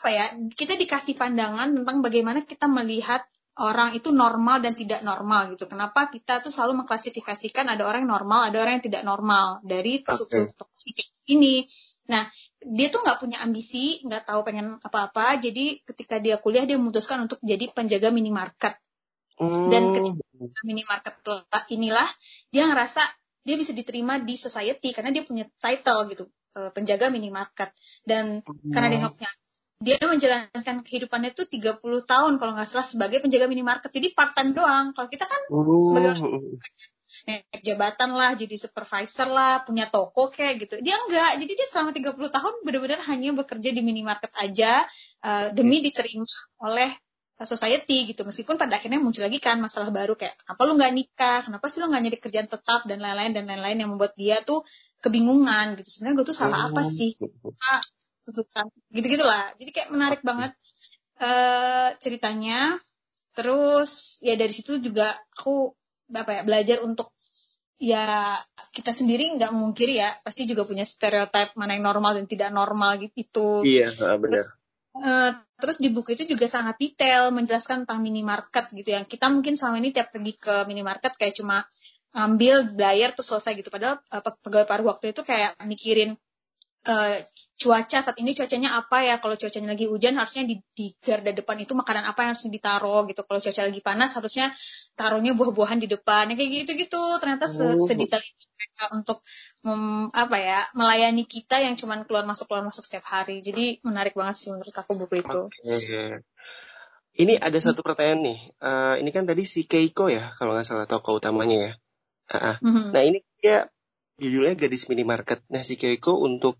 apa 0.01 0.09
ya? 0.09 0.25
Kita 0.49 0.73
dikasih 0.73 1.13
pandangan 1.13 1.77
tentang 1.77 2.01
bagaimana 2.01 2.41
kita 2.41 2.65
melihat 2.65 3.21
orang 3.61 3.95
itu 3.95 4.11
normal 4.11 4.59
dan 4.59 4.73
tidak 4.75 5.05
normal 5.05 5.53
gitu. 5.53 5.69
Kenapa 5.69 6.11
kita 6.11 6.43
tuh 6.43 6.51
selalu 6.51 6.83
mengklasifikasikan 6.83 7.69
ada 7.71 7.87
orang 7.87 8.03
yang 8.03 8.17
normal, 8.17 8.51
ada 8.51 8.57
orang 8.59 8.81
yang 8.81 8.85
tidak 8.89 9.03
normal 9.05 9.61
dari 9.63 10.03
sub 10.03 10.27
ini. 11.29 11.63
Nah, 12.05 12.23
dia 12.61 12.87
tuh 12.93 13.01
nggak 13.01 13.17
punya 13.21 13.37
ambisi, 13.41 14.01
nggak 14.05 14.29
tahu 14.29 14.45
pengen 14.45 14.77
apa-apa. 14.81 15.41
Jadi 15.41 15.81
ketika 15.85 16.21
dia 16.21 16.37
kuliah 16.37 16.65
dia 16.65 16.77
memutuskan 16.77 17.25
untuk 17.25 17.41
jadi 17.41 17.69
penjaga 17.73 18.13
minimarket. 18.13 18.77
Dan 19.41 19.91
Mm. 19.91 19.93
ketika 19.93 20.61
minimarket 20.63 21.15
inilah 21.73 22.07
dia 22.53 22.69
ngerasa 22.71 23.01
dia 23.45 23.55
bisa 23.59 23.75
diterima 23.75 24.17
di 24.17 24.35
society 24.39 24.89
karena 24.95 25.13
dia 25.13 25.21
punya 25.21 25.45
title 25.61 26.07
gitu 26.09 26.23
eh, 26.55 26.71
penjaga 26.71 27.11
minimarket 27.11 27.69
dan 28.07 28.39
karena 28.71 28.87
dia 28.89 28.99
nggak 29.05 29.15
punya 29.19 29.31
dia 29.75 29.99
menjalankan 30.07 30.75
kehidupannya 30.87 31.35
itu 31.35 31.43
30 31.45 31.83
tahun 32.07 32.39
kalau 32.39 32.51
nggak 32.55 32.65
salah 32.65 32.87
sebagai 32.87 33.19
penjaga 33.19 33.51
minimarket 33.51 33.91
jadi 33.91 34.07
part 34.15 34.31
time 34.33 34.55
doang 34.55 34.95
kalau 34.95 35.11
kita 35.11 35.27
kan 35.27 35.41
sebagai 35.83 36.11
Mm. 36.15 36.57
Naik 37.23 37.63
jabatan 37.63 38.11
lah 38.11 38.35
jadi 38.35 38.55
supervisor 38.59 39.31
lah 39.31 39.63
punya 39.63 39.87
toko 39.87 40.27
kayak 40.27 40.67
gitu. 40.67 40.75
Dia 40.83 40.99
enggak. 41.07 41.39
Jadi 41.39 41.51
dia 41.55 41.67
selama 41.71 41.95
30 41.95 42.35
tahun 42.35 42.53
benar-benar 42.67 43.01
hanya 43.07 43.31
bekerja 43.31 43.69
di 43.71 43.81
minimarket 43.81 44.31
aja 44.43 44.83
eh, 45.23 45.47
demi 45.55 45.79
diterima 45.79 46.27
oleh 46.59 46.91
society 47.43 48.07
gitu. 48.07 48.23
Meskipun 48.23 48.55
pada 48.55 48.79
akhirnya 48.79 49.03
muncul 49.03 49.27
lagi 49.27 49.43
kan 49.43 49.59
masalah 49.59 49.91
baru 49.91 50.15
kayak 50.15 50.31
kenapa 50.39 50.61
lu 50.63 50.73
nggak 50.79 50.93
nikah? 50.95 51.39
Kenapa 51.43 51.65
sih 51.67 51.83
lu 51.83 51.91
nggak 51.91 52.03
nyari 52.07 52.19
kerjaan 52.23 52.47
tetap? 52.47 52.87
dan 52.87 53.03
lain-lain 53.03 53.31
dan 53.35 53.43
lain-lain 53.49 53.77
yang 53.83 53.89
membuat 53.91 54.15
dia 54.15 54.39
tuh 54.47 54.63
kebingungan 55.03 55.75
gitu. 55.75 55.89
Sebenarnya 55.99 56.15
gue 56.23 56.27
tuh 56.31 56.37
salah 56.37 56.59
apa 56.71 56.81
sih? 56.87 57.11
Ah, 57.59 57.83
tuntutan. 58.23 58.71
Gitu 58.95 59.05
gitulah 59.11 59.51
jadi 59.59 59.71
kayak 59.75 59.89
menarik 59.91 60.21
banget 60.23 60.55
eh 61.19 61.89
ceritanya. 61.99 62.79
Terus 63.35 64.23
ya 64.23 64.39
dari 64.39 64.53
situ 64.55 64.79
juga 64.79 65.11
aku 65.35 65.75
apa 66.13 66.31
ya 66.37 66.41
belajar 66.45 66.77
untuk 66.85 67.09
ya 67.75 68.31
kita 68.71 68.95
sendiri 68.95 69.35
nggak 69.35 69.51
mungkiri 69.51 69.99
ya 69.99 70.09
pasti 70.23 70.47
juga 70.47 70.63
punya 70.63 70.87
stereotip 70.87 71.55
mana 71.59 71.75
yang 71.75 71.83
normal 71.83 72.15
dan 72.15 72.25
tidak 72.27 72.49
normal 72.55 72.95
gitu 73.01 73.63
Iya, 73.65 73.91
benar. 74.19 74.45
Eh, 74.95 75.31
terus 75.59 75.83
di 75.83 75.91
buku 75.91 76.15
itu 76.15 76.23
juga 76.23 76.47
sangat 76.47 76.79
detail 76.79 77.27
menjelaskan 77.35 77.83
tentang 77.83 77.99
minimarket 77.99 78.71
gitu 78.71 78.95
yang 78.95 79.03
kita 79.03 79.27
mungkin 79.27 79.59
selama 79.59 79.83
ini 79.83 79.91
tiap 79.91 80.07
pergi 80.07 80.33
ke 80.39 80.63
minimarket 80.71 81.19
kayak 81.19 81.35
cuma 81.35 81.67
ngambil 82.15 82.79
bayar 82.79 83.11
terus 83.11 83.27
selesai 83.27 83.59
gitu. 83.59 83.67
Padahal 83.67 83.99
pe- 83.99 84.39
pegawai 84.39 84.63
paruh 84.63 84.87
waktu 84.87 85.11
itu 85.11 85.19
kayak 85.27 85.59
mikirin 85.67 86.15
eh, 86.85 87.17
cuaca 87.55 88.03
saat 88.03 88.17
ini 88.19 88.35
cuacanya 88.35 88.75
apa 88.75 88.99
ya 89.07 89.15
kalau 89.23 89.39
cuacanya 89.39 89.71
lagi 89.73 89.87
hujan 89.87 90.19
harusnya 90.19 90.43
di, 90.43 90.59
di 90.75 90.91
garda 90.99 91.31
depan 91.31 91.55
itu 91.63 91.71
makanan 91.71 92.03
apa 92.03 92.27
yang 92.27 92.35
harus 92.35 92.51
ditaruh 92.51 93.07
gitu 93.07 93.23
kalau 93.23 93.39
cuaca 93.39 93.61
lagi 93.63 93.79
panas 93.79 94.11
harusnya 94.19 94.51
taruhnya 94.99 95.31
buah-buahan 95.39 95.79
di 95.79 95.87
depan 95.87 96.27
Ya, 96.29 96.35
kayak 96.35 96.51
gitu-gitu 96.51 96.99
ternyata 97.23 97.47
se 97.47 97.63
Oh. 97.63 97.79
sedetail 97.79 98.19
itu 98.19 98.45
mereka 98.59 98.83
untuk 98.91 99.17
mem- 99.63 100.11
apa 100.11 100.35
ya 100.35 100.59
melayani 100.75 101.23
kita 101.23 101.63
yang 101.63 101.79
cuman 101.79 102.03
keluar 102.03 102.27
masuk 102.27 102.51
keluar 102.51 102.67
masuk 102.67 102.83
setiap 102.83 103.07
hari 103.07 103.39
jadi 103.39 103.79
menarik 103.87 104.13
banget 104.19 104.35
sih 104.35 104.49
menurut 104.51 104.75
aku 104.75 104.91
buku 104.99 105.23
itu 105.23 105.41
Oke. 105.47 106.03
Ini 107.15 107.39
ada 107.39 107.55
satu 107.63 107.79
pertanyaan 107.79 108.21
nih. 108.27 108.39
Eh, 108.59 108.95
ini 108.99 109.09
kan 109.15 109.23
tadi 109.23 109.47
si 109.47 109.63
Keiko 109.63 110.11
ya, 110.11 110.35
kalau 110.35 110.51
nggak 110.51 110.67
salah 110.67 110.83
tokoh 110.83 111.23
utamanya 111.23 111.57
ya. 111.63 111.71
Ah, 112.27 112.35
ah. 112.35 112.55
Mhm. 112.59 112.91
Nah 112.91 113.03
ini 113.07 113.23
dia 113.39 113.71
judulnya 114.19 114.59
gadis 114.59 114.91
minimarket. 114.91 115.39
Nah 115.47 115.63
si 115.63 115.79
Keiko 115.79 116.19
untuk 116.19 116.59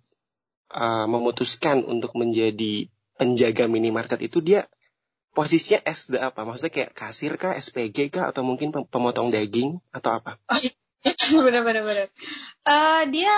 uh, 0.76 1.08
memutuskan 1.08 1.88
untuk 1.88 2.12
menjadi 2.20 2.92
penjaga 3.16 3.72
minimarket 3.72 4.28
itu 4.28 4.44
dia 4.44 4.68
posisinya 5.32 5.84
the 5.88 6.20
apa? 6.20 6.44
Maksudnya 6.44 6.72
kayak 6.72 6.92
kasir 6.96 7.36
kah, 7.40 7.56
SPG 7.56 8.12
kah, 8.12 8.32
atau 8.32 8.44
mungkin 8.44 8.72
pem- 8.76 8.88
pemotong 8.88 9.32
daging 9.32 9.80
atau 9.92 10.20
apa? 10.20 10.40
bener-bener 11.46 11.84
bener. 11.84 12.08
Eh, 12.68 13.04
dia 13.12 13.36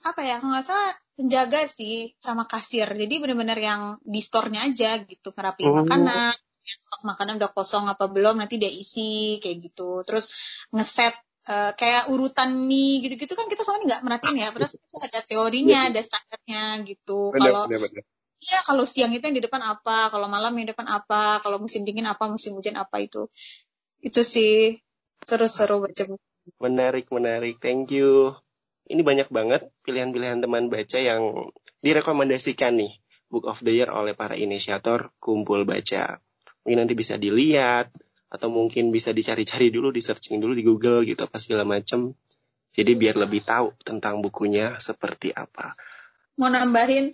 apa 0.00 0.20
ya 0.24 0.40
nggak 0.40 0.64
salah 0.64 0.92
penjaga 1.12 1.68
sih 1.68 2.16
sama 2.16 2.48
kasir 2.48 2.88
jadi 2.88 3.14
bener-bener 3.20 3.60
yang 3.60 3.82
di 4.00 4.24
store-nya 4.24 4.64
aja 4.64 4.96
gitu 5.04 5.36
ngerapiin 5.36 5.68
Oh. 5.68 5.84
makanan 5.84 6.32
stok 6.64 7.02
makanan 7.04 7.36
udah 7.36 7.52
kosong 7.52 7.84
apa 7.88 8.08
belum 8.08 8.40
nanti 8.40 8.56
dia 8.56 8.72
isi 8.72 9.36
kayak 9.44 9.60
gitu 9.60 10.00
terus 10.08 10.32
ngeset 10.72 11.12
eh, 11.50 11.72
kayak 11.74 12.06
urutan 12.14 12.54
mie 12.54 13.02
gitu-gitu 13.02 13.34
kan 13.34 13.50
kita 13.50 13.66
ini 13.66 13.84
nggak 13.90 14.02
merhatiin 14.06 14.38
ya 14.38 14.48
padahal 14.54 14.70
itu 14.78 14.96
ada 15.02 15.20
teorinya 15.26 15.78
ada 15.90 16.00
standarnya 16.00 16.62
gitu 16.86 17.34
kalau. 17.34 17.66
Iya, 18.40 18.64
kalau 18.64 18.88
siang 18.88 19.12
itu 19.12 19.20
yang 19.20 19.36
di 19.36 19.44
depan 19.44 19.60
apa, 19.60 20.08
kalau 20.08 20.24
malam 20.24 20.56
yang 20.56 20.64
di 20.64 20.72
depan 20.72 20.88
apa, 20.88 21.44
kalau 21.44 21.60
musim 21.60 21.84
dingin 21.84 22.08
apa, 22.08 22.24
musim 22.24 22.56
hujan 22.56 22.72
apa 22.80 22.96
itu. 23.04 23.28
Itu 24.00 24.24
sih 24.24 24.80
seru-seru 25.28 25.84
baca 25.84 26.02
buku. 26.08 26.24
Menarik, 26.56 27.12
menarik. 27.12 27.60
Thank 27.60 27.92
you. 27.92 28.32
Ini 28.88 29.04
banyak 29.04 29.28
banget 29.28 29.68
pilihan-pilihan 29.84 30.40
teman 30.40 30.72
baca 30.72 30.98
yang 30.98 31.52
direkomendasikan 31.84 32.80
nih. 32.80 32.96
Book 33.30 33.46
of 33.46 33.62
the 33.62 33.70
Year 33.70 33.92
oleh 33.92 34.18
para 34.18 34.34
inisiator 34.34 35.14
Kumpul 35.22 35.62
Baca. 35.62 36.18
Mungkin 36.66 36.82
nanti 36.82 36.98
bisa 36.98 37.14
dilihat, 37.14 37.94
atau 38.30 38.48
mungkin 38.48 38.94
bisa 38.94 39.10
dicari-cari 39.10 39.68
dulu, 39.68 39.90
di 39.90 39.98
searching 39.98 40.38
dulu 40.38 40.54
di 40.54 40.62
Google 40.62 41.02
gitu, 41.02 41.26
apa 41.26 41.36
segala 41.42 41.66
macem. 41.66 42.14
Jadi 42.70 42.94
biar 42.94 43.18
lebih 43.18 43.42
tahu 43.42 43.74
tentang 43.82 44.22
bukunya 44.22 44.78
seperti 44.78 45.34
apa. 45.34 45.74
Mau 46.38 46.46
nambahin, 46.46 47.10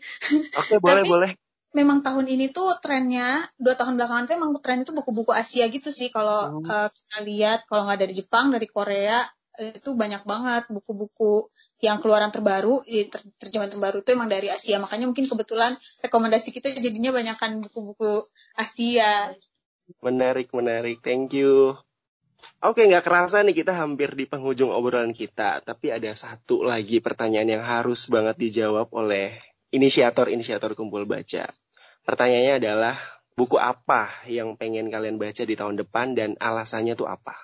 Oke, 0.55 0.77
boleh, 0.79 1.03
Tapi- 1.03 1.09
boleh. 1.09 1.31
memang 1.73 2.05
tahun 2.05 2.29
ini 2.29 2.53
tuh 2.53 2.77
trennya, 2.85 3.41
dua 3.57 3.73
tahun 3.75 3.97
belakangan 3.97 4.25
tuh 4.29 4.35
emang 4.37 4.51
trennya 4.61 4.85
tuh 4.85 4.97
buku-buku 4.97 5.33
Asia 5.33 5.65
gitu 5.73 5.89
sih. 5.89 6.13
Kalau 6.13 6.61
Hmm. 6.61 6.69
eh, 6.69 6.89
kita 6.93 7.19
lihat, 7.25 7.59
kalau 7.65 7.89
nggak 7.89 8.01
dari 8.05 8.15
Jepang, 8.15 8.53
dari 8.53 8.69
Korea, 8.69 9.25
itu 9.57 9.97
banyak 9.97 10.29
banget 10.29 10.69
buku-buku 10.69 11.49
yang 11.81 11.97
keluaran 12.05 12.29
terbaru, 12.29 12.85
ter- 12.85 13.25
terjemahan 13.41 13.73
terbaru 13.73 14.05
itu 14.05 14.13
emang 14.13 14.29
dari 14.29 14.53
Asia. 14.53 14.77
Makanya 14.77 15.09
mungkin 15.09 15.25
kebetulan 15.25 15.73
rekomendasi 16.05 16.53
kita 16.53 16.77
jadinya 16.77 17.09
banyakkan 17.17 17.65
buku-buku 17.65 18.21
Asia. 18.53 19.33
Menarik, 20.03 20.51
menarik. 20.51 20.99
Thank 21.03 21.39
you. 21.39 21.79
Oke, 22.63 22.85
nggak 22.85 23.07
kerasa 23.07 23.43
nih 23.43 23.63
kita 23.63 23.73
hampir 23.75 24.13
di 24.13 24.27
penghujung 24.27 24.75
obrolan 24.75 25.15
kita. 25.15 25.63
Tapi 25.63 25.95
ada 25.95 26.13
satu 26.13 26.67
lagi 26.67 26.99
pertanyaan 26.99 27.59
yang 27.59 27.65
harus 27.65 28.11
banget 28.11 28.37
dijawab 28.39 28.91
oleh 28.93 29.39
inisiator-inisiator 29.71 30.75
kumpul 30.75 31.07
baca. 31.07 31.51
Pertanyaannya 32.07 32.55
adalah, 32.63 32.97
buku 33.37 33.61
apa 33.61 34.09
yang 34.31 34.57
pengen 34.57 34.89
kalian 34.89 35.21
baca 35.21 35.43
di 35.45 35.55
tahun 35.55 35.77
depan 35.77 36.17
dan 36.17 36.35
alasannya 36.41 36.97
tuh 36.97 37.07
apa? 37.11 37.37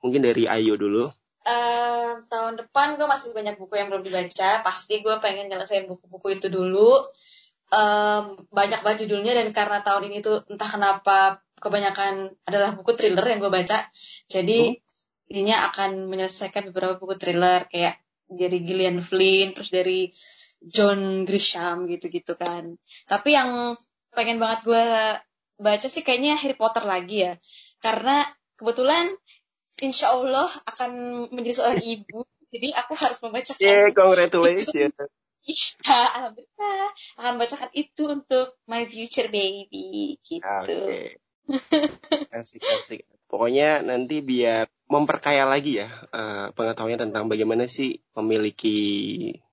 Mungkin 0.00 0.24
dari 0.24 0.48
Ayu 0.48 0.78
dulu. 0.80 1.12
Eh, 1.46 2.10
tahun 2.26 2.58
depan 2.58 2.98
gue 2.98 3.06
masih 3.06 3.30
banyak 3.36 3.54
buku 3.60 3.78
yang 3.78 3.92
belum 3.92 4.02
dibaca. 4.02 4.66
Pasti 4.66 5.04
gue 5.04 5.14
pengen 5.22 5.46
nyelesain 5.46 5.86
buku-buku 5.86 6.40
itu 6.40 6.48
dulu. 6.50 6.90
um, 7.66 8.38
banyak 8.54 8.78
banget 8.86 9.06
judulnya 9.06 9.34
dan 9.34 9.50
karena 9.50 9.82
tahun 9.82 10.06
ini 10.06 10.22
tuh 10.22 10.46
entah 10.46 10.70
kenapa 10.70 11.42
kebanyakan 11.56 12.30
adalah 12.44 12.76
buku 12.76 12.92
thriller 12.94 13.26
yang 13.26 13.40
gue 13.40 13.52
baca. 13.52 13.88
Jadi 14.28 14.76
hmm. 14.76 15.32
ininya 15.32 15.68
akan 15.72 16.06
menyelesaikan 16.08 16.70
beberapa 16.70 17.00
buku 17.00 17.16
thriller 17.16 17.66
kayak 17.72 18.00
dari 18.26 18.58
Gillian 18.66 18.98
Flynn, 19.00 19.54
terus 19.54 19.70
dari 19.70 20.10
John 20.60 21.24
Grisham 21.24 21.86
gitu-gitu 21.86 22.34
kan. 22.34 22.74
Tapi 23.06 23.34
yang 23.34 23.78
pengen 24.12 24.40
banget 24.40 24.66
gue 24.66 24.86
baca 25.56 25.86
sih 25.88 26.02
kayaknya 26.04 26.36
Harry 26.36 26.56
Potter 26.56 26.84
lagi 26.84 27.28
ya. 27.28 27.32
Karena 27.80 28.24
kebetulan 28.56 29.12
insya 29.80 30.16
Allah 30.16 30.48
akan 30.68 30.90
menjadi 31.32 31.54
seorang 31.62 31.82
ibu. 31.84 32.24
Jadi 32.50 32.68
aku 32.72 32.92
harus 32.96 33.18
membacakan. 33.20 33.62
Yeah, 33.62 33.92
congratulations. 33.92 34.96
Iya, 35.46 35.98
alhamdulillah 36.10 36.90
akan 37.22 37.32
bacakan 37.38 37.70
itu 37.70 38.02
untuk 38.10 38.58
my 38.66 38.82
future 38.90 39.30
baby 39.30 40.18
gitu. 40.26 40.42
Okay. 40.42 41.22
asik 42.38 42.62
asik. 42.62 43.00
Pokoknya 43.26 43.82
nanti 43.82 44.22
biar 44.22 44.70
memperkaya 44.86 45.46
lagi 45.50 45.82
ya 45.82 45.90
uh, 46.14 46.54
pengetahuannya 46.54 47.10
tentang 47.10 47.26
bagaimana 47.26 47.66
sih 47.66 47.98
memiliki 48.14 48.78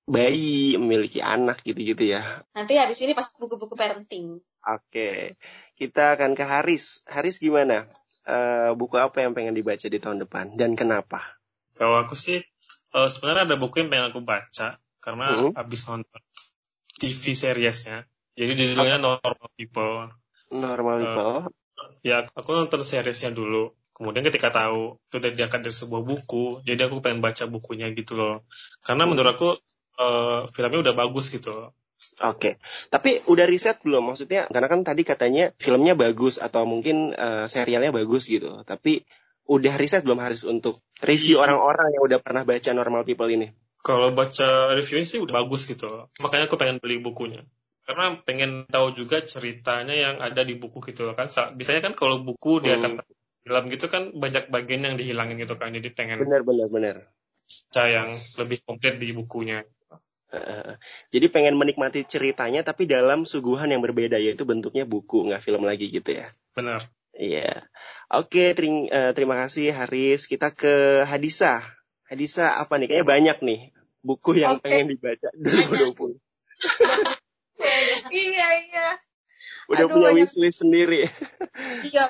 bayi, 0.06 0.78
memiliki 0.78 1.18
anak 1.18 1.62
gitu-gitu 1.66 2.14
ya. 2.14 2.46
Nanti 2.54 2.78
habis 2.78 3.02
ini 3.02 3.18
pas 3.18 3.26
buku-buku 3.34 3.74
parenting. 3.74 4.38
Oke, 4.64 4.80
okay. 4.88 5.18
kita 5.74 6.16
akan 6.16 6.38
ke 6.38 6.44
Haris. 6.46 7.04
Haris 7.10 7.42
gimana? 7.42 7.90
uh, 8.28 8.72
buku 8.76 8.96
apa 8.96 9.24
yang 9.24 9.32
pengen 9.36 9.54
dibaca 9.54 9.86
di 9.86 9.98
tahun 10.00 10.24
depan 10.24 10.56
dan 10.56 10.74
kenapa? 10.74 11.38
Kalau 11.76 12.00
aku 12.00 12.16
sih 12.16 12.40
uh, 12.96 13.08
sebenarnya 13.08 13.54
ada 13.54 13.56
buku 13.60 13.84
yang 13.84 13.90
pengen 13.92 14.06
aku 14.12 14.20
baca 14.24 14.80
karena 15.00 15.26
uh 15.30 15.38
-huh. 15.50 15.60
abis 15.60 15.88
nonton 15.88 16.22
TV 16.96 17.36
seriesnya. 17.36 18.08
Jadi 18.34 18.52
judulnya 18.74 18.98
Normal 18.98 19.50
People. 19.54 20.10
Normal 20.50 20.96
People. 20.98 21.36
Uh, 21.46 21.63
ya 22.04 22.28
aku 22.36 22.52
nonton 22.52 22.84
seriesnya 22.84 23.32
dulu. 23.32 23.72
Kemudian 23.94 24.26
ketika 24.26 24.50
tahu 24.52 24.98
itu 25.08 25.16
dari 25.22 25.34
diangkat 25.38 25.64
dari 25.64 25.74
sebuah 25.74 26.02
buku, 26.02 26.66
jadi 26.66 26.90
aku 26.90 27.00
pengen 27.00 27.22
baca 27.24 27.46
bukunya 27.48 27.88
gitu 27.94 28.18
loh. 28.18 28.44
Karena 28.82 29.06
menurut 29.06 29.38
aku 29.38 29.50
uh, 29.96 30.44
filmnya 30.50 30.84
udah 30.84 30.94
bagus 30.98 31.30
gitu. 31.32 31.72
Oke, 32.20 32.60
tapi 32.92 33.22
udah 33.30 33.46
riset 33.48 33.80
belum? 33.80 34.12
Maksudnya 34.12 34.44
karena 34.50 34.68
kan 34.68 34.84
tadi 34.84 35.02
katanya 35.06 35.56
filmnya 35.56 35.96
bagus 35.96 36.36
atau 36.36 36.68
mungkin 36.68 37.16
uh, 37.16 37.48
serialnya 37.48 37.94
bagus 37.94 38.28
gitu. 38.28 38.60
Tapi 38.66 39.06
udah 39.48 39.72
riset 39.80 40.04
belum 40.04 40.20
harus 40.20 40.44
untuk 40.44 40.80
review 41.00 41.40
iya. 41.40 41.48
orang-orang 41.48 41.94
yang 41.96 42.02
udah 42.04 42.18
pernah 42.20 42.42
baca 42.44 42.70
Normal 42.76 43.08
People 43.08 43.30
ini? 43.30 43.54
Kalau 43.84 44.12
baca 44.16 44.74
reviewnya 44.74 45.06
sih 45.06 45.20
udah 45.20 45.44
bagus 45.44 45.68
gitu. 45.68 46.08
Makanya 46.20 46.50
aku 46.50 46.56
pengen 46.56 46.80
beli 46.80 47.00
bukunya. 47.00 47.44
Karena 47.84 48.16
pengen 48.24 48.64
tahu 48.66 48.96
juga 48.96 49.20
ceritanya 49.20 49.92
yang 49.92 50.16
ada 50.20 50.40
di 50.40 50.56
buku 50.56 50.80
gitu 50.88 51.12
kan. 51.12 51.28
Biasanya 51.28 51.80
kan 51.84 51.92
kalau 51.92 52.24
buku 52.24 52.64
dia 52.64 52.80
akan 52.80 53.00
hmm. 53.00 53.44
film 53.44 53.64
gitu 53.68 53.86
kan 53.92 54.02
banyak 54.16 54.48
bagian 54.48 54.82
yang 54.88 54.96
dihilangin 54.96 55.36
gitu 55.36 55.54
kan. 55.60 55.72
Jadi 55.72 55.92
pengen 55.92 56.24
benar 56.24 56.42
benar 56.42 56.68
benar. 56.72 56.96
yang 57.76 58.08
lebih 58.40 58.64
komplit 58.64 58.96
di 58.96 59.12
bukunya 59.12 59.68
jadi 61.12 61.26
pengen 61.30 61.54
menikmati 61.54 62.02
ceritanya 62.06 62.66
tapi 62.66 62.90
dalam 62.90 63.22
suguhan 63.22 63.70
yang 63.70 63.82
berbeda 63.84 64.18
yaitu 64.18 64.42
bentuknya 64.42 64.82
buku 64.82 65.30
nggak 65.30 65.42
film 65.42 65.62
lagi 65.62 65.90
gitu 65.90 66.10
ya. 66.10 66.26
Benar. 66.56 66.90
Iya. 67.14 67.70
Oke, 68.10 68.52
tering, 68.54 68.90
uh, 68.90 69.14
terima 69.14 69.38
kasih 69.46 69.70
Haris. 69.70 70.26
Kita 70.26 70.50
ke 70.50 71.06
Hadisa. 71.06 71.62
Hadisa 72.10 72.58
apa 72.60 72.76
nih? 72.78 72.90
Kayaknya 72.90 73.06
banyak 73.06 73.38
nih 73.46 73.60
buku 74.04 74.30
yang 74.42 74.58
okay. 74.58 74.84
pengen 74.84 74.86
dibaca 74.94 75.28
2020. 75.38 75.38
iya. 75.38 76.18
Udah 79.70 79.86
Aduh, 79.88 79.94
punya 79.96 80.10
wishlist 80.12 80.64
sendiri. 80.64 81.08
iya. 81.88 82.04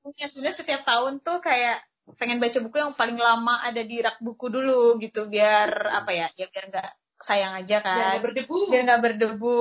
Punya. 0.00 0.26
Sebenarnya 0.26 0.56
setiap 0.56 0.82
tahun 0.86 1.20
tuh 1.20 1.42
kayak 1.44 1.78
pengen 2.18 2.42
baca 2.42 2.58
buku 2.58 2.76
yang 2.80 2.92
paling 2.96 3.18
lama 3.20 3.62
ada 3.62 3.82
di 3.86 4.02
rak 4.02 4.18
buku 4.18 4.50
dulu 4.50 4.98
gitu 4.98 5.30
biar 5.30 5.94
apa 5.94 6.10
ya 6.10 6.26
ya 6.34 6.50
biar 6.50 6.74
nggak 6.74 6.90
sayang 7.22 7.54
aja 7.54 7.78
kan. 7.84 7.94
biar 7.94 8.06
nggak 8.16 8.24
berdebu. 8.24 8.56
Biar 8.72 8.82
nggak 8.88 9.02
berdebu. 9.02 9.56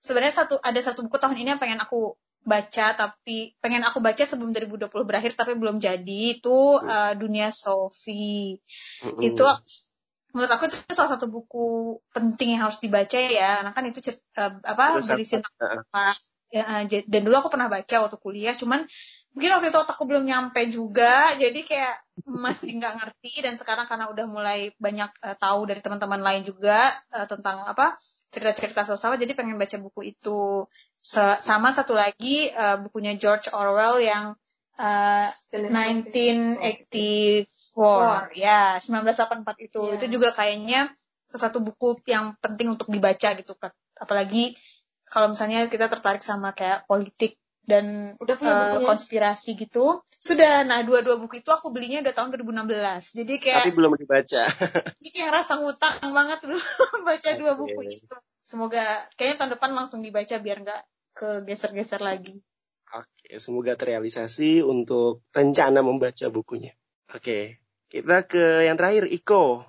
Sebenarnya 0.00 0.34
satu 0.44 0.54
ada 0.60 0.80
satu 0.80 1.04
buku 1.08 1.16
tahun 1.16 1.36
ini 1.40 1.56
yang 1.56 1.60
pengen 1.60 1.80
aku 1.80 2.16
baca 2.44 2.92
tapi 2.92 3.56
pengen 3.58 3.80
aku 3.88 4.04
baca 4.04 4.20
sebelum 4.20 4.52
2020 4.52 4.92
berakhir 5.08 5.32
tapi 5.32 5.56
belum 5.56 5.80
jadi 5.80 6.36
itu 6.36 6.76
uh, 6.76 7.16
dunia 7.16 7.48
Sophie 7.48 8.60
mm. 9.00 9.20
itu 9.24 9.44
menurut 10.36 10.52
aku 10.52 10.68
itu 10.68 10.92
salah 10.92 11.16
satu 11.16 11.32
buku 11.32 11.96
penting 12.12 12.58
yang 12.58 12.68
harus 12.68 12.84
dibaca 12.84 13.16
ya 13.16 13.64
karena 13.64 13.72
kan 13.72 13.84
itu 13.88 14.04
uh, 14.36 14.60
apa 14.60 15.00
berisi 15.00 15.40
apa 15.40 16.12
ya, 16.54 16.86
dan 16.86 17.20
dulu 17.26 17.34
aku 17.42 17.50
pernah 17.50 17.66
baca 17.66 18.06
waktu 18.06 18.14
kuliah 18.22 18.54
cuman 18.54 18.86
mungkin 19.34 19.50
waktu 19.58 19.74
itu 19.74 19.78
otakku 19.82 20.06
belum 20.06 20.22
nyampe 20.22 20.62
juga 20.70 21.34
jadi 21.34 21.58
kayak 21.66 21.94
masih 22.22 22.78
nggak 22.78 22.94
ngerti 23.02 23.42
dan 23.42 23.58
sekarang 23.58 23.90
karena 23.90 24.06
udah 24.06 24.30
mulai 24.30 24.70
banyak 24.78 25.10
uh, 25.26 25.34
tahu 25.34 25.66
dari 25.66 25.82
teman-teman 25.82 26.22
lain 26.22 26.46
juga 26.46 26.78
uh, 27.10 27.26
tentang 27.26 27.66
apa 27.66 27.98
cerita-cerita 28.30 28.86
sosial 28.86 29.18
jadi 29.18 29.34
pengen 29.34 29.58
baca 29.58 29.74
buku 29.82 30.14
itu. 30.14 30.70
Se 31.04 31.20
sama 31.42 31.74
satu 31.74 31.98
lagi 31.98 32.46
uh, 32.54 32.86
bukunya 32.86 33.18
George 33.18 33.50
Orwell 33.50 33.98
yang 34.00 34.38
uh, 34.78 35.28
1984 35.50 36.62
ya 38.38 38.78
1984 38.78 39.66
itu. 39.66 39.82
Yeah. 39.82 39.98
itu 39.98 40.06
juga 40.14 40.30
kayaknya 40.30 40.94
sesuatu 41.26 41.58
buku 41.58 42.06
yang 42.06 42.38
penting 42.38 42.78
untuk 42.78 42.94
dibaca 42.94 43.34
gitu 43.34 43.58
apalagi 43.98 44.54
kalau 45.08 45.32
misalnya 45.32 45.68
kita 45.68 45.86
tertarik 45.86 46.24
sama 46.24 46.56
kayak 46.56 46.88
politik 46.88 47.36
dan 47.64 48.12
udah 48.20 48.36
punya 48.36 48.54
uh, 48.76 48.84
konspirasi 48.84 49.56
gitu. 49.56 50.04
Sudah, 50.04 50.68
nah 50.68 50.84
dua-dua 50.84 51.16
buku 51.16 51.40
itu 51.40 51.48
aku 51.48 51.72
belinya 51.72 52.04
udah 52.04 52.12
tahun 52.12 52.36
2016. 52.36 53.20
Jadi 53.24 53.34
kayak 53.40 53.60
Tapi 53.64 53.72
belum 53.72 53.92
dibaca. 53.96 54.42
Ini 55.00 55.08
kayak 55.08 55.30
rasa 55.32 55.52
ngutang 55.60 56.12
banget 56.12 56.38
dulu 56.44 56.60
baca 57.08 57.28
okay. 57.32 57.40
dua 57.40 57.52
buku 57.56 57.80
itu. 57.88 58.16
Semoga 58.44 58.84
kayaknya 59.16 59.36
tahun 59.40 59.52
depan 59.56 59.70
langsung 59.72 60.04
dibaca 60.04 60.36
biar 60.36 60.58
nggak 60.60 60.82
kegeser-geser 61.16 62.04
lagi. 62.04 62.36
Oke, 62.94 63.40
semoga 63.40 63.74
terrealisasi 63.74 64.60
untuk 64.62 65.24
rencana 65.32 65.80
membaca 65.80 66.28
bukunya. 66.28 66.76
Oke, 67.10 67.58
kita 67.88 68.28
ke 68.28 68.68
yang 68.68 68.76
terakhir 68.76 69.08
Iko. 69.08 69.64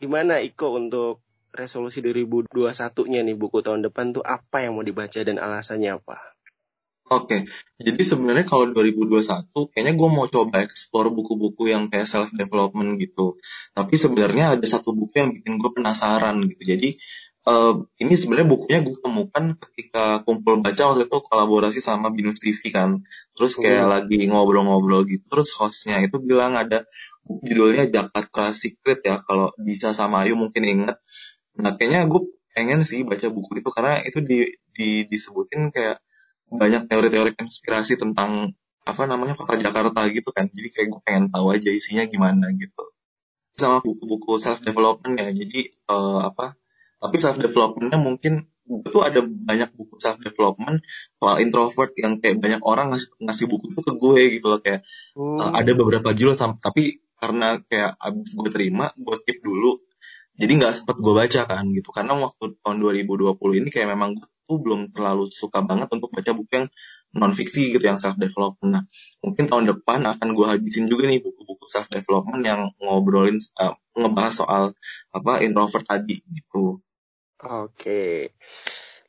Gimana 0.00 0.40
Iko 0.40 0.74
untuk 0.80 1.23
resolusi 1.54 2.02
2021-nya 2.02 3.20
nih 3.22 3.36
buku 3.38 3.62
tahun 3.62 3.86
depan 3.86 4.12
tuh 4.12 4.26
apa 4.26 4.66
yang 4.66 4.74
mau 4.74 4.84
dibaca 4.84 5.22
dan 5.22 5.38
alasannya 5.38 5.96
apa? 6.02 6.18
Oke, 7.04 7.44
jadi 7.76 8.00
sebenarnya 8.00 8.48
kalau 8.48 8.72
2021 8.72 9.52
kayaknya 9.70 9.92
gue 9.92 10.08
mau 10.08 10.24
coba 10.24 10.64
explore 10.64 11.12
buku-buku 11.12 11.68
yang 11.68 11.92
kayak 11.92 12.08
self 12.08 12.32
development 12.32 12.96
gitu. 12.96 13.36
Tapi 13.76 13.94
sebenarnya 14.00 14.56
ada 14.56 14.64
satu 14.64 14.96
buku 14.96 15.12
yang 15.20 15.30
bikin 15.36 15.60
gue 15.60 15.68
penasaran 15.68 16.40
gitu. 16.48 16.64
Jadi 16.64 16.96
uh, 17.44 17.84
ini 18.00 18.14
sebenarnya 18.16 18.48
bukunya 18.48 18.80
gue 18.80 18.96
temukan 18.96 19.44
ketika 19.68 20.24
kumpul 20.24 20.64
baca 20.64 20.82
waktu 20.90 21.04
itu 21.04 21.18
kolaborasi 21.20 21.80
sama 21.84 22.08
Binus 22.08 22.40
TV 22.40 22.72
kan. 22.72 23.04
Terus 23.36 23.60
kayak 23.60 23.84
hmm. 23.84 23.92
lagi 23.92 24.18
ngobrol-ngobrol 24.24 25.04
gitu. 25.04 25.28
Terus 25.28 25.52
hostnya 25.60 26.00
itu 26.00 26.16
bilang 26.24 26.56
ada 26.56 26.88
judulnya 27.28 27.84
Jakarta 27.84 28.56
Secret 28.56 29.04
ya. 29.04 29.20
Kalau 29.20 29.52
bisa 29.60 29.92
sama 29.92 30.24
Ayu 30.24 30.40
mungkin 30.40 30.64
inget. 30.64 30.96
Nah 31.58 31.78
kayaknya 31.78 32.06
gue 32.10 32.22
pengen 32.54 32.86
sih 32.86 33.02
baca 33.02 33.26
buku 33.30 33.58
itu 33.58 33.70
karena 33.74 34.02
itu 34.06 34.22
di, 34.22 34.54
di 34.70 34.88
disebutin 35.10 35.74
kayak 35.74 35.98
banyak 36.46 36.86
teori-teori 36.86 37.34
konspirasi 37.34 37.98
tentang 37.98 38.54
apa 38.84 39.02
namanya 39.08 39.34
kota 39.34 39.58
Jakarta 39.58 40.06
gitu 40.12 40.30
kan. 40.30 40.46
Jadi 40.52 40.68
kayak 40.70 40.88
gue 40.92 41.00
pengen 41.02 41.24
tahu 41.32 41.50
aja 41.50 41.70
isinya 41.72 42.04
gimana 42.06 42.52
gitu. 42.54 42.94
Sama 43.58 43.80
buku-buku 43.80 44.38
self 44.38 44.60
development 44.62 45.18
ya. 45.18 45.30
Jadi 45.32 45.72
uh, 45.90 46.30
apa 46.30 46.54
tapi 47.00 47.16
self 47.20 47.36
developmentnya 47.36 48.00
mungkin 48.00 48.48
itu 48.64 48.98
ada 49.04 49.20
banyak 49.20 49.76
buku 49.76 50.00
self 50.00 50.16
development 50.24 50.80
soal 51.20 51.36
introvert 51.36 51.92
yang 52.00 52.16
kayak 52.16 52.40
banyak 52.40 52.62
orang 52.64 52.96
ngasih, 52.96 53.12
ngasih 53.20 53.46
buku 53.48 53.76
itu 53.76 53.80
ke 53.84 53.92
gue 53.92 54.22
gitu 54.40 54.46
loh. 54.48 54.60
Kayak 54.60 54.86
hmm. 55.16 55.38
uh, 55.40 55.52
ada 55.52 55.72
beberapa 55.76 56.10
judul 56.12 56.36
tapi 56.60 57.04
karena 57.18 57.56
kayak 57.64 57.96
abis 57.96 58.36
gue 58.36 58.50
terima 58.52 58.92
gue 59.00 59.16
keep 59.24 59.40
dulu 59.40 59.80
jadi 60.34 60.52
nggak 60.58 60.74
sempet 60.82 60.96
gue 60.98 61.14
baca 61.14 61.40
kan 61.46 61.64
gitu 61.70 61.90
karena 61.94 62.12
waktu 62.18 62.58
tahun 62.58 62.76
2020 62.82 63.38
ini 63.60 63.68
kayak 63.70 63.88
memang 63.94 64.18
gue 64.18 64.26
tuh 64.44 64.58
belum 64.60 64.92
terlalu 64.92 65.30
suka 65.32 65.64
banget 65.64 65.88
untuk 65.94 66.10
baca 66.12 66.30
buku 66.36 66.52
yang 66.52 66.66
non 67.14 67.30
fiksi 67.30 67.70
gitu 67.70 67.84
yang 67.86 68.02
self 68.02 68.18
development. 68.18 68.70
Nah, 68.74 68.84
mungkin 69.22 69.46
tahun 69.46 69.70
depan 69.70 70.02
akan 70.02 70.34
gue 70.34 70.46
habisin 70.50 70.90
juga 70.90 71.06
nih 71.06 71.22
buku-buku 71.22 71.70
self 71.70 71.86
development 71.86 72.42
yang 72.42 72.60
ngobrolin 72.82 73.38
uh, 73.62 73.78
ngebahas 73.94 74.34
soal 74.34 74.62
apa 75.14 75.40
introvert 75.46 75.86
tadi 75.86 76.20
gitu. 76.26 76.82
Oke. 77.38 78.34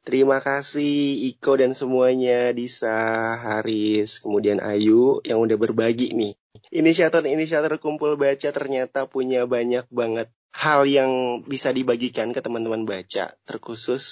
Terima 0.06 0.38
kasih 0.38 1.34
Iko 1.34 1.58
dan 1.58 1.74
semuanya 1.74 2.54
Disa, 2.54 3.34
Haris, 3.42 4.22
kemudian 4.22 4.62
Ayu 4.62 5.18
yang 5.26 5.42
udah 5.42 5.58
berbagi 5.58 6.14
nih. 6.14 6.38
Inisiator-inisiator 6.70 7.82
kumpul 7.82 8.14
baca 8.14 8.54
ternyata 8.54 9.10
punya 9.10 9.50
banyak 9.50 9.90
banget 9.90 10.30
hal 10.56 10.88
yang 10.88 11.44
bisa 11.44 11.76
dibagikan 11.76 12.32
ke 12.32 12.40
teman-teman 12.40 12.88
baca, 12.88 13.36
terkhusus 13.44 14.04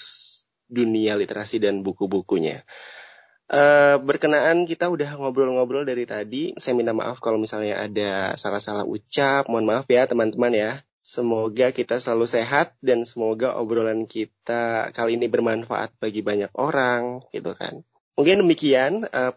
dunia 0.68 1.16
literasi 1.16 1.64
dan 1.64 1.88
buku-bukunya. 1.88 2.68
Uh, 3.54 4.00
berkenaan 4.02 4.66
kita 4.66 4.90
udah 4.92 5.16
ngobrol-ngobrol 5.20 5.88
dari 5.88 6.04
tadi. 6.04 6.52
Saya 6.60 6.76
minta 6.76 6.92
maaf 6.92 7.24
kalau 7.24 7.40
misalnya 7.40 7.80
ada 7.80 8.34
salah-salah 8.36 8.84
ucap. 8.88 9.48
Mohon 9.48 9.66
maaf 9.70 9.86
ya 9.88 10.04
teman-teman 10.10 10.52
ya. 10.52 10.72
Semoga 11.04 11.76
kita 11.76 12.00
selalu 12.00 12.26
sehat 12.32 12.80
dan 12.80 13.04
semoga 13.04 13.60
obrolan 13.60 14.08
kita 14.08 14.90
kali 14.96 15.20
ini 15.20 15.28
bermanfaat 15.28 16.00
bagi 16.00 16.24
banyak 16.24 16.56
orang 16.56 17.28
gitu 17.36 17.52
kan. 17.54 17.84
Mungkin 18.16 18.46
demikian 18.46 19.10
uh, 19.12 19.34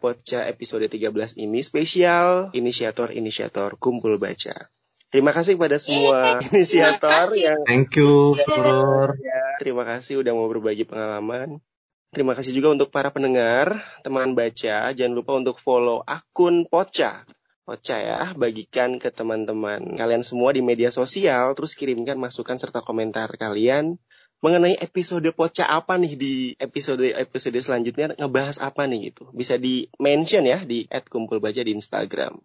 episode 0.47 0.87
13 0.87 1.11
ini 1.43 1.61
spesial 1.67 2.55
inisiator-inisiator 2.55 3.81
kumpul 3.83 4.21
baca. 4.21 4.71
Terima 5.11 5.31
kasih 5.31 5.55
pada 5.55 5.79
semua 5.79 6.43
inisiator 6.51 7.31
yang 7.39 7.63
Thank 7.65 7.97
you, 7.97 8.35
Surur. 8.37 9.15
Ya, 9.23 9.57
terima 9.63 9.87
kasih 9.87 10.21
udah 10.21 10.33
mau 10.35 10.51
berbagi 10.51 10.83
pengalaman. 10.83 11.63
Terima 12.11 12.33
kasih 12.33 12.57
juga 12.57 12.73
untuk 12.73 12.89
para 12.91 13.13
pendengar, 13.13 13.83
teman 14.03 14.33
baca. 14.33 14.91
Jangan 14.91 15.15
lupa 15.15 15.37
untuk 15.37 15.59
follow 15.63 16.03
akun 16.07 16.65
Poca 16.67 17.27
Ocha 17.67 17.99
ya, 17.99 18.31
bagikan 18.39 19.03
ke 19.03 19.11
teman-teman 19.11 19.99
kalian 19.99 20.23
semua 20.23 20.55
di 20.55 20.63
media 20.63 20.95
sosial, 20.95 21.51
terus 21.59 21.75
kirimkan 21.75 22.15
masukan 22.15 22.55
serta 22.63 22.79
komentar 22.79 23.27
kalian 23.35 23.99
mengenai 24.39 24.79
episode 24.79 25.27
Poca 25.35 25.67
apa 25.67 25.99
nih 25.99 26.15
di 26.15 26.35
episode-episode 26.63 27.59
selanjutnya 27.59 28.15
ngebahas 28.15 28.63
apa 28.63 28.87
nih 28.87 29.11
gitu. 29.11 29.35
Bisa 29.35 29.59
di 29.59 29.91
mention 29.99 30.47
ya 30.47 30.63
di 30.63 30.87
@kumpulbaca 31.11 31.59
di 31.59 31.75
Instagram. 31.75 32.39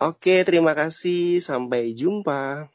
Oke, 0.00 0.48
terima 0.48 0.72
kasih. 0.72 1.44
Sampai 1.44 1.92
jumpa. 1.92 2.72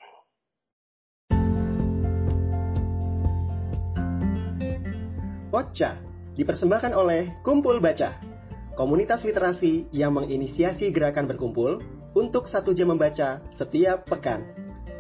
Poca 5.50 5.92
dipersembahkan 6.36 6.94
oleh 6.94 7.32
Kumpul 7.42 7.80
Baca 7.82 8.36
komunitas 8.76 9.24
literasi 9.24 9.88
yang 9.96 10.14
menginisiasi 10.20 10.92
gerakan 10.92 11.26
berkumpul 11.32 11.80
untuk 12.14 12.46
satu 12.46 12.76
jam 12.76 12.92
membaca 12.92 13.42
setiap 13.56 14.06
pekan. 14.06 14.44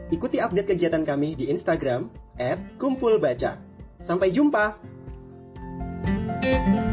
Ikuti 0.09 0.39
update 0.39 0.75
kegiatan 0.75 1.03
kami 1.03 1.35
di 1.35 1.51
Instagram 1.51 2.09
@kumpulbaca. 2.79 3.59
Sampai 4.01 4.31
jumpa. 4.31 4.95
thank 6.45 6.77
you 6.77 6.84